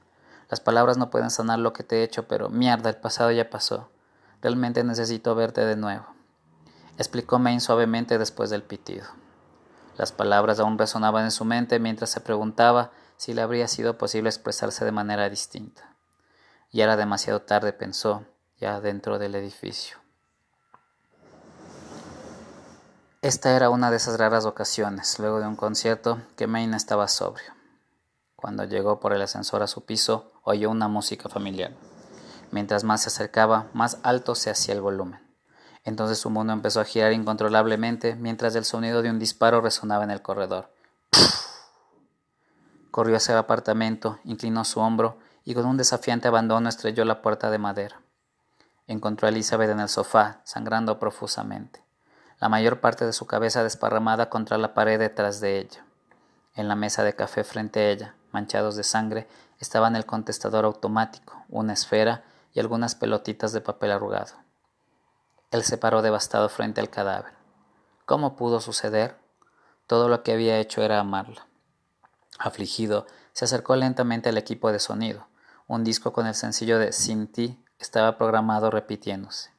Las 0.49 0.59
palabras 0.59 0.97
no 0.97 1.09
pueden 1.09 1.29
sanar 1.29 1.59
lo 1.59 1.73
que 1.73 1.83
te 1.83 1.97
he 1.97 2.03
hecho, 2.03 2.27
pero 2.27 2.49
mierda, 2.49 2.89
el 2.89 2.95
pasado 2.97 3.31
ya 3.31 3.49
pasó. 3.49 3.89
Realmente 4.41 4.83
necesito 4.83 5.35
verte 5.35 5.65
de 5.65 5.75
nuevo. 5.75 6.05
Explicó 6.97 7.37
Maine 7.37 7.59
suavemente 7.59 8.17
después 8.17 8.49
del 8.49 8.63
pitido. 8.63 9.05
Las 9.97 10.11
palabras 10.11 10.59
aún 10.59 10.77
resonaban 10.77 11.25
en 11.25 11.31
su 11.31 11.43
mente 11.43 11.79
mientras 11.79 12.09
se 12.09 12.21
preguntaba 12.21 12.91
si 13.17 13.33
le 13.33 13.41
habría 13.41 13.67
sido 13.67 13.97
posible 13.97 14.29
expresarse 14.29 14.85
de 14.85 14.91
manera 14.91 15.29
distinta. 15.29 15.96
Ya 16.71 16.83
era 16.83 16.97
demasiado 16.97 17.41
tarde, 17.41 17.73
pensó, 17.73 18.25
ya 18.59 18.81
dentro 18.81 19.19
del 19.19 19.35
edificio. 19.35 19.97
Esta 23.21 23.55
era 23.55 23.69
una 23.69 23.89
de 23.89 23.97
esas 23.97 24.19
raras 24.19 24.45
ocasiones, 24.45 25.17
luego 25.19 25.39
de 25.39 25.47
un 25.47 25.55
concierto, 25.55 26.21
que 26.35 26.47
Maine 26.47 26.77
estaba 26.77 27.07
sobrio. 27.07 27.53
Cuando 28.35 28.63
llegó 28.65 28.99
por 28.99 29.13
el 29.13 29.21
ascensor 29.21 29.63
a 29.63 29.67
su 29.67 29.85
piso, 29.85 30.31
oyó 30.43 30.69
una 30.69 30.87
música 30.87 31.27
familiar. 31.27 31.71
Mientras 32.51 32.83
más 32.83 33.01
se 33.01 33.09
acercaba, 33.09 33.67
más 33.73 33.97
alto 34.03 34.35
se 34.35 34.49
hacía 34.49 34.75
el 34.75 34.81
volumen. 34.81 35.19
Entonces 35.83 36.19
su 36.19 36.29
mundo 36.29 36.53
empezó 36.53 36.79
a 36.81 36.85
girar 36.85 37.13
incontrolablemente 37.13 38.15
mientras 38.15 38.55
el 38.55 38.65
sonido 38.65 39.01
de 39.01 39.09
un 39.09 39.19
disparo 39.19 39.61
resonaba 39.61 40.03
en 40.03 40.11
el 40.11 40.21
corredor. 40.21 40.69
Corrió 42.91 43.17
hacia 43.17 43.33
el 43.33 43.39
apartamento, 43.39 44.19
inclinó 44.25 44.65
su 44.65 44.79
hombro 44.79 45.17
y 45.47 45.53
con 45.53 45.65
un 45.65 45.77
desafiante 45.77 46.27
abandono 46.27 46.67
estrelló 46.67 47.05
la 47.05 47.21
puerta 47.21 47.49
de 47.49 47.57
madera. 47.57 48.01
Encontró 48.85 49.27
a 49.27 49.29
Elizabeth 49.29 49.69
en 49.69 49.79
el 49.79 49.87
sofá, 49.87 50.41
sangrando 50.43 50.99
profusamente, 50.99 51.81
la 52.41 52.49
mayor 52.49 52.81
parte 52.81 53.05
de 53.05 53.13
su 53.13 53.27
cabeza 53.27 53.63
desparramada 53.63 54.29
contra 54.29 54.57
la 54.57 54.73
pared 54.73 54.99
detrás 54.99 55.39
de 55.39 55.59
ella. 55.59 55.85
En 56.53 56.67
la 56.67 56.75
mesa 56.75 57.05
de 57.05 57.15
café 57.15 57.45
frente 57.45 57.79
a 57.79 57.89
ella, 57.91 58.15
manchados 58.33 58.75
de 58.75 58.83
sangre, 58.83 59.25
estaban 59.57 59.95
el 59.95 60.05
contestador 60.05 60.65
automático, 60.65 61.41
una 61.47 61.71
esfera 61.71 62.25
y 62.53 62.59
algunas 62.59 62.95
pelotitas 62.95 63.53
de 63.53 63.61
papel 63.61 63.93
arrugado. 63.93 64.33
Él 65.51 65.63
se 65.63 65.77
paró 65.77 66.01
devastado 66.01 66.49
frente 66.49 66.81
al 66.81 66.89
cadáver. 66.89 67.31
¿Cómo 68.05 68.35
pudo 68.35 68.59
suceder? 68.59 69.15
Todo 69.87 70.09
lo 70.09 70.23
que 70.23 70.33
había 70.33 70.59
hecho 70.59 70.81
era 70.81 70.99
amarla. 70.99 71.47
Afligido, 72.37 73.07
se 73.31 73.45
acercó 73.45 73.77
lentamente 73.77 74.27
al 74.27 74.37
equipo 74.37 74.73
de 74.73 74.79
sonido, 74.79 75.25
un 75.67 75.83
disco 75.83 76.13
con 76.13 76.25
el 76.27 76.33
sencillo 76.33 76.79
de 76.79 76.93
Sin 76.93 77.27
ti 77.27 77.61
estaba 77.77 78.17
programado 78.17 78.71
repitiéndose. 78.71 79.51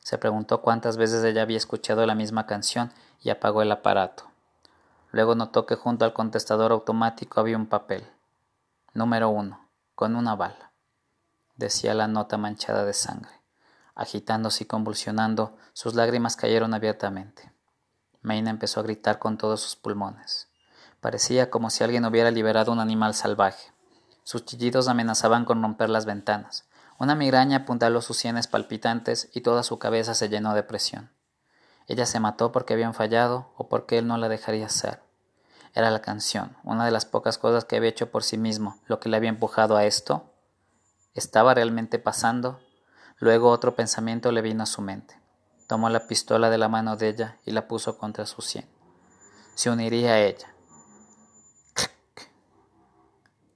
Se 0.00 0.18
preguntó 0.18 0.62
cuántas 0.62 0.96
veces 0.96 1.22
ella 1.22 1.42
había 1.42 1.56
escuchado 1.56 2.04
la 2.06 2.16
misma 2.16 2.46
canción 2.46 2.92
y 3.22 3.30
apagó 3.30 3.62
el 3.62 3.70
aparato. 3.70 4.24
Luego 5.12 5.34
notó 5.36 5.64
que 5.64 5.76
junto 5.76 6.04
al 6.04 6.12
contestador 6.12 6.72
automático 6.72 7.40
había 7.40 7.56
un 7.56 7.66
papel. 7.66 8.04
Número 8.94 9.28
uno, 9.28 9.68
con 9.94 10.16
una 10.16 10.34
bala. 10.34 10.72
Decía 11.56 11.94
la 11.94 12.08
nota 12.08 12.36
manchada 12.36 12.84
de 12.84 12.92
sangre. 12.92 13.32
Agitándose 13.94 14.64
y 14.64 14.66
convulsionando, 14.66 15.56
sus 15.72 15.94
lágrimas 15.94 16.36
cayeron 16.36 16.74
abiertamente. 16.74 17.52
Maine 18.22 18.50
empezó 18.50 18.80
a 18.80 18.82
gritar 18.82 19.18
con 19.18 19.38
todos 19.38 19.60
sus 19.60 19.76
pulmones. 19.76 20.48
Parecía 21.00 21.48
como 21.48 21.70
si 21.70 21.84
alguien 21.84 22.04
hubiera 22.04 22.30
liberado 22.30 22.72
un 22.72 22.80
animal 22.80 23.14
salvaje. 23.14 23.72
Sus 24.28 24.44
chillidos 24.44 24.88
amenazaban 24.88 25.46
con 25.46 25.62
romper 25.62 25.88
las 25.88 26.04
ventanas. 26.04 26.68
Una 26.98 27.14
migraña 27.14 27.56
apuntaló 27.56 28.02
sus 28.02 28.18
sienes 28.18 28.46
palpitantes 28.46 29.30
y 29.32 29.40
toda 29.40 29.62
su 29.62 29.78
cabeza 29.78 30.12
se 30.12 30.28
llenó 30.28 30.52
de 30.52 30.62
presión. 30.62 31.10
Ella 31.86 32.04
se 32.04 32.20
mató 32.20 32.52
porque 32.52 32.74
habían 32.74 32.92
fallado 32.92 33.54
o 33.56 33.70
porque 33.70 33.96
él 33.96 34.06
no 34.06 34.18
la 34.18 34.28
dejaría 34.28 34.68
ser. 34.68 35.02
Era 35.72 35.90
la 35.90 36.02
canción, 36.02 36.58
una 36.62 36.84
de 36.84 36.90
las 36.90 37.06
pocas 37.06 37.38
cosas 37.38 37.64
que 37.64 37.76
había 37.76 37.88
hecho 37.88 38.10
por 38.10 38.22
sí 38.22 38.36
mismo, 38.36 38.78
lo 38.84 39.00
que 39.00 39.08
le 39.08 39.16
había 39.16 39.30
empujado 39.30 39.78
a 39.78 39.86
esto. 39.86 40.30
¿Estaba 41.14 41.54
realmente 41.54 41.98
pasando? 41.98 42.60
Luego 43.16 43.48
otro 43.48 43.76
pensamiento 43.76 44.30
le 44.30 44.42
vino 44.42 44.64
a 44.64 44.66
su 44.66 44.82
mente. 44.82 45.18
Tomó 45.68 45.88
la 45.88 46.06
pistola 46.06 46.50
de 46.50 46.58
la 46.58 46.68
mano 46.68 46.98
de 46.98 47.08
ella 47.08 47.38
y 47.46 47.52
la 47.52 47.66
puso 47.66 47.96
contra 47.96 48.26
su 48.26 48.42
sien. 48.42 48.68
Se 49.54 49.70
uniría 49.70 50.10
a 50.10 50.20
ella. 50.20 50.54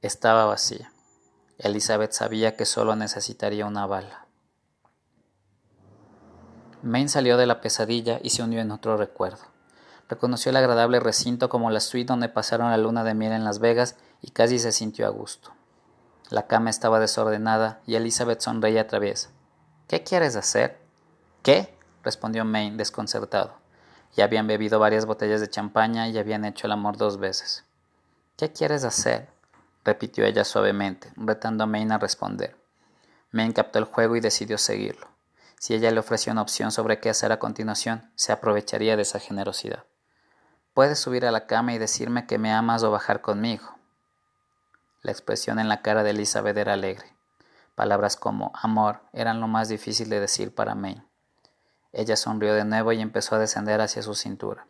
Estaba 0.02 0.46
vacía. 0.46 0.90
Elizabeth 1.58 2.10
sabía 2.10 2.56
que 2.56 2.64
solo 2.64 2.96
necesitaría 2.96 3.66
una 3.66 3.86
bala. 3.86 4.26
Maine 6.82 7.08
salió 7.08 7.36
de 7.36 7.46
la 7.46 7.60
pesadilla 7.60 8.18
y 8.20 8.30
se 8.30 8.42
hundió 8.42 8.60
en 8.60 8.72
otro 8.72 8.96
recuerdo. 8.96 9.44
Reconoció 10.08 10.50
el 10.50 10.56
agradable 10.56 10.98
recinto 10.98 11.48
como 11.48 11.70
la 11.70 11.78
suite 11.78 12.08
donde 12.08 12.28
pasaron 12.28 12.72
la 12.72 12.78
luna 12.78 13.04
de 13.04 13.14
miel 13.14 13.30
en 13.30 13.44
Las 13.44 13.60
Vegas 13.60 13.94
y 14.20 14.32
casi 14.32 14.58
se 14.58 14.72
sintió 14.72 15.06
a 15.06 15.10
gusto. 15.10 15.52
La 16.30 16.48
cama 16.48 16.70
estaba 16.70 16.98
desordenada 16.98 17.80
y 17.86 17.94
Elizabeth 17.94 18.40
sonreía 18.40 18.88
traviesa. 18.88 19.30
¿Qué 19.86 20.02
quieres 20.02 20.34
hacer? 20.34 20.80
¿Qué? 21.44 21.78
respondió 22.02 22.44
Maine 22.44 22.76
desconcertado. 22.76 23.54
Ya 24.16 24.24
habían 24.24 24.48
bebido 24.48 24.80
varias 24.80 25.06
botellas 25.06 25.40
de 25.40 25.48
champaña 25.48 26.08
y 26.08 26.18
habían 26.18 26.44
hecho 26.44 26.66
el 26.66 26.72
amor 26.72 26.96
dos 26.96 27.18
veces. 27.18 27.64
¿Qué 28.36 28.52
quieres 28.52 28.82
hacer? 28.82 29.28
Repitió 29.84 30.24
ella 30.24 30.44
suavemente, 30.44 31.12
retando 31.16 31.64
a 31.64 31.66
Maine 31.66 31.94
a 31.94 31.98
responder. 31.98 32.56
Maine 33.30 33.54
captó 33.54 33.78
el 33.78 33.84
juego 33.84 34.16
y 34.16 34.20
decidió 34.20 34.58
seguirlo. 34.58 35.08
Si 35.58 35.74
ella 35.74 35.90
le 35.90 36.00
ofreció 36.00 36.32
una 36.32 36.42
opción 36.42 36.72
sobre 36.72 36.98
qué 36.98 37.08
hacer 37.08 37.32
a 37.32 37.38
continuación, 37.38 38.10
se 38.14 38.32
aprovecharía 38.32 38.96
de 38.96 39.02
esa 39.02 39.20
generosidad. 39.20 39.84
Puedes 40.74 40.98
subir 40.98 41.24
a 41.26 41.30
la 41.30 41.46
cama 41.46 41.72
y 41.72 41.78
decirme 41.78 42.26
que 42.26 42.38
me 42.38 42.52
amas 42.52 42.82
o 42.82 42.90
bajar 42.90 43.20
conmigo. 43.20 43.76
La 45.02 45.12
expresión 45.12 45.58
en 45.58 45.68
la 45.68 45.82
cara 45.82 46.02
de 46.02 46.10
Elizabeth 46.10 46.56
era 46.56 46.72
alegre. 46.72 47.14
Palabras 47.74 48.16
como 48.16 48.52
amor 48.54 49.00
eran 49.12 49.40
lo 49.40 49.48
más 49.48 49.68
difícil 49.68 50.08
de 50.08 50.20
decir 50.20 50.54
para 50.54 50.74
May. 50.74 51.02
Ella 51.92 52.16
sonrió 52.16 52.54
de 52.54 52.64
nuevo 52.64 52.92
y 52.92 53.00
empezó 53.00 53.36
a 53.36 53.38
descender 53.38 53.80
hacia 53.80 54.02
su 54.02 54.14
cintura. 54.14 54.66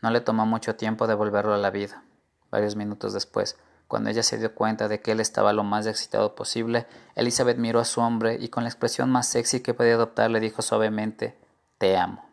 No 0.00 0.10
le 0.10 0.20
tomó 0.20 0.46
mucho 0.46 0.76
tiempo 0.76 1.06
devolverlo 1.06 1.54
a 1.54 1.58
la 1.58 1.70
vida. 1.70 2.04
Varios 2.50 2.76
minutos 2.76 3.12
después, 3.12 3.56
cuando 3.88 4.10
ella 4.10 4.22
se 4.22 4.38
dio 4.38 4.54
cuenta 4.54 4.88
de 4.88 5.00
que 5.00 5.12
él 5.12 5.20
estaba 5.20 5.52
lo 5.52 5.62
más 5.62 5.86
excitado 5.86 6.34
posible, 6.34 6.86
Elizabeth 7.14 7.56
miró 7.56 7.78
a 7.78 7.84
su 7.84 8.00
hombre 8.00 8.36
y 8.40 8.48
con 8.48 8.64
la 8.64 8.68
expresión 8.68 9.10
más 9.10 9.28
sexy 9.28 9.60
que 9.60 9.74
podía 9.74 9.94
adoptar 9.94 10.30
le 10.30 10.40
dijo 10.40 10.62
suavemente 10.62 11.38
Te 11.78 11.96
amo. 11.96 12.28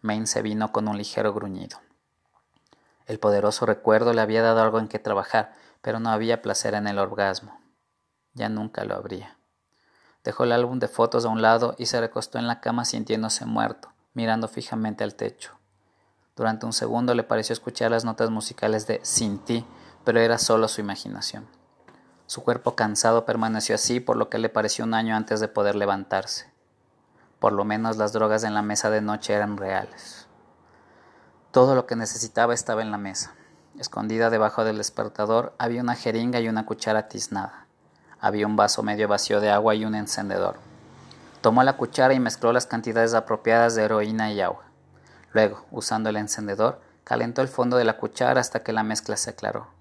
Maine 0.00 0.26
se 0.26 0.42
vino 0.42 0.70
con 0.70 0.86
un 0.86 0.96
ligero 0.96 1.32
gruñido. 1.32 1.78
El 3.06 3.18
poderoso 3.18 3.66
recuerdo 3.66 4.12
le 4.12 4.20
había 4.20 4.42
dado 4.42 4.62
algo 4.62 4.78
en 4.78 4.88
que 4.88 4.98
trabajar, 4.98 5.54
pero 5.82 5.98
no 5.98 6.10
había 6.10 6.40
placer 6.40 6.74
en 6.74 6.86
el 6.86 6.98
orgasmo. 6.98 7.60
Ya 8.32 8.48
nunca 8.48 8.84
lo 8.84 8.94
habría. 8.94 9.36
Dejó 10.22 10.44
el 10.44 10.52
álbum 10.52 10.78
de 10.78 10.88
fotos 10.88 11.24
a 11.24 11.28
un 11.28 11.42
lado 11.42 11.74
y 11.78 11.86
se 11.86 12.00
recostó 12.00 12.38
en 12.38 12.46
la 12.46 12.60
cama 12.60 12.84
sintiéndose 12.84 13.44
muerto, 13.44 13.92
mirando 14.14 14.48
fijamente 14.48 15.04
al 15.04 15.16
techo. 15.16 15.52
Durante 16.36 16.64
un 16.64 16.72
segundo 16.72 17.14
le 17.14 17.24
pareció 17.24 17.52
escuchar 17.52 17.90
las 17.90 18.04
notas 18.04 18.30
musicales 18.30 18.86
de 18.86 19.00
Sin 19.02 19.38
ti 19.38 19.66
pero 20.04 20.20
era 20.20 20.38
solo 20.38 20.68
su 20.68 20.80
imaginación. 20.80 21.46
Su 22.26 22.42
cuerpo 22.42 22.74
cansado 22.74 23.24
permaneció 23.24 23.74
así 23.74 24.00
por 24.00 24.16
lo 24.16 24.28
que 24.28 24.38
le 24.38 24.48
pareció 24.48 24.84
un 24.84 24.94
año 24.94 25.14
antes 25.16 25.40
de 25.40 25.48
poder 25.48 25.74
levantarse. 25.74 26.50
Por 27.38 27.52
lo 27.52 27.64
menos 27.64 27.96
las 27.96 28.12
drogas 28.12 28.44
en 28.44 28.54
la 28.54 28.62
mesa 28.62 28.90
de 28.90 29.02
noche 29.02 29.34
eran 29.34 29.56
reales. 29.56 30.26
Todo 31.50 31.74
lo 31.74 31.86
que 31.86 31.96
necesitaba 31.96 32.54
estaba 32.54 32.82
en 32.82 32.90
la 32.90 32.98
mesa. 32.98 33.34
Escondida 33.78 34.30
debajo 34.30 34.64
del 34.64 34.78
despertador 34.78 35.54
había 35.58 35.82
una 35.82 35.94
jeringa 35.94 36.40
y 36.40 36.48
una 36.48 36.64
cuchara 36.64 37.08
tiznada. 37.08 37.66
Había 38.20 38.46
un 38.46 38.56
vaso 38.56 38.82
medio 38.82 39.06
vacío 39.08 39.40
de 39.40 39.50
agua 39.50 39.74
y 39.74 39.84
un 39.84 39.94
encendedor. 39.94 40.56
Tomó 41.42 41.62
la 41.62 41.76
cuchara 41.76 42.14
y 42.14 42.20
mezcló 42.20 42.52
las 42.52 42.66
cantidades 42.66 43.12
apropiadas 43.12 43.74
de 43.74 43.82
heroína 43.82 44.32
y 44.32 44.40
agua. 44.40 44.64
Luego, 45.34 45.66
usando 45.70 46.08
el 46.08 46.16
encendedor, 46.16 46.80
calentó 47.04 47.42
el 47.42 47.48
fondo 47.48 47.76
de 47.76 47.84
la 47.84 47.98
cuchara 47.98 48.40
hasta 48.40 48.62
que 48.62 48.72
la 48.72 48.82
mezcla 48.82 49.16
se 49.16 49.30
aclaró. 49.30 49.73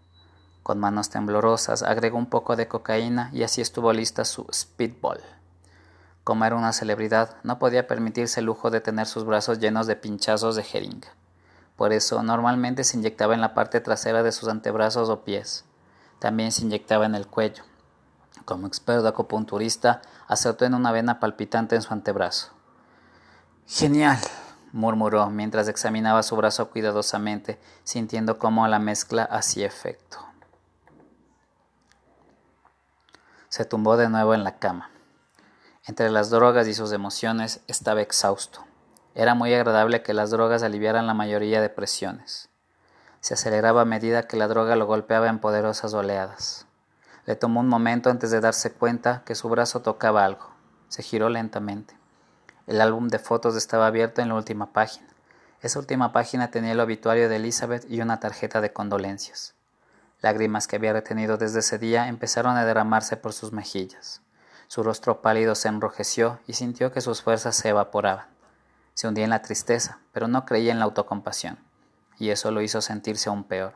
Con 0.63 0.79
manos 0.79 1.09
temblorosas 1.09 1.83
agregó 1.83 2.17
un 2.17 2.25
poco 2.25 2.55
de 2.55 2.69
cocaína 2.69 3.29
y 3.33 3.43
así 3.43 3.59
estuvo 3.61 3.91
lista 3.91 4.23
su 4.23 4.47
speedball. 4.53 5.19
Como 6.23 6.45
era 6.45 6.55
una 6.55 6.71
celebridad, 6.71 7.35
no 7.43 7.59
podía 7.59 7.85
permitirse 7.85 8.39
el 8.39 8.45
lujo 8.45 8.71
de 8.71 8.79
tener 8.79 9.05
sus 9.05 9.25
brazos 9.25 9.59
llenos 9.59 9.87
de 9.87 9.97
pinchazos 9.97 10.55
de 10.55 10.63
jeringa. 10.63 11.09
Por 11.75 11.91
eso 11.91 12.23
normalmente 12.23 12.85
se 12.85 12.95
inyectaba 12.95 13.33
en 13.33 13.41
la 13.41 13.53
parte 13.53 13.81
trasera 13.81 14.23
de 14.23 14.31
sus 14.31 14.47
antebrazos 14.47 15.09
o 15.09 15.25
pies. 15.25 15.65
También 16.19 16.53
se 16.53 16.61
inyectaba 16.61 17.05
en 17.05 17.15
el 17.15 17.27
cuello. 17.27 17.63
Como 18.45 18.67
experto 18.67 19.07
acupunturista, 19.07 20.01
acertó 20.27 20.63
en 20.63 20.75
una 20.75 20.93
vena 20.93 21.19
palpitante 21.19 21.75
en 21.75 21.81
su 21.81 21.93
antebrazo. 21.93 22.53
Genial, 23.67 24.19
murmuró 24.71 25.29
mientras 25.29 25.67
examinaba 25.67 26.23
su 26.23 26.37
brazo 26.37 26.69
cuidadosamente, 26.69 27.59
sintiendo 27.83 28.39
cómo 28.39 28.65
la 28.67 28.79
mezcla 28.79 29.23
hacía 29.23 29.67
efecto. 29.67 30.19
Se 33.53 33.65
tumbó 33.65 33.97
de 33.97 34.09
nuevo 34.09 34.33
en 34.33 34.43
la 34.43 34.57
cama. 34.57 34.89
Entre 35.85 36.09
las 36.09 36.31
drogas 36.31 36.67
y 36.67 36.73
sus 36.73 36.91
emociones 36.91 37.61
estaba 37.67 38.01
exhausto. 38.01 38.65
Era 39.13 39.35
muy 39.35 39.53
agradable 39.53 40.01
que 40.01 40.15
las 40.15 40.31
drogas 40.31 40.63
aliviaran 40.63 41.05
la 41.05 41.13
mayoría 41.13 41.61
de 41.61 41.69
presiones. 41.69 42.49
Se 43.19 43.35
aceleraba 43.35 43.81
a 43.81 43.85
medida 43.85 44.25
que 44.25 44.37
la 44.37 44.47
droga 44.47 44.75
lo 44.75 44.87
golpeaba 44.87 45.27
en 45.27 45.37
poderosas 45.37 45.93
oleadas. 45.93 46.65
Le 47.27 47.35
tomó 47.35 47.59
un 47.59 47.67
momento 47.67 48.09
antes 48.09 48.31
de 48.31 48.41
darse 48.41 48.73
cuenta 48.73 49.21
que 49.23 49.35
su 49.35 49.47
brazo 49.49 49.83
tocaba 49.83 50.25
algo. 50.25 50.49
Se 50.87 51.03
giró 51.03 51.29
lentamente. 51.29 51.95
El 52.65 52.81
álbum 52.81 53.07
de 53.07 53.19
fotos 53.19 53.55
estaba 53.55 53.85
abierto 53.85 54.23
en 54.23 54.29
la 54.29 54.35
última 54.35 54.73
página. 54.73 55.09
Esa 55.61 55.77
última 55.77 56.11
página 56.11 56.49
tenía 56.49 56.71
el 56.71 56.79
obituario 56.79 57.29
de 57.29 57.35
Elizabeth 57.35 57.85
y 57.87 58.01
una 58.01 58.19
tarjeta 58.19 58.61
de 58.61 58.73
condolencias. 58.73 59.53
Lágrimas 60.23 60.67
que 60.67 60.77
había 60.77 60.93
retenido 60.93 61.35
desde 61.35 61.59
ese 61.59 61.77
día 61.77 62.07
empezaron 62.07 62.55
a 62.55 62.63
derramarse 62.63 63.17
por 63.17 63.33
sus 63.33 63.51
mejillas. 63.51 64.21
Su 64.67 64.81
rostro 64.81 65.21
pálido 65.21 65.53
se 65.53 65.67
enrojeció 65.67 66.39
y 66.47 66.53
sintió 66.53 66.93
que 66.93 67.01
sus 67.01 67.21
fuerzas 67.21 67.57
se 67.57 67.67
evaporaban. 67.67 68.27
Se 68.93 69.05
hundía 69.05 69.25
en 69.25 69.31
la 69.31 69.41
tristeza, 69.41 69.99
pero 70.13 70.29
no 70.29 70.45
creía 70.45 70.71
en 70.71 70.79
la 70.79 70.85
autocompasión, 70.85 71.59
y 72.17 72.29
eso 72.29 72.51
lo 72.51 72.61
hizo 72.61 72.81
sentirse 72.81 73.27
aún 73.27 73.43
peor. 73.43 73.73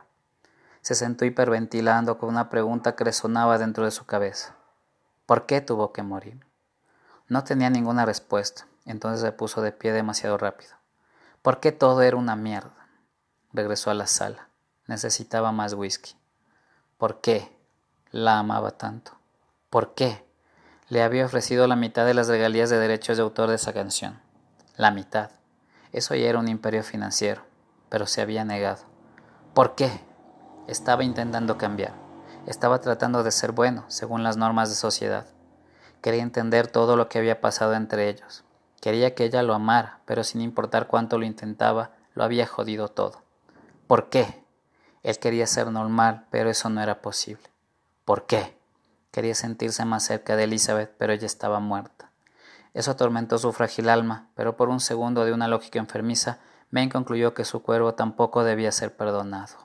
Se 0.80 0.94
sentó 0.94 1.26
hiperventilando 1.26 2.16
con 2.16 2.30
una 2.30 2.48
pregunta 2.48 2.96
que 2.96 3.04
resonaba 3.04 3.58
dentro 3.58 3.84
de 3.84 3.90
su 3.90 4.06
cabeza. 4.06 4.56
¿Por 5.26 5.44
qué 5.44 5.60
tuvo 5.60 5.92
que 5.92 6.02
morir? 6.02 6.46
No 7.28 7.44
tenía 7.44 7.68
ninguna 7.68 8.06
respuesta, 8.06 8.66
entonces 8.86 9.20
se 9.20 9.32
puso 9.32 9.60
de 9.60 9.72
pie 9.72 9.92
demasiado 9.92 10.38
rápido. 10.38 10.70
¿Por 11.42 11.60
qué 11.60 11.72
todo 11.72 12.00
era 12.00 12.16
una 12.16 12.36
mierda? 12.36 12.88
Regresó 13.52 13.90
a 13.90 13.94
la 13.94 14.06
sala. 14.06 14.48
Necesitaba 14.86 15.52
más 15.52 15.74
whisky. 15.74 16.16
¿Por 16.98 17.20
qué 17.20 17.56
la 18.10 18.40
amaba 18.40 18.72
tanto? 18.72 19.12
¿Por 19.70 19.94
qué? 19.94 20.26
Le 20.88 21.04
había 21.04 21.26
ofrecido 21.26 21.68
la 21.68 21.76
mitad 21.76 22.04
de 22.04 22.12
las 22.12 22.26
regalías 22.26 22.70
de 22.70 22.78
derechos 22.78 23.16
de 23.16 23.22
autor 23.22 23.50
de 23.50 23.54
esa 23.54 23.72
canción. 23.72 24.20
La 24.76 24.90
mitad. 24.90 25.30
Eso 25.92 26.16
ya 26.16 26.26
era 26.26 26.40
un 26.40 26.48
imperio 26.48 26.82
financiero, 26.82 27.42
pero 27.88 28.08
se 28.08 28.20
había 28.20 28.44
negado. 28.44 28.82
¿Por 29.54 29.76
qué? 29.76 30.00
Estaba 30.66 31.04
intentando 31.04 31.56
cambiar. 31.56 31.94
Estaba 32.46 32.80
tratando 32.80 33.22
de 33.22 33.30
ser 33.30 33.52
bueno, 33.52 33.84
según 33.86 34.24
las 34.24 34.36
normas 34.36 34.68
de 34.68 34.74
sociedad. 34.74 35.28
Quería 36.02 36.24
entender 36.24 36.66
todo 36.66 36.96
lo 36.96 37.08
que 37.08 37.18
había 37.20 37.40
pasado 37.40 37.74
entre 37.74 38.08
ellos. 38.08 38.42
Quería 38.80 39.14
que 39.14 39.24
ella 39.24 39.44
lo 39.44 39.54
amara, 39.54 40.00
pero 40.04 40.24
sin 40.24 40.40
importar 40.40 40.88
cuánto 40.88 41.16
lo 41.16 41.26
intentaba, 41.26 41.92
lo 42.14 42.24
había 42.24 42.48
jodido 42.48 42.88
todo. 42.88 43.22
¿Por 43.86 44.08
qué? 44.08 44.47
Él 45.08 45.18
quería 45.18 45.46
ser 45.46 45.72
normal, 45.72 46.26
pero 46.30 46.50
eso 46.50 46.68
no 46.68 46.82
era 46.82 47.00
posible. 47.00 47.48
¿Por 48.04 48.26
qué? 48.26 48.58
Quería 49.10 49.34
sentirse 49.34 49.86
más 49.86 50.04
cerca 50.04 50.36
de 50.36 50.44
Elizabeth, 50.44 50.92
pero 50.98 51.14
ella 51.14 51.24
estaba 51.24 51.60
muerta. 51.60 52.12
Eso 52.74 52.90
atormentó 52.90 53.38
su 53.38 53.50
frágil 53.54 53.88
alma, 53.88 54.28
pero 54.34 54.58
por 54.58 54.68
un 54.68 54.80
segundo 54.80 55.24
de 55.24 55.32
una 55.32 55.48
lógica 55.48 55.78
enfermiza, 55.78 56.40
Ben 56.70 56.90
concluyó 56.90 57.32
que 57.32 57.46
su 57.46 57.62
cuervo 57.62 57.94
tampoco 57.94 58.44
debía 58.44 58.70
ser 58.70 58.98
perdonado. 58.98 59.56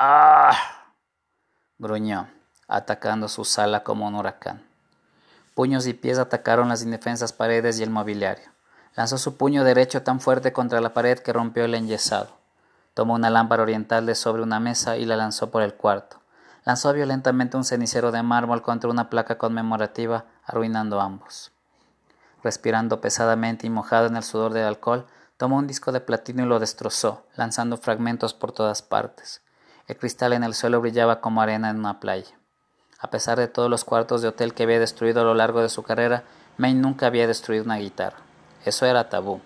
¡Ah! 0.00 0.94
gruñó, 1.78 2.28
atacando 2.66 3.28
su 3.28 3.44
sala 3.44 3.84
como 3.84 4.08
un 4.08 4.16
huracán. 4.16 4.67
Puños 5.58 5.88
y 5.88 5.92
pies 5.92 6.20
atacaron 6.20 6.68
las 6.68 6.84
indefensas 6.84 7.32
paredes 7.32 7.80
y 7.80 7.82
el 7.82 7.90
mobiliario. 7.90 8.48
Lanzó 8.94 9.18
su 9.18 9.36
puño 9.36 9.64
derecho 9.64 10.04
tan 10.04 10.20
fuerte 10.20 10.52
contra 10.52 10.80
la 10.80 10.94
pared 10.94 11.18
que 11.18 11.32
rompió 11.32 11.64
el 11.64 11.74
enyesado. 11.74 12.28
Tomó 12.94 13.14
una 13.14 13.28
lámpara 13.28 13.64
oriental 13.64 14.06
de 14.06 14.14
sobre 14.14 14.44
una 14.44 14.60
mesa 14.60 14.98
y 14.98 15.04
la 15.04 15.16
lanzó 15.16 15.50
por 15.50 15.62
el 15.62 15.74
cuarto. 15.74 16.20
lanzó 16.62 16.92
violentamente 16.92 17.56
un 17.56 17.64
cenicero 17.64 18.12
de 18.12 18.22
mármol 18.22 18.62
contra 18.62 18.88
una 18.88 19.10
placa 19.10 19.36
conmemorativa, 19.36 20.26
arruinando 20.44 21.00
ambos. 21.00 21.50
Respirando 22.44 23.00
pesadamente 23.00 23.66
y 23.66 23.70
mojado 23.70 24.06
en 24.06 24.14
el 24.14 24.22
sudor 24.22 24.52
del 24.52 24.64
alcohol, 24.64 25.06
tomó 25.38 25.56
un 25.56 25.66
disco 25.66 25.90
de 25.90 26.00
platino 26.00 26.44
y 26.44 26.46
lo 26.46 26.60
destrozó, 26.60 27.26
lanzando 27.34 27.78
fragmentos 27.78 28.32
por 28.32 28.52
todas 28.52 28.82
partes. 28.82 29.42
El 29.88 29.96
cristal 29.96 30.34
en 30.34 30.44
el 30.44 30.54
suelo 30.54 30.80
brillaba 30.80 31.20
como 31.20 31.42
arena 31.42 31.68
en 31.68 31.80
una 31.80 31.98
playa. 31.98 32.37
A 33.00 33.10
pesar 33.10 33.38
de 33.38 33.46
todos 33.46 33.70
los 33.70 33.84
cuartos 33.84 34.22
de 34.22 34.28
hotel 34.28 34.54
que 34.54 34.64
había 34.64 34.80
destruido 34.80 35.20
a 35.20 35.24
lo 35.24 35.34
largo 35.34 35.62
de 35.62 35.68
su 35.68 35.84
carrera, 35.84 36.24
Maine 36.56 36.80
nunca 36.80 37.06
había 37.06 37.28
destruido 37.28 37.62
una 37.62 37.76
guitarra. 37.76 38.16
Eso 38.64 38.86
era 38.86 39.08
tabú, 39.08 39.40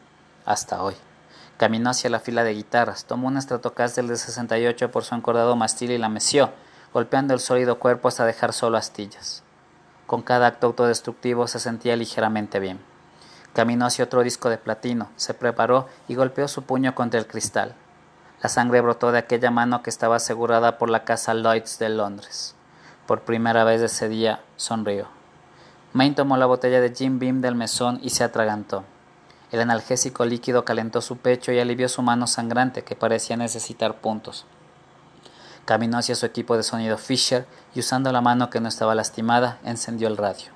hasta 0.46 0.82
hoy. 0.82 0.94
Caminó 1.58 1.90
hacia 1.90 2.08
la 2.08 2.18
fila 2.18 2.44
de 2.44 2.54
guitarras, 2.54 3.04
tomó 3.04 3.28
un 3.28 3.40
Stratocaster 3.40 4.06
de 4.06 4.16
68 4.16 4.90
por 4.90 5.04
su 5.04 5.14
encordado 5.14 5.54
mastil 5.54 5.90
y 5.90 5.98
la 5.98 6.08
meció, 6.08 6.48
golpeando 6.94 7.34
el 7.34 7.40
sólido 7.40 7.78
cuerpo 7.78 8.08
hasta 8.08 8.24
dejar 8.24 8.54
solo 8.54 8.78
astillas. 8.78 9.42
Con 10.06 10.22
cada 10.22 10.46
acto 10.46 10.68
autodestructivo 10.68 11.46
se 11.46 11.58
sentía 11.58 11.94
ligeramente 11.94 12.58
bien. 12.58 12.80
Caminó 13.52 13.84
hacia 13.84 14.06
otro 14.06 14.22
disco 14.22 14.48
de 14.48 14.56
platino, 14.56 15.10
se 15.16 15.34
preparó 15.34 15.88
y 16.08 16.14
golpeó 16.14 16.48
su 16.48 16.62
puño 16.62 16.94
contra 16.94 17.20
el 17.20 17.26
cristal. 17.26 17.74
La 18.42 18.48
sangre 18.48 18.80
brotó 18.80 19.12
de 19.12 19.18
aquella 19.18 19.50
mano 19.50 19.82
que 19.82 19.90
estaba 19.90 20.16
asegurada 20.16 20.78
por 20.78 20.88
la 20.88 21.04
casa 21.04 21.34
Lloyds 21.34 21.78
de 21.78 21.90
Londres. 21.90 22.54
Por 23.12 23.20
primera 23.20 23.62
vez 23.64 23.82
ese 23.82 24.08
día 24.08 24.40
sonrió. 24.56 25.06
Maine 25.92 26.14
tomó 26.14 26.38
la 26.38 26.46
botella 26.46 26.80
de 26.80 26.94
Jim 26.94 27.18
Beam 27.18 27.42
del 27.42 27.54
mesón 27.54 28.00
y 28.02 28.08
se 28.08 28.24
atragantó. 28.24 28.84
El 29.50 29.60
analgésico 29.60 30.24
líquido 30.24 30.64
calentó 30.64 31.02
su 31.02 31.18
pecho 31.18 31.52
y 31.52 31.58
alivió 31.58 31.90
su 31.90 32.00
mano 32.00 32.26
sangrante 32.26 32.84
que 32.84 32.96
parecía 32.96 33.36
necesitar 33.36 33.96
puntos. 33.96 34.46
Caminó 35.66 35.98
hacia 35.98 36.14
su 36.14 36.24
equipo 36.24 36.56
de 36.56 36.62
sonido 36.62 36.96
Fisher 36.96 37.46
y 37.74 37.80
usando 37.80 38.12
la 38.12 38.22
mano 38.22 38.48
que 38.48 38.60
no 38.60 38.68
estaba 38.68 38.94
lastimada, 38.94 39.58
encendió 39.62 40.08
el 40.08 40.16
radio. 40.16 40.50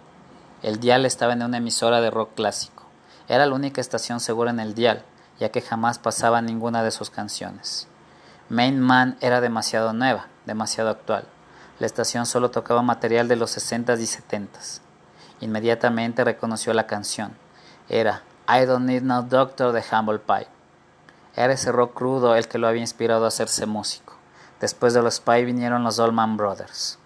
El 0.62 0.80
dial 0.80 1.04
estaba 1.04 1.34
en 1.34 1.42
una 1.42 1.58
emisora 1.58 2.00
de 2.00 2.10
rock 2.10 2.36
clásico. 2.36 2.84
Era 3.28 3.44
la 3.44 3.54
única 3.54 3.82
estación 3.82 4.18
segura 4.18 4.50
en 4.50 4.60
el 4.60 4.74
dial, 4.74 5.04
ya 5.38 5.50
que 5.50 5.60
jamás 5.60 5.98
pasaba 5.98 6.40
ninguna 6.40 6.82
de 6.82 6.90
sus 6.90 7.10
canciones. 7.10 7.86
Main 8.48 8.80
Man 8.80 9.18
era 9.20 9.42
demasiado 9.42 9.92
nueva, 9.92 10.28
demasiado 10.46 10.88
actual. 10.88 11.28
La 11.78 11.84
estación 11.86 12.24
solo 12.24 12.50
tocaba 12.50 12.80
material 12.80 13.28
de 13.28 13.36
los 13.36 13.54
60s 13.54 14.00
y 14.00 14.06
70s. 14.06 14.80
Inmediatamente 15.40 16.24
reconoció 16.24 16.72
la 16.72 16.86
canción. 16.86 17.36
Era 17.90 18.22
I 18.48 18.64
Don't 18.64 18.86
Need 18.86 19.02
No 19.02 19.22
Doctor 19.22 19.72
de 19.72 19.84
Humble 19.92 20.20
Pie. 20.20 20.48
Era 21.34 21.52
ese 21.52 21.72
rock 21.72 21.92
crudo 21.92 22.34
el 22.34 22.48
que 22.48 22.56
lo 22.56 22.66
había 22.66 22.80
inspirado 22.80 23.26
a 23.26 23.28
hacerse 23.28 23.66
músico. 23.66 24.14
Después 24.58 24.94
de 24.94 25.02
los 25.02 25.16
Spy 25.16 25.44
vinieron 25.44 25.84
los 25.84 26.00
Allman 26.00 26.38
Brothers. 26.38 26.98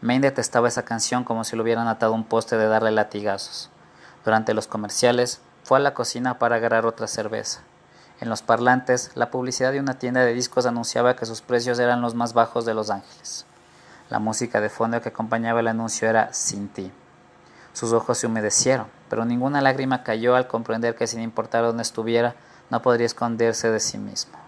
Maine 0.00 0.26
detestaba 0.26 0.66
esa 0.66 0.84
canción 0.84 1.22
como 1.22 1.44
si 1.44 1.54
le 1.54 1.62
hubieran 1.62 1.86
atado 1.86 2.12
un 2.12 2.24
poste 2.24 2.56
de 2.56 2.66
darle 2.66 2.90
latigazos. 2.90 3.70
Durante 4.24 4.54
los 4.54 4.66
comerciales, 4.66 5.40
fue 5.62 5.78
a 5.78 5.80
la 5.80 5.94
cocina 5.94 6.40
para 6.40 6.56
agarrar 6.56 6.84
otra 6.84 7.06
cerveza. 7.06 7.60
En 8.20 8.28
los 8.28 8.42
parlantes, 8.42 9.12
la 9.14 9.30
publicidad 9.30 9.70
de 9.70 9.78
una 9.78 10.00
tienda 10.00 10.22
de 10.22 10.34
discos 10.34 10.66
anunciaba 10.66 11.14
que 11.14 11.26
sus 11.26 11.42
precios 11.42 11.78
eran 11.78 12.00
los 12.00 12.14
más 12.14 12.34
bajos 12.34 12.64
de 12.64 12.74
Los 12.74 12.90
Ángeles. 12.90 13.46
La 14.08 14.20
música 14.20 14.60
de 14.60 14.68
fondo 14.68 15.00
que 15.00 15.08
acompañaba 15.08 15.60
el 15.60 15.68
anuncio 15.68 16.08
era 16.08 16.32
Sin 16.32 16.68
ti. 16.68 16.92
Sus 17.72 17.92
ojos 17.92 18.18
se 18.18 18.26
humedecieron, 18.26 18.86
pero 19.10 19.24
ninguna 19.24 19.60
lágrima 19.60 20.04
cayó 20.04 20.36
al 20.36 20.46
comprender 20.46 20.94
que 20.94 21.06
sin 21.06 21.20
importar 21.20 21.64
dónde 21.64 21.82
estuviera, 21.82 22.36
no 22.70 22.82
podría 22.82 23.06
esconderse 23.06 23.70
de 23.70 23.80
sí 23.80 23.98
mismo. 23.98 24.38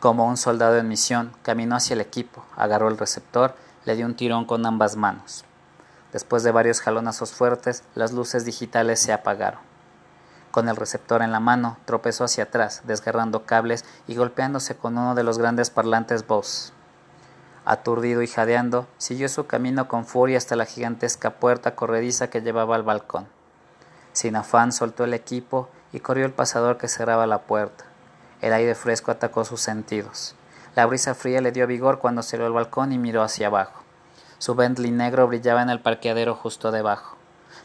Como 0.00 0.26
un 0.26 0.36
soldado 0.36 0.78
en 0.78 0.88
misión, 0.88 1.32
caminó 1.42 1.76
hacia 1.76 1.94
el 1.94 2.00
equipo, 2.00 2.44
agarró 2.56 2.88
el 2.88 2.96
receptor, 2.96 3.54
le 3.84 3.96
dio 3.96 4.06
un 4.06 4.16
tirón 4.16 4.44
con 4.44 4.64
ambas 4.64 4.96
manos. 4.96 5.44
Después 6.12 6.42
de 6.42 6.52
varios 6.52 6.80
jalonazos 6.80 7.32
fuertes, 7.32 7.84
las 7.94 8.12
luces 8.12 8.44
digitales 8.44 9.00
se 9.00 9.12
apagaron. 9.12 9.69
Con 10.50 10.68
el 10.68 10.76
receptor 10.76 11.22
en 11.22 11.30
la 11.30 11.40
mano, 11.40 11.76
tropezó 11.84 12.24
hacia 12.24 12.44
atrás, 12.44 12.82
desgarrando 12.84 13.44
cables 13.44 13.84
y 14.08 14.16
golpeándose 14.16 14.76
con 14.76 14.98
uno 14.98 15.14
de 15.14 15.22
los 15.22 15.38
grandes 15.38 15.70
parlantes 15.70 16.26
Bose. 16.26 16.72
Aturdido 17.64 18.22
y 18.22 18.26
jadeando, 18.26 18.88
siguió 18.98 19.28
su 19.28 19.46
camino 19.46 19.86
con 19.86 20.06
furia 20.06 20.38
hasta 20.38 20.56
la 20.56 20.64
gigantesca 20.64 21.30
puerta 21.30 21.76
corrediza 21.76 22.30
que 22.30 22.40
llevaba 22.40 22.74
al 22.74 22.82
balcón. 22.82 23.28
Sin 24.12 24.34
afán 24.34 24.72
soltó 24.72 25.04
el 25.04 25.14
equipo 25.14 25.68
y 25.92 26.00
corrió 26.00 26.26
el 26.26 26.32
pasador 26.32 26.78
que 26.78 26.88
cerraba 26.88 27.28
la 27.28 27.42
puerta. 27.42 27.84
El 28.40 28.52
aire 28.52 28.74
fresco 28.74 29.12
atacó 29.12 29.44
sus 29.44 29.60
sentidos. 29.60 30.34
La 30.74 30.86
brisa 30.86 31.14
fría 31.14 31.40
le 31.40 31.52
dio 31.52 31.66
vigor 31.66 31.98
cuando 32.00 32.22
salió 32.22 32.46
al 32.46 32.52
balcón 32.52 32.92
y 32.92 32.98
miró 32.98 33.22
hacia 33.22 33.48
abajo. 33.48 33.82
Su 34.38 34.54
Bentley 34.54 34.90
negro 34.90 35.28
brillaba 35.28 35.62
en 35.62 35.70
el 35.70 35.80
parqueadero 35.80 36.34
justo 36.34 36.72
debajo. 36.72 37.19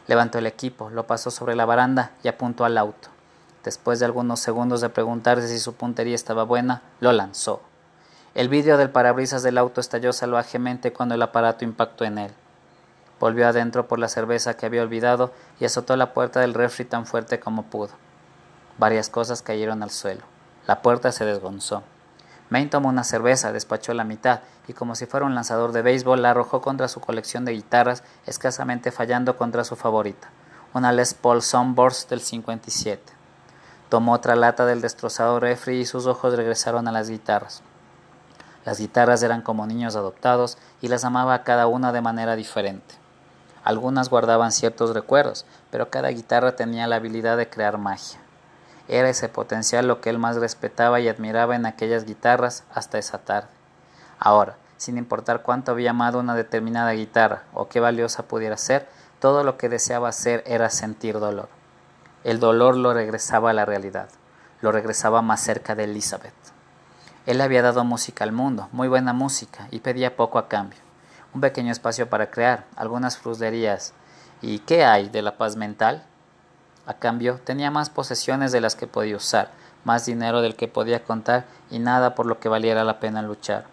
Levantó 0.08 0.38
el 0.38 0.46
equipo, 0.46 0.90
lo 0.90 1.06
pasó 1.06 1.30
sobre 1.30 1.56
la 1.56 1.64
baranda 1.64 2.12
y 2.22 2.28
apuntó 2.28 2.64
al 2.64 2.78
auto. 2.78 3.08
Después 3.64 3.98
de 3.98 4.04
algunos 4.04 4.38
segundos 4.40 4.80
de 4.80 4.88
preguntarse 4.88 5.48
si 5.48 5.58
su 5.58 5.74
puntería 5.74 6.14
estaba 6.14 6.44
buena, 6.44 6.82
lo 7.00 7.10
lanzó. 7.12 7.60
El 8.34 8.48
vidrio 8.48 8.76
del 8.76 8.90
parabrisas 8.90 9.42
del 9.42 9.58
auto 9.58 9.80
estalló 9.80 10.12
salvajemente 10.12 10.92
cuando 10.92 11.14
el 11.14 11.22
aparato 11.22 11.64
impactó 11.64 12.04
en 12.04 12.18
él. 12.18 12.32
Volvió 13.18 13.48
adentro 13.48 13.88
por 13.88 13.98
la 13.98 14.08
cerveza 14.08 14.56
que 14.56 14.66
había 14.66 14.82
olvidado 14.82 15.32
y 15.58 15.64
azotó 15.64 15.96
la 15.96 16.12
puerta 16.12 16.40
del 16.40 16.54
refri 16.54 16.84
tan 16.84 17.06
fuerte 17.06 17.40
como 17.40 17.64
pudo. 17.64 17.92
Varias 18.78 19.08
cosas 19.08 19.42
cayeron 19.42 19.82
al 19.82 19.90
suelo. 19.90 20.22
La 20.66 20.82
puerta 20.82 21.10
se 21.12 21.24
desgonzó. 21.24 21.82
Maine 22.48 22.70
tomó 22.70 22.88
una 22.88 23.02
cerveza, 23.02 23.52
despachó 23.52 23.92
la 23.92 24.04
mitad 24.04 24.40
y 24.68 24.72
como 24.72 24.94
si 24.94 25.06
fuera 25.06 25.26
un 25.26 25.34
lanzador 25.34 25.72
de 25.72 25.82
béisbol 25.82 26.22
la 26.22 26.30
arrojó 26.30 26.60
contra 26.60 26.88
su 26.88 27.00
colección 27.00 27.44
de 27.44 27.52
guitarras, 27.52 28.04
escasamente 28.26 28.92
fallando 28.92 29.36
contra 29.36 29.64
su 29.64 29.74
favorita, 29.74 30.28
una 30.72 30.92
Les 30.92 31.14
Paul 31.14 31.42
Sunburst 31.42 32.08
del 32.08 32.20
57. 32.20 33.02
Tomó 33.88 34.12
otra 34.12 34.36
lata 34.36 34.66
del 34.66 34.80
destrozado 34.80 35.40
refri 35.40 35.80
y 35.80 35.86
sus 35.86 36.06
ojos 36.06 36.36
regresaron 36.36 36.86
a 36.88 36.92
las 36.92 37.08
guitarras. 37.08 37.62
Las 38.64 38.78
guitarras 38.78 39.22
eran 39.22 39.42
como 39.42 39.66
niños 39.66 39.94
adoptados 39.94 40.58
y 40.80 40.88
las 40.88 41.04
amaba 41.04 41.34
a 41.34 41.44
cada 41.44 41.68
una 41.68 41.92
de 41.92 42.00
manera 42.00 42.34
diferente. 42.34 42.96
Algunas 43.62 44.10
guardaban 44.10 44.52
ciertos 44.52 44.94
recuerdos, 44.94 45.46
pero 45.70 45.90
cada 45.90 46.08
guitarra 46.08 46.56
tenía 46.56 46.86
la 46.86 46.96
habilidad 46.96 47.36
de 47.36 47.48
crear 47.48 47.78
magia. 47.78 48.20
Era 48.88 49.08
ese 49.08 49.28
potencial 49.28 49.88
lo 49.88 50.00
que 50.00 50.10
él 50.10 50.18
más 50.18 50.36
respetaba 50.36 51.00
y 51.00 51.08
admiraba 51.08 51.56
en 51.56 51.66
aquellas 51.66 52.04
guitarras 52.04 52.64
hasta 52.72 52.98
esa 52.98 53.18
tarde. 53.18 53.48
Ahora, 54.18 54.56
sin 54.76 54.98
importar 54.98 55.42
cuánto 55.42 55.72
había 55.72 55.90
amado 55.90 56.20
una 56.20 56.34
determinada 56.34 56.92
guitarra 56.92 57.42
o 57.52 57.68
qué 57.68 57.80
valiosa 57.80 58.24
pudiera 58.24 58.56
ser, 58.56 58.86
todo 59.18 59.42
lo 59.44 59.56
que 59.56 59.68
deseaba 59.68 60.08
hacer 60.08 60.44
era 60.46 60.70
sentir 60.70 61.18
dolor. 61.18 61.48
El 62.24 62.40
dolor 62.40 62.76
lo 62.76 62.92
regresaba 62.92 63.50
a 63.50 63.54
la 63.54 63.64
realidad, 63.64 64.08
lo 64.60 64.72
regresaba 64.72 65.22
más 65.22 65.40
cerca 65.40 65.74
de 65.74 65.84
Elizabeth. 65.84 66.34
Él 67.24 67.40
había 67.40 67.62
dado 67.62 67.84
música 67.84 68.24
al 68.24 68.32
mundo, 68.32 68.68
muy 68.72 68.88
buena 68.88 69.12
música, 69.12 69.66
y 69.70 69.80
pedía 69.80 70.16
poco 70.16 70.38
a 70.38 70.48
cambio. 70.48 70.78
Un 71.34 71.40
pequeño 71.40 71.72
espacio 71.72 72.08
para 72.08 72.30
crear, 72.30 72.64
algunas 72.76 73.18
fruslerías. 73.18 73.94
¿Y 74.42 74.60
qué 74.60 74.84
hay 74.84 75.08
de 75.08 75.22
la 75.22 75.36
paz 75.36 75.56
mental? 75.56 76.04
A 76.86 76.94
cambio, 76.94 77.40
tenía 77.44 77.70
más 77.70 77.90
posesiones 77.90 78.52
de 78.52 78.60
las 78.60 78.76
que 78.76 78.86
podía 78.86 79.16
usar, 79.16 79.50
más 79.84 80.06
dinero 80.06 80.40
del 80.40 80.54
que 80.54 80.68
podía 80.68 81.02
contar 81.02 81.44
y 81.70 81.80
nada 81.80 82.14
por 82.14 82.26
lo 82.26 82.38
que 82.38 82.48
valiera 82.48 82.84
la 82.84 83.00
pena 83.00 83.22
luchar. 83.22 83.64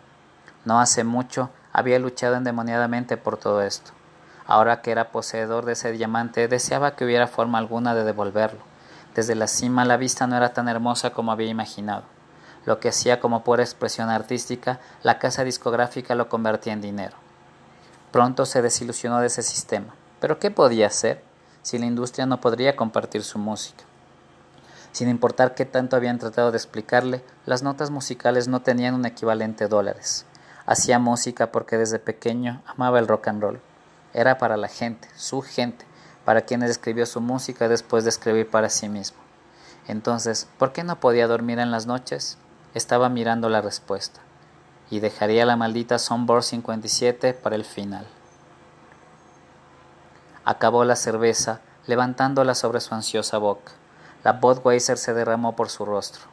No 0.65 0.79
hace 0.79 1.03
mucho 1.03 1.49
había 1.71 1.99
luchado 1.99 2.35
endemoniadamente 2.35 3.17
por 3.17 3.37
todo 3.37 3.61
esto. 3.61 3.91
Ahora 4.45 4.81
que 4.81 4.91
era 4.91 5.11
poseedor 5.11 5.65
de 5.65 5.73
ese 5.73 5.91
diamante, 5.91 6.47
deseaba 6.47 6.95
que 6.95 7.05
hubiera 7.05 7.27
forma 7.27 7.57
alguna 7.57 7.95
de 7.95 8.03
devolverlo. 8.03 8.59
Desde 9.15 9.35
la 9.35 9.47
cima 9.47 9.85
la 9.85 9.97
vista 9.97 10.27
no 10.27 10.35
era 10.35 10.53
tan 10.53 10.67
hermosa 10.67 11.11
como 11.11 11.31
había 11.31 11.49
imaginado. 11.49 12.03
Lo 12.65 12.79
que 12.79 12.89
hacía 12.89 13.19
como 13.19 13.43
pura 13.43 13.63
expresión 13.63 14.09
artística, 14.09 14.79
la 15.01 15.19
casa 15.19 15.43
discográfica 15.43 16.15
lo 16.15 16.29
convertía 16.29 16.73
en 16.73 16.81
dinero. 16.81 17.15
Pronto 18.11 18.45
se 18.45 18.61
desilusionó 18.61 19.19
de 19.19 19.27
ese 19.27 19.43
sistema. 19.43 19.93
¿Pero 20.19 20.39
qué 20.39 20.51
podía 20.51 20.87
hacer? 20.87 21.23
Si 21.63 21.79
la 21.79 21.87
industria 21.87 22.27
no 22.27 22.39
podría 22.39 22.75
compartir 22.75 23.23
su 23.23 23.39
música. 23.39 23.83
Sin 24.91 25.09
importar 25.09 25.55
qué 25.55 25.65
tanto 25.65 25.95
habían 25.95 26.19
tratado 26.19 26.51
de 26.51 26.57
explicarle, 26.57 27.23
las 27.47 27.63
notas 27.63 27.89
musicales 27.89 28.47
no 28.47 28.61
tenían 28.61 28.93
un 28.93 29.07
equivalente 29.07 29.67
dólares. 29.67 30.25
Hacía 30.67 30.99
música 30.99 31.51
porque 31.51 31.77
desde 31.77 31.97
pequeño 31.97 32.61
amaba 32.67 32.99
el 32.99 33.07
rock 33.07 33.29
and 33.29 33.41
roll. 33.41 33.59
Era 34.13 34.37
para 34.37 34.55
la 34.55 34.67
gente, 34.67 35.07
su 35.15 35.41
gente, 35.41 35.85
para 36.25 36.41
quienes 36.41 36.69
escribió 36.69 37.07
su 37.07 37.21
música 37.21 37.67
después 37.67 38.03
de 38.03 38.11
escribir 38.11 38.49
para 38.49 38.69
sí 38.69 38.87
mismo. 38.87 39.17
Entonces, 39.87 40.47
¿por 40.59 40.71
qué 40.73 40.83
no 40.83 40.99
podía 40.99 41.27
dormir 41.27 41.59
en 41.59 41.71
las 41.71 41.87
noches? 41.87 42.37
Estaba 42.73 43.09
mirando 43.09 43.49
la 43.49 43.61
respuesta. 43.61 44.21
Y 44.91 44.99
dejaría 44.99 45.45
la 45.45 45.55
maldita 45.55 45.97
Sunboard 45.97 46.43
57 46.43 47.33
para 47.33 47.55
el 47.55 47.65
final. 47.65 48.05
Acabó 50.45 50.83
la 50.83 50.95
cerveza, 50.95 51.61
levantándola 51.85 52.53
sobre 52.55 52.81
su 52.81 52.93
ansiosa 52.93 53.37
boca. 53.37 53.71
La 54.23 54.33
Budweiser 54.33 54.97
se 54.97 55.13
derramó 55.13 55.55
por 55.55 55.69
su 55.69 55.85
rostro. 55.85 56.23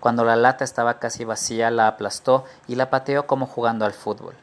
Cuando 0.00 0.24
la 0.24 0.36
lata 0.36 0.64
estaba 0.64 0.98
casi 0.98 1.24
vacía, 1.24 1.70
la 1.70 1.86
aplastó 1.86 2.44
y 2.66 2.74
la 2.74 2.90
pateó 2.90 3.26
como 3.26 3.46
jugando 3.46 3.84
al 3.84 3.92
fútbol. 3.92 4.34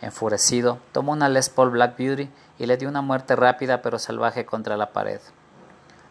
Enfurecido, 0.00 0.78
tomó 0.92 1.12
una 1.12 1.28
Les 1.28 1.48
Paul 1.48 1.70
Black 1.70 1.96
Beauty 1.96 2.30
y 2.58 2.66
le 2.66 2.76
dio 2.76 2.88
una 2.88 3.02
muerte 3.02 3.34
rápida 3.34 3.82
pero 3.82 3.98
salvaje 3.98 4.46
contra 4.46 4.76
la 4.76 4.92
pared. 4.92 5.20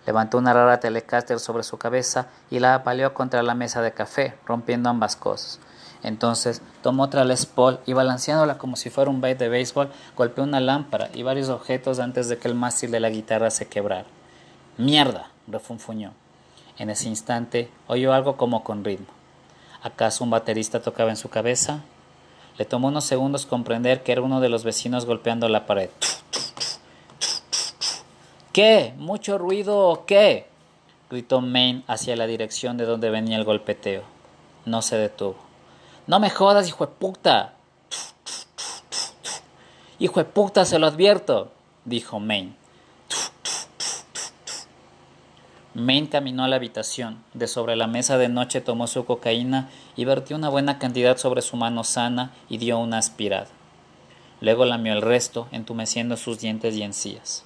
Levantó 0.05 0.37
una 0.37 0.53
rara 0.53 0.79
Telecaster 0.79 1.39
sobre 1.39 1.63
su 1.63 1.77
cabeza 1.77 2.27
y 2.49 2.59
la 2.59 2.75
apaleó 2.75 3.13
contra 3.13 3.43
la 3.43 3.55
mesa 3.55 3.81
de 3.81 3.93
café, 3.93 4.37
rompiendo 4.45 4.89
ambas 4.89 5.15
cosas. 5.15 5.59
Entonces 6.05 6.61
tomó 6.83 7.01
otra 7.01 7.25
Les 7.25 7.47
Paul 7.47 7.79
y 7.87 7.93
balanceándola 7.93 8.59
como 8.59 8.75
si 8.75 8.91
fuera 8.91 9.09
un 9.09 9.21
bait 9.21 9.39
de 9.39 9.49
béisbol, 9.49 9.89
golpeó 10.15 10.43
una 10.43 10.59
lámpara 10.59 11.09
y 11.15 11.23
varios 11.23 11.49
objetos 11.49 11.97
antes 11.97 12.29
de 12.29 12.37
que 12.37 12.47
el 12.47 12.53
mástil 12.53 12.91
de 12.91 12.99
la 12.99 13.09
guitarra 13.09 13.49
se 13.49 13.67
quebrara. 13.67 14.05
¡Mierda! 14.77 15.31
refunfuñó. 15.47 16.13
En 16.77 16.91
ese 16.91 17.09
instante 17.09 17.71
oyó 17.87 18.13
algo 18.13 18.37
como 18.37 18.63
con 18.63 18.83
ritmo. 18.83 19.07
¿Acaso 19.81 20.23
un 20.23 20.29
baterista 20.29 20.79
tocaba 20.79 21.09
en 21.09 21.17
su 21.17 21.29
cabeza? 21.29 21.81
Le 22.59 22.65
tomó 22.65 22.89
unos 22.89 23.05
segundos 23.05 23.47
comprender 23.47 24.03
que 24.03 24.11
era 24.11 24.21
uno 24.21 24.41
de 24.41 24.49
los 24.49 24.63
vecinos 24.63 25.07
golpeando 25.07 25.49
la 25.49 25.65
pared. 25.65 25.89
¿Qué? 28.53 28.93
¿Mucho 28.97 29.39
ruido 29.39 29.89
o 29.89 30.05
qué? 30.05 30.47
gritó 31.09 31.41
Maine 31.41 31.83
hacia 31.87 32.15
la 32.15 32.27
dirección 32.27 32.77
de 32.77 32.85
donde 32.85 33.09
venía 33.09 33.37
el 33.37 33.43
golpeteo. 33.43 34.03
No 34.65 34.83
se 34.83 34.97
detuvo. 34.97 35.44
No 36.07 36.19
me 36.19 36.29
jodas, 36.29 36.67
hijo 36.67 36.85
de 36.85 36.93
puta. 36.93 37.53
Hijo 39.97 40.19
de 40.19 40.25
puta, 40.25 40.65
se 40.65 40.77
lo 40.77 40.85
advierto, 40.85 41.51
dijo 41.83 42.19
Maine. 42.19 42.55
Maine 45.73 46.07
caminó 46.07 46.43
a 46.43 46.47
la 46.47 46.57
habitación. 46.57 47.23
De 47.33 47.47
sobre 47.47 47.75
la 47.75 47.87
mesa 47.87 48.19
de 48.19 48.29
noche 48.29 48.61
tomó 48.61 48.85
su 48.85 49.05
cocaína 49.05 49.69
y 49.95 50.05
vertió 50.05 50.35
una 50.35 50.49
buena 50.49 50.77
cantidad 50.77 51.17
sobre 51.17 51.41
su 51.41 51.57
mano 51.57 51.83
sana 51.83 52.31
y 52.49 52.59
dio 52.59 52.77
una 52.77 52.99
aspirada. 52.99 53.47
Luego 54.41 54.65
lamió 54.65 54.93
el 54.93 55.01
resto, 55.01 55.47
entumeciendo 55.51 56.17
sus 56.17 56.39
dientes 56.39 56.75
y 56.75 56.83
encías. 56.83 57.45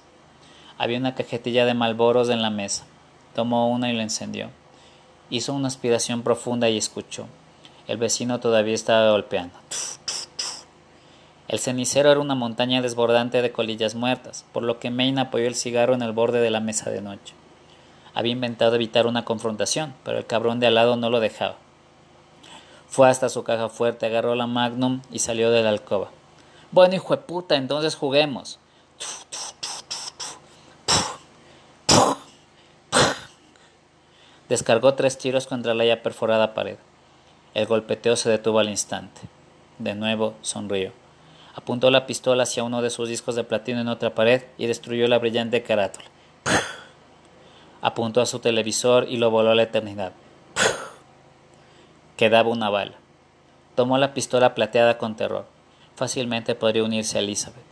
Había 0.76 0.98
una 0.98 1.14
cajetilla 1.14 1.64
de 1.64 1.74
malboros 1.74 2.28
en 2.28 2.42
la 2.42 2.50
mesa. 2.50 2.84
Tomó 3.34 3.70
una 3.70 3.90
y 3.90 3.96
la 3.96 4.02
encendió. 4.02 4.50
Hizo 5.30 5.54
una 5.54 5.68
aspiración 5.68 6.22
profunda 6.22 6.68
y 6.68 6.76
escuchó. 6.76 7.26
El 7.90 7.96
vecino 7.96 8.38
todavía 8.38 8.76
estaba 8.76 9.10
golpeando. 9.10 9.58
El 11.48 11.58
cenicero 11.58 12.12
era 12.12 12.20
una 12.20 12.36
montaña 12.36 12.82
desbordante 12.82 13.42
de 13.42 13.50
colillas 13.50 13.96
muertas, 13.96 14.44
por 14.52 14.62
lo 14.62 14.78
que 14.78 14.92
Maine 14.92 15.22
apoyó 15.22 15.48
el 15.48 15.56
cigarro 15.56 15.94
en 15.94 16.02
el 16.02 16.12
borde 16.12 16.38
de 16.38 16.50
la 16.50 16.60
mesa 16.60 16.88
de 16.88 17.02
noche. 17.02 17.34
Había 18.14 18.30
inventado 18.30 18.76
evitar 18.76 19.08
una 19.08 19.24
confrontación, 19.24 19.92
pero 20.04 20.18
el 20.18 20.26
cabrón 20.26 20.60
de 20.60 20.68
al 20.68 20.76
lado 20.76 20.94
no 20.94 21.10
lo 21.10 21.18
dejaba. 21.18 21.56
Fue 22.86 23.08
hasta 23.08 23.28
su 23.28 23.42
caja 23.42 23.68
fuerte, 23.68 24.06
agarró 24.06 24.36
la 24.36 24.46
Magnum 24.46 25.02
y 25.10 25.18
salió 25.18 25.50
de 25.50 25.64
la 25.64 25.70
alcoba. 25.70 26.10
Bueno, 26.70 26.94
hijo 26.94 27.16
de 27.16 27.22
puta, 27.22 27.56
entonces 27.56 27.96
juguemos. 27.96 28.60
Descargó 34.48 34.94
tres 34.94 35.18
tiros 35.18 35.48
contra 35.48 35.74
la 35.74 35.84
ya 35.84 36.04
perforada 36.04 36.54
pared. 36.54 36.76
El 37.54 37.66
golpeteo 37.66 38.16
se 38.16 38.30
detuvo 38.30 38.60
al 38.60 38.68
instante. 38.68 39.20
De 39.78 39.94
nuevo 39.94 40.34
sonrió. 40.42 40.92
Apuntó 41.54 41.90
la 41.90 42.06
pistola 42.06 42.44
hacia 42.44 42.62
uno 42.62 42.80
de 42.80 42.90
sus 42.90 43.08
discos 43.08 43.34
de 43.34 43.44
platino 43.44 43.80
en 43.80 43.88
otra 43.88 44.14
pared 44.14 44.42
y 44.56 44.66
destruyó 44.66 45.08
la 45.08 45.18
brillante 45.18 45.62
carátula. 45.62 46.06
Apuntó 47.82 48.20
a 48.20 48.26
su 48.26 48.38
televisor 48.38 49.08
y 49.08 49.16
lo 49.16 49.30
voló 49.30 49.50
a 49.50 49.54
la 49.54 49.64
eternidad. 49.64 50.12
Quedaba 52.16 52.50
una 52.50 52.68
bala. 52.68 52.96
Tomó 53.74 53.98
la 53.98 54.14
pistola 54.14 54.54
plateada 54.54 54.98
con 54.98 55.16
terror. 55.16 55.46
Fácilmente 55.96 56.54
podría 56.54 56.84
unirse 56.84 57.16
a 57.16 57.20
Elizabeth. 57.20 57.64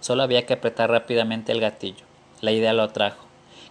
Solo 0.00 0.22
había 0.22 0.44
que 0.44 0.54
apretar 0.54 0.90
rápidamente 0.90 1.52
el 1.52 1.60
gatillo. 1.60 2.04
La 2.40 2.50
idea 2.50 2.72
lo 2.72 2.82
atrajo. 2.82 3.24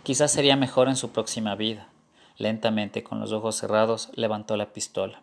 Quizás 0.03 0.31
sería 0.31 0.55
mejor 0.55 0.87
en 0.87 0.95
su 0.95 1.11
próxima 1.11 1.55
vida. 1.55 1.89
Lentamente, 2.37 3.03
con 3.03 3.19
los 3.19 3.31
ojos 3.33 3.55
cerrados, 3.55 4.09
levantó 4.15 4.57
la 4.57 4.67
pistola. 4.67 5.22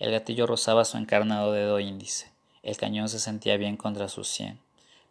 El 0.00 0.12
gatillo 0.12 0.46
rozaba 0.46 0.86
su 0.86 0.96
encarnado 0.96 1.52
dedo 1.52 1.78
índice. 1.78 2.32
El 2.62 2.78
cañón 2.78 3.10
se 3.10 3.20
sentía 3.20 3.58
bien 3.58 3.76
contra 3.76 4.08
su 4.08 4.24
sien. 4.24 4.58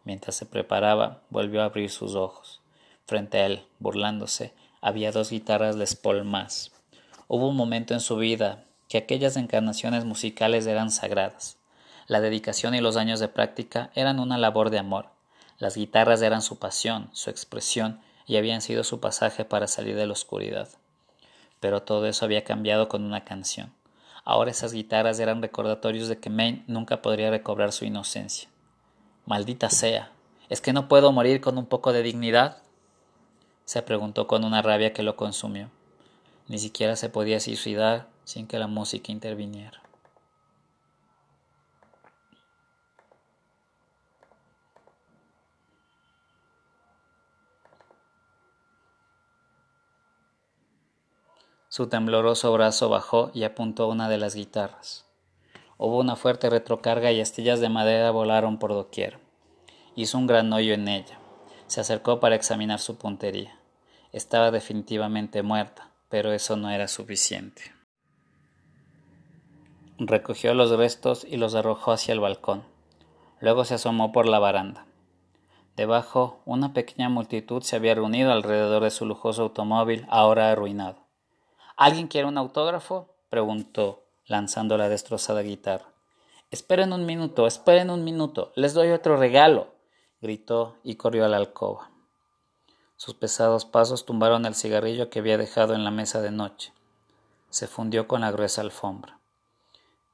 Mientras 0.02 0.34
se 0.34 0.46
preparaba, 0.46 1.20
volvió 1.30 1.62
a 1.62 1.66
abrir 1.66 1.90
sus 1.90 2.16
ojos. 2.16 2.60
Frente 3.06 3.38
a 3.38 3.46
él, 3.46 3.64
burlándose, 3.78 4.52
había 4.80 5.12
dos 5.12 5.30
guitarras 5.30 5.76
Les 5.76 5.94
Paul. 5.94 6.28
Hubo 7.28 7.48
un 7.48 7.54
momento 7.54 7.94
en 7.94 8.00
su 8.00 8.16
vida 8.16 8.64
que 8.88 8.98
aquellas 8.98 9.36
encarnaciones 9.36 10.04
musicales 10.04 10.66
eran 10.66 10.90
sagradas. 10.90 11.56
La 12.08 12.20
dedicación 12.20 12.74
y 12.74 12.80
los 12.80 12.96
años 12.96 13.20
de 13.20 13.28
práctica 13.28 13.92
eran 13.94 14.18
una 14.18 14.38
labor 14.38 14.70
de 14.70 14.80
amor. 14.80 15.06
Las 15.60 15.76
guitarras 15.76 16.20
eran 16.20 16.42
su 16.42 16.58
pasión, 16.58 17.10
su 17.12 17.30
expresión 17.30 18.00
y 18.26 18.38
habían 18.38 18.60
sido 18.60 18.82
su 18.82 18.98
pasaje 18.98 19.44
para 19.44 19.68
salir 19.68 19.94
de 19.94 20.06
la 20.06 20.14
oscuridad. 20.14 20.68
Pero 21.60 21.84
todo 21.84 22.06
eso 22.06 22.24
había 22.24 22.42
cambiado 22.42 22.88
con 22.88 23.04
una 23.04 23.22
canción. 23.22 23.72
Ahora 24.24 24.50
esas 24.50 24.72
guitarras 24.72 25.18
eran 25.18 25.42
recordatorios 25.42 26.08
de 26.08 26.18
que 26.18 26.30
Maine 26.30 26.64
nunca 26.66 27.02
podría 27.02 27.30
recobrar 27.30 27.72
su 27.72 27.84
inocencia. 27.84 28.48
Maldita 29.26 29.70
sea, 29.70 30.12
¿es 30.48 30.60
que 30.60 30.72
no 30.72 30.88
puedo 30.88 31.12
morir 31.12 31.40
con 31.40 31.58
un 31.58 31.66
poco 31.66 31.92
de 31.92 32.02
dignidad? 32.02 32.62
se 33.70 33.82
preguntó 33.82 34.26
con 34.26 34.42
una 34.42 34.62
rabia 34.62 34.92
que 34.92 35.04
lo 35.04 35.14
consumió. 35.14 35.70
Ni 36.48 36.58
siquiera 36.58 36.96
se 36.96 37.08
podía 37.08 37.38
suicidar 37.38 38.08
sin 38.24 38.48
que 38.48 38.58
la 38.58 38.66
música 38.66 39.12
interviniera. 39.12 39.79
Su 51.80 51.86
tembloroso 51.86 52.52
brazo 52.52 52.90
bajó 52.90 53.30
y 53.32 53.44
apuntó 53.44 53.88
una 53.88 54.10
de 54.10 54.18
las 54.18 54.34
guitarras. 54.34 55.06
Hubo 55.78 55.98
una 55.98 56.14
fuerte 56.14 56.50
retrocarga 56.50 57.10
y 57.10 57.22
astillas 57.22 57.58
de 57.60 57.70
madera 57.70 58.10
volaron 58.10 58.58
por 58.58 58.74
doquier. 58.74 59.18
Hizo 59.96 60.18
un 60.18 60.26
gran 60.26 60.52
hoyo 60.52 60.74
en 60.74 60.88
ella. 60.88 61.18
Se 61.68 61.80
acercó 61.80 62.20
para 62.20 62.34
examinar 62.34 62.80
su 62.80 62.98
puntería. 62.98 63.58
Estaba 64.12 64.50
definitivamente 64.50 65.42
muerta, 65.42 65.88
pero 66.10 66.34
eso 66.34 66.54
no 66.54 66.68
era 66.68 66.86
suficiente. 66.86 67.72
Recogió 69.96 70.52
los 70.52 70.70
restos 70.72 71.24
y 71.24 71.38
los 71.38 71.54
arrojó 71.54 71.92
hacia 71.92 72.12
el 72.12 72.20
balcón. 72.20 72.62
Luego 73.40 73.64
se 73.64 73.76
asomó 73.76 74.12
por 74.12 74.28
la 74.28 74.38
baranda. 74.38 74.84
Debajo, 75.76 76.42
una 76.44 76.74
pequeña 76.74 77.08
multitud 77.08 77.62
se 77.62 77.76
había 77.76 77.94
reunido 77.94 78.32
alrededor 78.32 78.82
de 78.82 78.90
su 78.90 79.06
lujoso 79.06 79.44
automóvil, 79.44 80.04
ahora 80.10 80.50
arruinado. 80.50 81.08
¿Alguien 81.80 82.08
quiere 82.08 82.28
un 82.28 82.36
autógrafo? 82.36 83.08
preguntó, 83.30 84.04
lanzando 84.26 84.76
la 84.76 84.90
destrozada 84.90 85.40
guitarra. 85.40 85.86
Esperen 86.50 86.92
un 86.92 87.06
minuto, 87.06 87.46
esperen 87.46 87.88
un 87.88 88.04
minuto, 88.04 88.52
les 88.54 88.74
doy 88.74 88.90
otro 88.90 89.16
regalo, 89.16 89.72
gritó 90.20 90.76
y 90.84 90.96
corrió 90.96 91.24
a 91.24 91.28
la 91.28 91.38
alcoba. 91.38 91.90
Sus 92.96 93.14
pesados 93.14 93.64
pasos 93.64 94.04
tumbaron 94.04 94.44
el 94.44 94.54
cigarrillo 94.54 95.08
que 95.08 95.20
había 95.20 95.38
dejado 95.38 95.72
en 95.72 95.82
la 95.82 95.90
mesa 95.90 96.20
de 96.20 96.30
noche. 96.30 96.74
Se 97.48 97.66
fundió 97.66 98.06
con 98.06 98.20
la 98.20 98.30
gruesa 98.30 98.60
alfombra. 98.60 99.18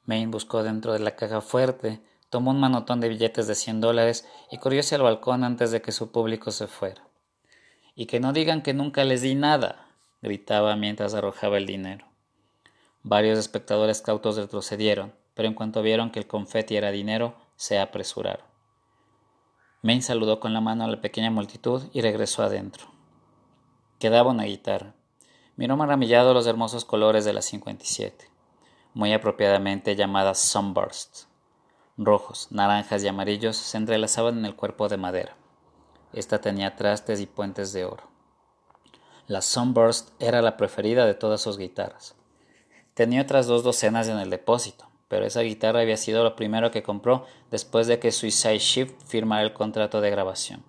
Maine 0.04 0.30
buscó 0.30 0.62
dentro 0.62 0.92
de 0.92 1.00
la 1.00 1.16
caja 1.16 1.40
fuerte, 1.40 2.00
tomó 2.30 2.52
un 2.52 2.60
manotón 2.60 3.00
de 3.00 3.08
billetes 3.08 3.48
de 3.48 3.56
cien 3.56 3.80
dólares 3.80 4.24
y 4.52 4.58
corrió 4.58 4.78
hacia 4.78 4.98
el 4.98 5.02
balcón 5.02 5.42
antes 5.42 5.72
de 5.72 5.82
que 5.82 5.90
su 5.90 6.12
público 6.12 6.52
se 6.52 6.68
fuera. 6.68 7.02
Y 7.96 8.06
que 8.06 8.20
no 8.20 8.32
digan 8.32 8.62
que 8.62 8.72
nunca 8.72 9.02
les 9.02 9.22
di 9.22 9.34
nada, 9.34 9.85
gritaba 10.22 10.76
mientras 10.76 11.14
arrojaba 11.14 11.56
el 11.58 11.66
dinero. 11.66 12.06
Varios 13.02 13.38
espectadores 13.38 14.02
cautos 14.02 14.36
retrocedieron, 14.36 15.12
pero 15.34 15.48
en 15.48 15.54
cuanto 15.54 15.82
vieron 15.82 16.10
que 16.10 16.18
el 16.18 16.26
confeti 16.26 16.76
era 16.76 16.90
dinero, 16.90 17.34
se 17.56 17.78
apresuraron. 17.78 18.44
Maine 19.82 20.02
saludó 20.02 20.40
con 20.40 20.52
la 20.52 20.60
mano 20.60 20.84
a 20.84 20.88
la 20.88 21.00
pequeña 21.00 21.30
multitud 21.30 21.84
y 21.92 22.00
regresó 22.00 22.42
adentro. 22.42 22.86
Quedaba 23.98 24.30
una 24.30 24.44
guitarra. 24.44 24.94
Miró 25.56 25.76
maravillado 25.76 26.34
los 26.34 26.46
hermosos 26.46 26.84
colores 26.84 27.24
de 27.24 27.32
la 27.32 27.40
57, 27.40 28.28
muy 28.94 29.12
apropiadamente 29.12 29.94
llamada 29.94 30.34
Sunburst. 30.34 31.26
Rojos, 31.96 32.48
naranjas 32.50 33.04
y 33.04 33.08
amarillos 33.08 33.56
se 33.56 33.78
entrelazaban 33.78 34.38
en 34.38 34.44
el 34.44 34.56
cuerpo 34.56 34.88
de 34.88 34.96
madera. 34.96 35.36
Esta 36.12 36.40
tenía 36.40 36.76
trastes 36.76 37.20
y 37.20 37.26
puentes 37.26 37.72
de 37.72 37.84
oro. 37.84 38.15
La 39.28 39.42
Sunburst 39.42 40.10
era 40.20 40.40
la 40.40 40.56
preferida 40.56 41.04
de 41.04 41.14
todas 41.14 41.40
sus 41.40 41.58
guitarras. 41.58 42.14
Tenía 42.94 43.22
otras 43.22 43.48
dos 43.48 43.64
docenas 43.64 44.06
en 44.06 44.18
el 44.18 44.30
depósito, 44.30 44.88
pero 45.08 45.26
esa 45.26 45.40
guitarra 45.40 45.80
había 45.80 45.96
sido 45.96 46.22
lo 46.22 46.36
primero 46.36 46.70
que 46.70 46.84
compró 46.84 47.26
después 47.50 47.88
de 47.88 47.98
que 47.98 48.12
Suicide 48.12 48.60
Shift 48.60 48.94
firmara 49.04 49.42
el 49.42 49.52
contrato 49.52 50.00
de 50.00 50.10
grabación. 50.10 50.62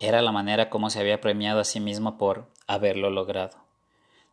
Era 0.00 0.20
la 0.20 0.32
manera 0.32 0.68
como 0.68 0.90
se 0.90 0.98
había 0.98 1.20
premiado 1.20 1.60
a 1.60 1.64
sí 1.64 1.78
mismo 1.78 2.18
por 2.18 2.48
haberlo 2.66 3.08
logrado. 3.10 3.56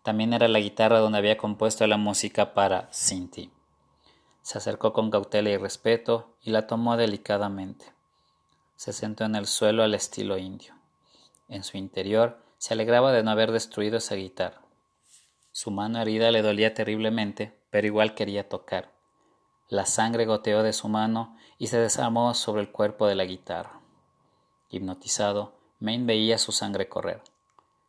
También 0.01 0.33
era 0.33 0.47
la 0.47 0.59
guitarra 0.59 0.97
donde 0.97 1.19
había 1.19 1.37
compuesto 1.37 1.85
la 1.85 1.97
música 1.97 2.55
para 2.55 2.89
Cinti. 2.91 3.51
Se 4.41 4.57
acercó 4.57 4.93
con 4.93 5.11
cautela 5.11 5.51
y 5.51 5.57
respeto 5.57 6.33
y 6.41 6.49
la 6.49 6.65
tomó 6.65 6.97
delicadamente. 6.97 7.85
Se 8.75 8.93
sentó 8.93 9.25
en 9.25 9.35
el 9.35 9.45
suelo 9.45 9.83
al 9.83 9.93
estilo 9.93 10.39
indio. 10.39 10.73
En 11.49 11.63
su 11.63 11.77
interior 11.77 12.39
se 12.61 12.75
alegraba 12.75 13.11
de 13.11 13.23
no 13.23 13.31
haber 13.31 13.51
destruido 13.51 13.97
esa 13.97 14.13
guitarra. 14.13 14.61
Su 15.51 15.71
mano 15.71 15.99
herida 15.99 16.29
le 16.29 16.43
dolía 16.43 16.75
terriblemente, 16.75 17.57
pero 17.71 17.87
igual 17.87 18.13
quería 18.13 18.49
tocar. 18.49 18.91
La 19.67 19.87
sangre 19.87 20.27
goteó 20.27 20.61
de 20.61 20.71
su 20.71 20.87
mano 20.87 21.35
y 21.57 21.67
se 21.67 21.79
desarmó 21.79 22.35
sobre 22.35 22.61
el 22.61 22.71
cuerpo 22.71 23.07
de 23.07 23.15
la 23.15 23.25
guitarra. 23.25 23.81
Hipnotizado, 24.69 25.55
Maine 25.79 26.05
veía 26.05 26.37
su 26.37 26.51
sangre 26.51 26.87
correr. 26.87 27.23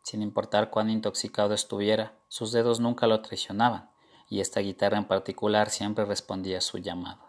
Sin 0.05 0.23
importar 0.23 0.71
cuán 0.71 0.89
intoxicado 0.89 1.53
estuviera, 1.53 2.15
sus 2.29 2.51
dedos 2.51 2.81
nunca 2.81 3.07
lo 3.07 3.21
traicionaban, 3.21 3.91
y 4.31 4.41
esta 4.41 4.61
guitarra 4.61 4.97
en 4.97 5.05
particular 5.05 5.69
siempre 5.69 6.07
respondía 6.07 6.57
a 6.57 6.63
su 6.63 6.79
llamado. 6.79 7.21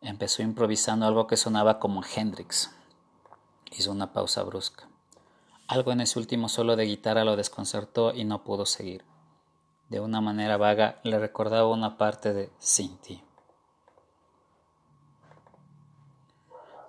Empezó 0.00 0.42
improvisando 0.42 1.04
algo 1.04 1.26
que 1.26 1.36
sonaba 1.36 1.78
como 1.78 2.02
Hendrix. 2.02 2.70
Hizo 3.70 3.92
una 3.92 4.14
pausa 4.14 4.42
brusca. 4.44 4.88
Algo 5.72 5.90
en 5.90 6.02
ese 6.02 6.18
último 6.18 6.50
solo 6.50 6.76
de 6.76 6.84
guitarra 6.84 7.24
lo 7.24 7.34
desconcertó 7.34 8.12
y 8.12 8.24
no 8.24 8.44
pudo 8.44 8.66
seguir. 8.66 9.06
De 9.88 10.00
una 10.00 10.20
manera 10.20 10.58
vaga 10.58 11.00
le 11.02 11.18
recordaba 11.18 11.66
una 11.66 11.96
parte 11.96 12.34
de 12.34 12.50
Cinti. 12.60 13.24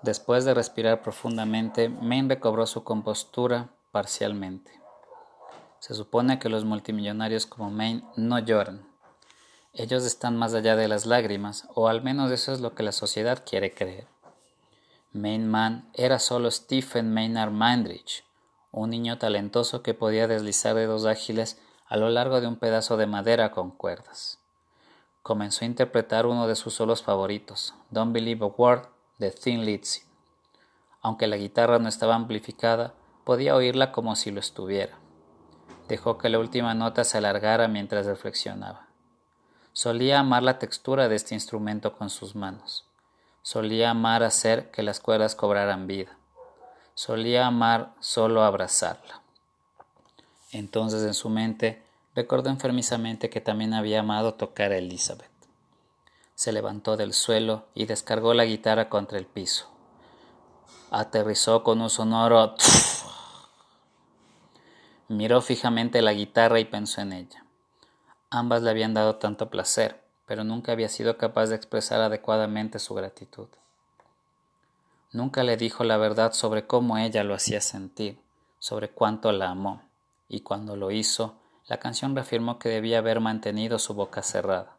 Después 0.01 0.43
de 0.43 0.53
respirar 0.53 1.01
profundamente, 1.01 1.87
Maine 1.87 2.35
recobró 2.35 2.67
su 2.67 2.83
compostura 2.83 3.69
parcialmente. 3.93 4.81
Se 5.79 5.93
supone 5.93 6.37
que 6.37 6.49
los 6.49 6.65
multimillonarios 6.65 7.45
como 7.45 7.71
Maine 7.71 8.03
no 8.17 8.37
lloran. 8.39 8.85
Ellos 9.71 10.03
están 10.03 10.35
más 10.35 10.53
allá 10.53 10.75
de 10.75 10.89
las 10.89 11.05
lágrimas, 11.05 11.69
o 11.73 11.87
al 11.87 12.03
menos 12.03 12.29
eso 12.31 12.51
es 12.51 12.59
lo 12.59 12.75
que 12.75 12.83
la 12.83 12.91
sociedad 12.91 13.45
quiere 13.49 13.73
creer. 13.73 14.09
Maine 15.13 15.45
Man 15.45 15.89
era 15.93 16.19
solo 16.19 16.51
Stephen 16.51 17.13
Maynard 17.13 17.51
Mindridge, 17.51 18.25
un 18.73 18.89
niño 18.89 19.19
talentoso 19.19 19.83
que 19.83 19.93
podía 19.93 20.27
deslizar 20.27 20.75
dedos 20.75 21.05
ágiles 21.05 21.61
a 21.87 21.95
lo 21.95 22.09
largo 22.09 22.41
de 22.41 22.47
un 22.47 22.55
pedazo 22.55 22.97
de 22.97 23.05
madera 23.05 23.51
con 23.51 23.69
cuerdas. 23.69 24.39
Comenzó 25.21 25.63
a 25.63 25.67
interpretar 25.67 26.25
uno 26.25 26.47
de 26.47 26.55
sus 26.55 26.73
solos 26.73 27.03
favoritos, 27.03 27.75
Don't 27.91 28.11
Believe 28.11 28.43
a 28.43 28.47
Word 28.47 28.87
de 29.19 29.29
Thin 29.29 29.63
Lizzy. 29.63 30.01
Aunque 31.01 31.27
la 31.27 31.37
guitarra 31.37 31.77
no 31.77 31.87
estaba 31.87 32.15
amplificada, 32.15 32.93
podía 33.23 33.55
oírla 33.55 33.91
como 33.91 34.15
si 34.15 34.31
lo 34.31 34.39
estuviera. 34.39 34.97
Dejó 35.87 36.17
que 36.17 36.29
la 36.29 36.39
última 36.39 36.73
nota 36.73 37.03
se 37.03 37.19
alargara 37.19 37.67
mientras 37.67 38.07
reflexionaba. 38.07 38.87
Solía 39.71 40.19
amar 40.19 40.41
la 40.41 40.57
textura 40.57 41.09
de 41.09 41.15
este 41.15 41.35
instrumento 41.35 41.93
con 41.93 42.09
sus 42.09 42.35
manos. 42.35 42.85
Solía 43.43 43.91
amar 43.91 44.23
hacer 44.23 44.71
que 44.71 44.81
las 44.81 44.99
cuerdas 44.99 45.35
cobraran 45.35 45.85
vida. 45.85 46.17
Solía 46.95 47.47
amar 47.47 47.93
solo 47.99 48.43
abrazarla. 48.43 49.21
Entonces 50.51 51.03
en 51.03 51.13
su 51.13 51.29
mente 51.29 51.83
recordó 52.15 52.49
enfermizamente 52.49 53.29
que 53.29 53.41
también 53.41 53.73
había 53.73 54.01
amado 54.01 54.35
tocar 54.35 54.71
a 54.71 54.77
Elizabeth 54.77 55.33
se 56.35 56.51
levantó 56.51 56.97
del 56.97 57.13
suelo 57.13 57.67
y 57.73 57.85
descargó 57.85 58.33
la 58.33 58.45
guitarra 58.45 58.89
contra 58.89 59.17
el 59.17 59.25
piso. 59.25 59.69
Aterrizó 60.91 61.63
con 61.63 61.81
un 61.81 61.89
sonoro 61.89 62.55
Miró 65.07 65.41
fijamente 65.41 66.01
la 66.01 66.13
guitarra 66.13 66.59
y 66.59 66.65
pensó 66.65 67.01
en 67.01 67.13
ella. 67.13 67.45
Ambas 68.29 68.63
le 68.63 68.71
habían 68.71 68.93
dado 68.93 69.17
tanto 69.17 69.49
placer, 69.49 70.01
pero 70.25 70.43
nunca 70.43 70.71
había 70.71 70.89
sido 70.89 71.17
capaz 71.17 71.47
de 71.47 71.55
expresar 71.55 72.01
adecuadamente 72.01 72.79
su 72.79 72.95
gratitud. 72.95 73.47
Nunca 75.13 75.43
le 75.43 75.55
dijo 75.55 75.85
la 75.85 75.95
verdad 75.95 76.33
sobre 76.33 76.67
cómo 76.67 76.97
ella 76.97 77.23
lo 77.23 77.33
hacía 77.33 77.61
sentir, 77.61 78.19
sobre 78.59 78.89
cuánto 78.89 79.31
la 79.31 79.49
amó, 79.49 79.83
y 80.27 80.41
cuando 80.41 80.75
lo 80.75 80.91
hizo, 80.91 81.35
la 81.67 81.77
canción 81.77 82.15
reafirmó 82.15 82.59
que 82.59 82.67
debía 82.67 82.97
haber 82.97 83.21
mantenido 83.21 83.79
su 83.79 83.93
boca 83.93 84.21
cerrada 84.21 84.75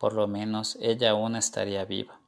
por 0.00 0.14
lo 0.14 0.26
menos 0.26 0.78
ella 0.80 1.10
aún 1.10 1.36
estaría 1.36 1.84
viva. 1.84 2.18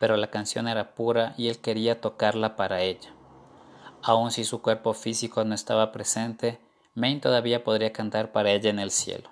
Pero 0.00 0.16
la 0.16 0.30
canción 0.32 0.66
era 0.66 0.96
pura 0.96 1.32
y 1.38 1.46
él 1.46 1.60
quería 1.60 2.00
tocarla 2.00 2.56
para 2.56 2.82
ella. 2.82 3.14
Aun 4.02 4.32
si 4.32 4.42
su 4.42 4.60
cuerpo 4.62 4.92
físico 4.92 5.44
no 5.44 5.54
estaba 5.54 5.92
presente, 5.92 6.58
Maine 6.96 7.20
todavía 7.20 7.62
podría 7.62 7.92
cantar 7.92 8.32
para 8.32 8.50
ella 8.50 8.68
en 8.68 8.80
el 8.80 8.90
cielo. 8.90 9.30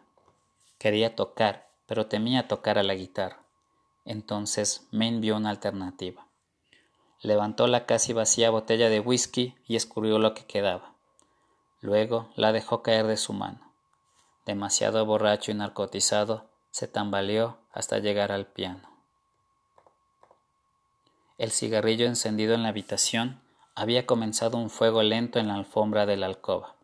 Quería 0.79 1.17
tocar, 1.17 1.67
pero 1.87 2.07
temía 2.07 2.47
tocar 2.47 2.79
a 2.79 2.85
la 2.85 2.95
guitarra. 2.95 3.41
Entonces 4.05 4.87
Maine 4.93 5.19
vio 5.19 5.37
una 5.37 5.51
alternativa. 5.51 6.25
Levantó 7.23 7.67
la 7.67 7.87
casi 7.87 8.13
vacía 8.13 8.51
botella 8.51 8.89
de 8.89 9.01
whisky 9.01 9.55
y 9.67 9.77
escurrió 9.77 10.19
lo 10.19 10.35
que 10.35 10.47
quedaba. 10.47 10.95
Luego 11.81 12.31
la 12.35 12.53
dejó 12.53 12.83
caer 12.83 13.07
de 13.07 13.17
su 13.17 13.33
mano. 13.33 13.73
Demasiado 14.47 15.05
borracho 15.05 15.51
y 15.51 15.55
narcotizado, 15.55 16.51
se 16.71 16.89
tambaleó 16.89 17.59
hasta 17.73 17.99
llegar 17.99 18.33
al 18.33 18.47
piano. 18.47 18.89
El 21.37 21.51
cigarrillo 21.51 22.07
encendido 22.07 22.55
en 22.55 22.63
la 22.63 22.69
habitación 22.69 23.41
había 23.75 24.07
comenzado 24.07 24.59
un 24.59 24.71
fuego 24.71 25.03
lento 25.03 25.39
en 25.39 25.49
la 25.49 25.55
alfombra 25.55 26.07
de 26.07 26.17
la 26.17 26.27
alcoba. 26.27 26.77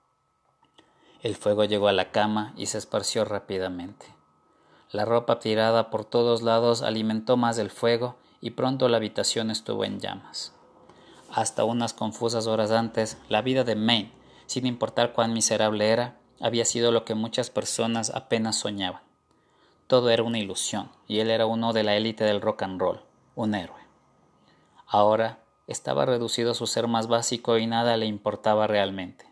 El 1.23 1.37
fuego 1.37 1.65
llegó 1.65 1.89
a 1.89 1.93
la 1.93 2.11
cama 2.11 2.55
y 2.57 2.67
se 2.67 2.79
esparció 2.79 3.25
rápidamente. 3.25 4.07
La 4.91 5.05
ropa 5.05 5.41
tirada 5.41 5.91
por 5.91 6.05
todos 6.05 6.43
lados 6.43 6.83
alimentó 6.83 7.37
más 7.37 7.59
el 7.59 7.71
fuego 7.71 8.17
y 8.47 8.51
pronto 8.51 8.89
la 8.89 8.99
habitación 8.99 9.51
estuvo 9.51 9.85
en 9.85 9.99
llamas. 9.99 10.53
Hasta 11.33 11.65
unas 11.65 11.93
confusas 11.93 12.47
horas 12.47 12.71
antes, 12.71 13.19
la 13.29 13.43
vida 13.43 13.65
de 13.65 13.75
Maine, 13.75 14.13
sin 14.47 14.67
importar 14.67 15.13
cuán 15.13 15.33
miserable 15.33 15.91
era, 15.91 16.21
había 16.41 16.65
sido 16.65 16.93
lo 16.93 17.05
que 17.05 17.17
muchas 17.17 17.51
personas 17.51 18.11
apenas 18.11 18.55
soñaban. 18.55 19.03
Todo 19.89 20.11
era 20.11 20.23
una 20.23 20.39
ilusión, 20.39 20.93
y 21.09 21.19
él 21.19 21.31
era 21.31 21.47
uno 21.47 21.73
de 21.73 21.83
la 21.83 21.97
élite 21.97 22.23
del 22.23 22.41
rock 22.41 22.63
and 22.63 22.81
roll, 22.81 23.01
un 23.35 23.57
héroe. 23.57 23.81
Ahora 24.87 25.41
estaba 25.67 26.07
reducido 26.07 26.53
a 26.53 26.55
su 26.55 26.69
ser 26.69 26.87
más 26.87 27.09
básico 27.09 27.59
y 27.59 27.67
nada 27.67 27.97
le 27.97 28.07
importaba 28.07 28.69
realmente. 28.69 29.27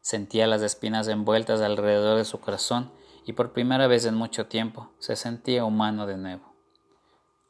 Sentía 0.00 0.46
las 0.46 0.62
espinas 0.62 1.08
envueltas 1.08 1.60
alrededor 1.60 2.16
de 2.16 2.24
su 2.24 2.40
corazón 2.40 2.90
y 3.26 3.34
por 3.34 3.52
primera 3.52 3.86
vez 3.86 4.06
en 4.06 4.14
mucho 4.14 4.46
tiempo 4.46 4.88
se 4.98 5.14
sentía 5.14 5.66
humano 5.66 6.06
de 6.06 6.16
nuevo. 6.16 6.49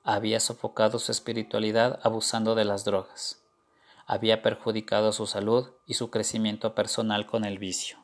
Había 0.03 0.41
sofocado 0.41 0.99
su 0.99 1.13
espiritualidad 1.13 2.01
abusando 2.03 2.55
de 2.55 2.65
las 2.65 2.85
drogas. 2.85 3.43
Había 4.07 4.41
perjudicado 4.41 5.13
su 5.13 5.27
salud 5.27 5.69
y 5.87 5.95
su 5.95 6.11
crecimiento 6.11 6.75
personal 6.75 7.27
con 7.27 7.45
el 7.45 7.59
vicio. 7.59 7.99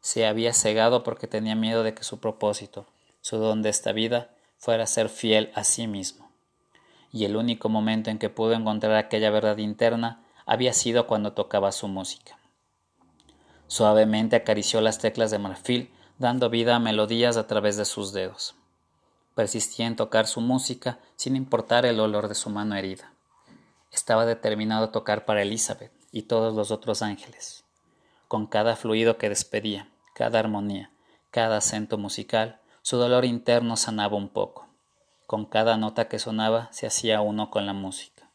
Se 0.00 0.26
había 0.26 0.54
cegado 0.54 1.02
porque 1.02 1.26
tenía 1.26 1.54
miedo 1.54 1.82
de 1.82 1.94
que 1.94 2.04
su 2.04 2.20
propósito, 2.20 2.86
su 3.20 3.36
don 3.36 3.60
de 3.60 3.68
esta 3.68 3.92
vida 3.92 4.30
fuera 4.56 4.86
ser 4.86 5.10
fiel 5.10 5.52
a 5.54 5.64
sí 5.64 5.86
mismo. 5.86 6.30
Y 7.12 7.26
el 7.26 7.36
único 7.36 7.68
momento 7.68 8.10
en 8.10 8.18
que 8.18 8.30
pudo 8.30 8.54
encontrar 8.54 8.94
aquella 8.94 9.30
verdad 9.30 9.58
interna 9.58 10.24
había 10.46 10.72
sido 10.72 11.06
cuando 11.06 11.32
tocaba 11.34 11.70
su 11.70 11.86
música. 11.86 12.38
Suavemente 13.66 14.36
acarició 14.36 14.80
las 14.80 14.98
teclas 14.98 15.30
de 15.30 15.38
marfil, 15.38 15.90
dando 16.18 16.48
vida 16.48 16.76
a 16.76 16.78
melodías 16.78 17.36
a 17.36 17.46
través 17.46 17.76
de 17.76 17.84
sus 17.84 18.12
dedos. 18.12 18.54
Persistía 19.36 19.86
en 19.86 19.96
tocar 19.96 20.26
su 20.26 20.40
música 20.40 20.98
sin 21.16 21.36
importar 21.36 21.84
el 21.84 22.00
olor 22.00 22.28
de 22.28 22.34
su 22.34 22.48
mano 22.48 22.74
herida. 22.74 23.12
Estaba 23.92 24.24
determinado 24.24 24.86
a 24.86 24.92
tocar 24.92 25.26
para 25.26 25.42
Elizabeth 25.42 25.92
y 26.10 26.22
todos 26.22 26.54
los 26.54 26.70
otros 26.70 27.02
ángeles. 27.02 27.62
Con 28.28 28.46
cada 28.46 28.76
fluido 28.76 29.18
que 29.18 29.28
despedía, 29.28 29.90
cada 30.14 30.38
armonía, 30.38 30.90
cada 31.30 31.58
acento 31.58 31.98
musical, 31.98 32.62
su 32.80 32.96
dolor 32.96 33.26
interno 33.26 33.76
sanaba 33.76 34.16
un 34.16 34.30
poco. 34.30 34.68
Con 35.26 35.44
cada 35.44 35.76
nota 35.76 36.08
que 36.08 36.18
sonaba 36.18 36.72
se 36.72 36.86
hacía 36.86 37.20
uno 37.20 37.50
con 37.50 37.66
la 37.66 37.74
música. 37.74 38.30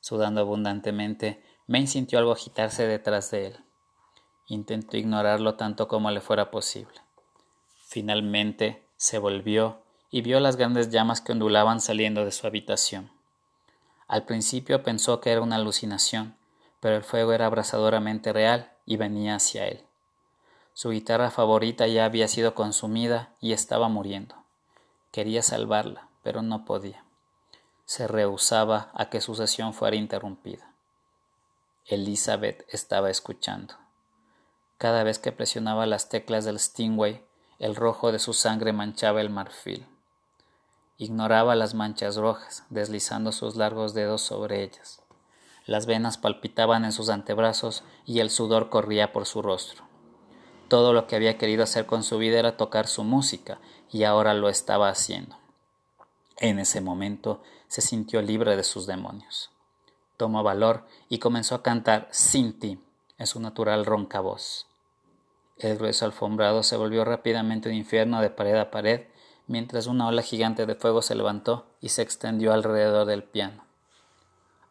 Sudando 0.00 0.40
abundantemente, 0.40 1.40
Maine 1.68 1.86
sintió 1.86 2.18
algo 2.18 2.32
agitarse 2.32 2.88
detrás 2.88 3.30
de 3.30 3.46
él. 3.46 3.56
Intentó 4.48 4.96
ignorarlo 4.96 5.54
tanto 5.54 5.86
como 5.86 6.10
le 6.10 6.20
fuera 6.20 6.50
posible. 6.50 7.00
Finalmente 7.86 8.82
se 8.96 9.18
volvió 9.18 9.85
y 10.10 10.22
vio 10.22 10.40
las 10.40 10.56
grandes 10.56 10.90
llamas 10.90 11.20
que 11.20 11.32
ondulaban 11.32 11.80
saliendo 11.80 12.24
de 12.24 12.32
su 12.32 12.46
habitación. 12.46 13.10
Al 14.08 14.24
principio 14.24 14.82
pensó 14.82 15.20
que 15.20 15.32
era 15.32 15.40
una 15.40 15.56
alucinación, 15.56 16.36
pero 16.80 16.96
el 16.96 17.02
fuego 17.02 17.32
era 17.32 17.46
abrasadoramente 17.46 18.32
real 18.32 18.72
y 18.84 18.96
venía 18.96 19.34
hacia 19.34 19.66
él. 19.66 19.84
Su 20.74 20.90
guitarra 20.90 21.30
favorita 21.30 21.86
ya 21.86 22.04
había 22.04 22.28
sido 22.28 22.54
consumida 22.54 23.34
y 23.40 23.52
estaba 23.52 23.88
muriendo. 23.88 24.36
Quería 25.10 25.42
salvarla, 25.42 26.08
pero 26.22 26.42
no 26.42 26.64
podía. 26.64 27.02
Se 27.86 28.06
rehusaba 28.06 28.90
a 28.94 29.08
que 29.08 29.20
su 29.20 29.34
sesión 29.34 29.72
fuera 29.72 29.96
interrumpida. 29.96 30.70
Elizabeth 31.86 32.66
estaba 32.68 33.10
escuchando. 33.10 33.74
Cada 34.76 35.02
vez 35.04 35.18
que 35.18 35.32
presionaba 35.32 35.86
las 35.86 36.08
teclas 36.08 36.44
del 36.44 36.58
Stingway, 36.58 37.24
el 37.58 37.74
rojo 37.74 38.12
de 38.12 38.18
su 38.18 38.34
sangre 38.34 38.72
manchaba 38.72 39.20
el 39.20 39.30
marfil. 39.30 39.86
Ignoraba 40.98 41.54
las 41.54 41.74
manchas 41.74 42.16
rojas, 42.16 42.64
deslizando 42.70 43.32
sus 43.32 43.56
largos 43.56 43.92
dedos 43.92 44.22
sobre 44.22 44.62
ellas. 44.62 45.02
Las 45.66 45.86
venas 45.86 46.16
palpitaban 46.16 46.84
en 46.84 46.92
sus 46.92 47.10
antebrazos 47.10 47.84
y 48.06 48.20
el 48.20 48.30
sudor 48.30 48.70
corría 48.70 49.12
por 49.12 49.26
su 49.26 49.42
rostro. 49.42 49.84
Todo 50.68 50.92
lo 50.92 51.06
que 51.06 51.16
había 51.16 51.38
querido 51.38 51.64
hacer 51.64 51.86
con 51.86 52.02
su 52.02 52.18
vida 52.18 52.38
era 52.38 52.56
tocar 52.56 52.86
su 52.86 53.04
música, 53.04 53.58
y 53.90 54.04
ahora 54.04 54.34
lo 54.34 54.48
estaba 54.48 54.88
haciendo. 54.88 55.36
En 56.38 56.58
ese 56.58 56.80
momento 56.80 57.42
se 57.68 57.82
sintió 57.82 58.20
libre 58.20 58.56
de 58.56 58.64
sus 58.64 58.86
demonios. 58.86 59.50
Tomó 60.16 60.42
valor 60.42 60.86
y 61.08 61.18
comenzó 61.18 61.54
a 61.54 61.62
cantar 61.62 62.08
sin 62.10 62.58
ti 62.58 62.80
en 63.18 63.26
su 63.26 63.40
natural 63.40 63.86
ronca 63.86 64.20
voz. 64.20 64.66
El 65.58 65.76
grueso 65.76 66.04
alfombrado 66.04 66.62
se 66.62 66.76
volvió 66.76 67.04
rápidamente 67.04 67.68
un 67.68 67.74
infierno 67.74 68.20
de 68.20 68.30
pared 68.30 68.56
a 68.56 68.70
pared, 68.70 69.06
mientras 69.46 69.86
una 69.86 70.06
ola 70.06 70.22
gigante 70.22 70.66
de 70.66 70.74
fuego 70.74 71.02
se 71.02 71.14
levantó 71.14 71.66
y 71.80 71.90
se 71.90 72.02
extendió 72.02 72.52
alrededor 72.52 73.06
del 73.06 73.22
piano. 73.22 73.64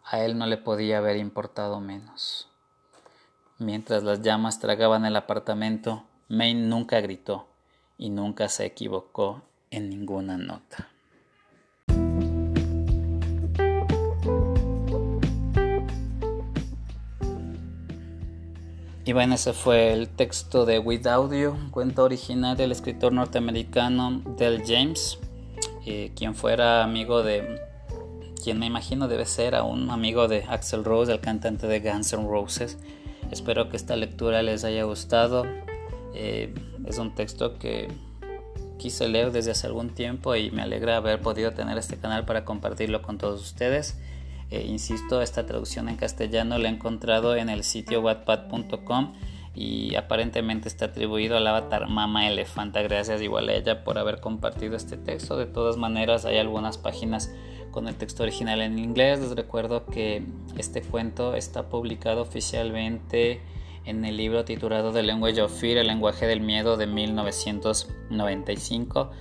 A 0.03 0.19
él 0.19 0.37
no 0.37 0.45
le 0.45 0.57
podía 0.57 0.99
haber 0.99 1.17
importado 1.17 1.79
menos. 1.79 2.47
Mientras 3.57 4.03
las 4.03 4.21
llamas 4.21 4.59
tragaban 4.59 5.05
el 5.05 5.15
apartamento, 5.15 6.03
Maine 6.27 6.67
nunca 6.67 6.99
gritó 6.99 7.47
y 7.97 8.09
nunca 8.09 8.49
se 8.49 8.65
equivocó 8.65 9.41
en 9.71 9.89
ninguna 9.89 10.37
nota. 10.37 10.89
Y 19.07 19.13
bueno, 19.13 19.35
ese 19.35 19.53
fue 19.53 19.93
el 19.93 20.09
texto 20.09 20.65
de 20.65 20.79
With 20.79 21.05
Audio, 21.05 21.55
cuento 21.69 22.03
original 22.03 22.57
del 22.57 22.71
escritor 22.71 23.13
norteamericano 23.13 24.23
Del 24.35 24.63
James, 24.65 25.19
eh, 25.85 26.11
quien 26.15 26.33
fuera 26.33 26.83
amigo 26.83 27.21
de, 27.21 27.61
quien 28.43 28.57
me 28.57 28.65
imagino 28.65 29.07
debe 29.07 29.27
ser 29.27 29.53
a 29.53 29.61
un 29.61 29.91
amigo 29.91 30.27
de 30.27 30.43
Axel 30.49 30.83
Rose, 30.83 31.11
el 31.11 31.19
cantante 31.19 31.67
de 31.67 31.81
Guns 31.81 32.13
N' 32.13 32.27
Roses. 32.27 32.79
Espero 33.29 33.69
que 33.69 33.77
esta 33.77 33.95
lectura 33.95 34.41
les 34.41 34.63
haya 34.63 34.83
gustado. 34.85 35.45
Eh, 36.15 36.55
es 36.87 36.97
un 36.97 37.13
texto 37.13 37.59
que 37.59 37.87
quise 38.79 39.07
leer 39.07 39.31
desde 39.31 39.51
hace 39.51 39.67
algún 39.67 39.89
tiempo 39.89 40.35
y 40.35 40.49
me 40.49 40.63
alegra 40.63 40.97
haber 40.97 41.21
podido 41.21 41.51
tener 41.51 41.77
este 41.77 41.97
canal 41.97 42.25
para 42.25 42.43
compartirlo 42.43 43.03
con 43.03 43.19
todos 43.19 43.39
ustedes. 43.41 43.99
Eh, 44.51 44.65
insisto, 44.67 45.21
esta 45.21 45.45
traducción 45.45 45.89
en 45.89 45.95
castellano 45.95 46.57
la 46.57 46.69
he 46.69 46.71
encontrado 46.71 47.35
en 47.35 47.49
el 47.49 47.63
sitio 47.63 48.01
wattpad.com 48.01 49.13
y 49.55 49.95
aparentemente 49.95 50.67
está 50.67 50.85
atribuido 50.85 51.37
al 51.37 51.47
avatar 51.47 51.87
Mama 51.87 52.27
Elefanta. 52.27 52.81
Gracias 52.81 53.21
igual 53.21 53.49
a 53.49 53.53
ella 53.53 53.83
por 53.83 53.97
haber 53.97 54.19
compartido 54.19 54.75
este 54.75 54.97
texto. 54.97 55.37
De 55.37 55.45
todas 55.45 55.77
maneras, 55.77 56.25
hay 56.25 56.37
algunas 56.37 56.77
páginas 56.77 57.33
con 57.71 57.87
el 57.87 57.95
texto 57.95 58.23
original 58.23 58.61
en 58.61 58.77
inglés. 58.77 59.19
Les 59.19 59.35
recuerdo 59.35 59.85
que 59.85 60.25
este 60.57 60.81
cuento 60.81 61.35
está 61.35 61.69
publicado 61.69 62.21
oficialmente 62.21 63.41
en 63.85 64.03
el 64.03 64.17
libro 64.17 64.43
titulado 64.45 64.91
The 64.91 65.03
Language 65.03 65.41
of 65.41 65.57
Fear, 65.57 65.77
el 65.77 65.87
lenguaje 65.87 66.27
del 66.27 66.41
miedo 66.41 66.75
de 66.75 66.87
1995, 66.87 69.11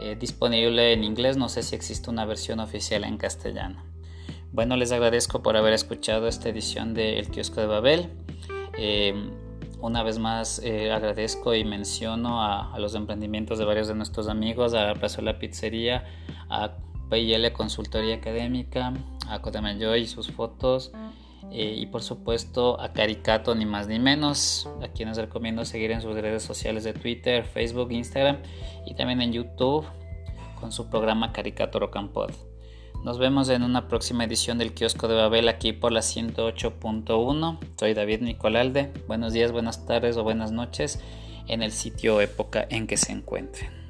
eh, 0.00 0.16
disponible 0.18 0.92
en 0.92 1.04
inglés. 1.04 1.36
No 1.36 1.48
sé 1.48 1.62
si 1.62 1.76
existe 1.76 2.10
una 2.10 2.24
versión 2.24 2.58
oficial 2.58 3.04
en 3.04 3.16
castellano. 3.16 3.93
Bueno, 4.54 4.76
les 4.76 4.92
agradezco 4.92 5.42
por 5.42 5.56
haber 5.56 5.72
escuchado 5.72 6.28
esta 6.28 6.48
edición 6.48 6.94
de 6.94 7.18
El 7.18 7.28
Kiosco 7.28 7.60
de 7.60 7.66
Babel. 7.66 8.08
Em, 8.78 9.32
una 9.80 10.04
vez 10.04 10.20
más 10.20 10.60
eh, 10.62 10.92
agradezco 10.92 11.56
y 11.56 11.64
menciono 11.64 12.40
a, 12.40 12.78
los 12.78 12.94
emprendimientos 12.94 13.58
de 13.58 13.64
varios 13.64 13.88
de 13.88 13.96
nuestros 13.96 14.28
amigos, 14.28 14.72
a 14.72 14.94
la 14.94 15.38
Pizzería, 15.40 16.04
a 16.48 16.76
PIL 17.10 17.52
Consultoría 17.52 18.14
Académica, 18.14 18.92
a 19.28 19.42
Kodamayoy 19.42 20.02
y 20.02 20.06
sus 20.06 20.30
fotos, 20.30 20.92
eh, 21.50 21.74
y 21.76 21.86
por 21.86 22.04
supuesto 22.04 22.80
a 22.80 22.92
Caricato, 22.92 23.56
ni 23.56 23.66
más 23.66 23.88
ni 23.88 23.98
menos, 23.98 24.68
a 24.80 24.86
quienes 24.86 25.16
recomiendo 25.16 25.64
seguir 25.64 25.90
en 25.90 26.00
sus 26.00 26.14
redes 26.14 26.44
sociales 26.44 26.84
de 26.84 26.92
Twitter, 26.92 27.44
Facebook, 27.44 27.90
Instagram 27.90 28.38
y 28.86 28.94
también 28.94 29.20
en 29.20 29.32
YouTube 29.32 29.84
con 30.60 30.70
su 30.70 30.88
programa 30.88 31.32
Caricato 31.32 31.80
Rock 31.80 31.98
Pod. 32.12 32.53
Nos 33.04 33.18
vemos 33.18 33.50
en 33.50 33.62
una 33.62 33.86
próxima 33.86 34.24
edición 34.24 34.56
del 34.56 34.72
Kiosco 34.72 35.08
de 35.08 35.14
Babel 35.14 35.48
aquí 35.48 35.74
por 35.74 35.92
la 35.92 36.00
108.1. 36.00 37.58
Soy 37.78 37.92
David 37.92 38.22
Nicolalde. 38.22 38.94
Buenos 39.06 39.34
días, 39.34 39.52
buenas 39.52 39.84
tardes 39.84 40.16
o 40.16 40.24
buenas 40.24 40.52
noches 40.52 41.00
en 41.46 41.62
el 41.62 41.72
sitio 41.72 42.22
época 42.22 42.66
en 42.70 42.86
que 42.86 42.96
se 42.96 43.12
encuentren. 43.12 43.83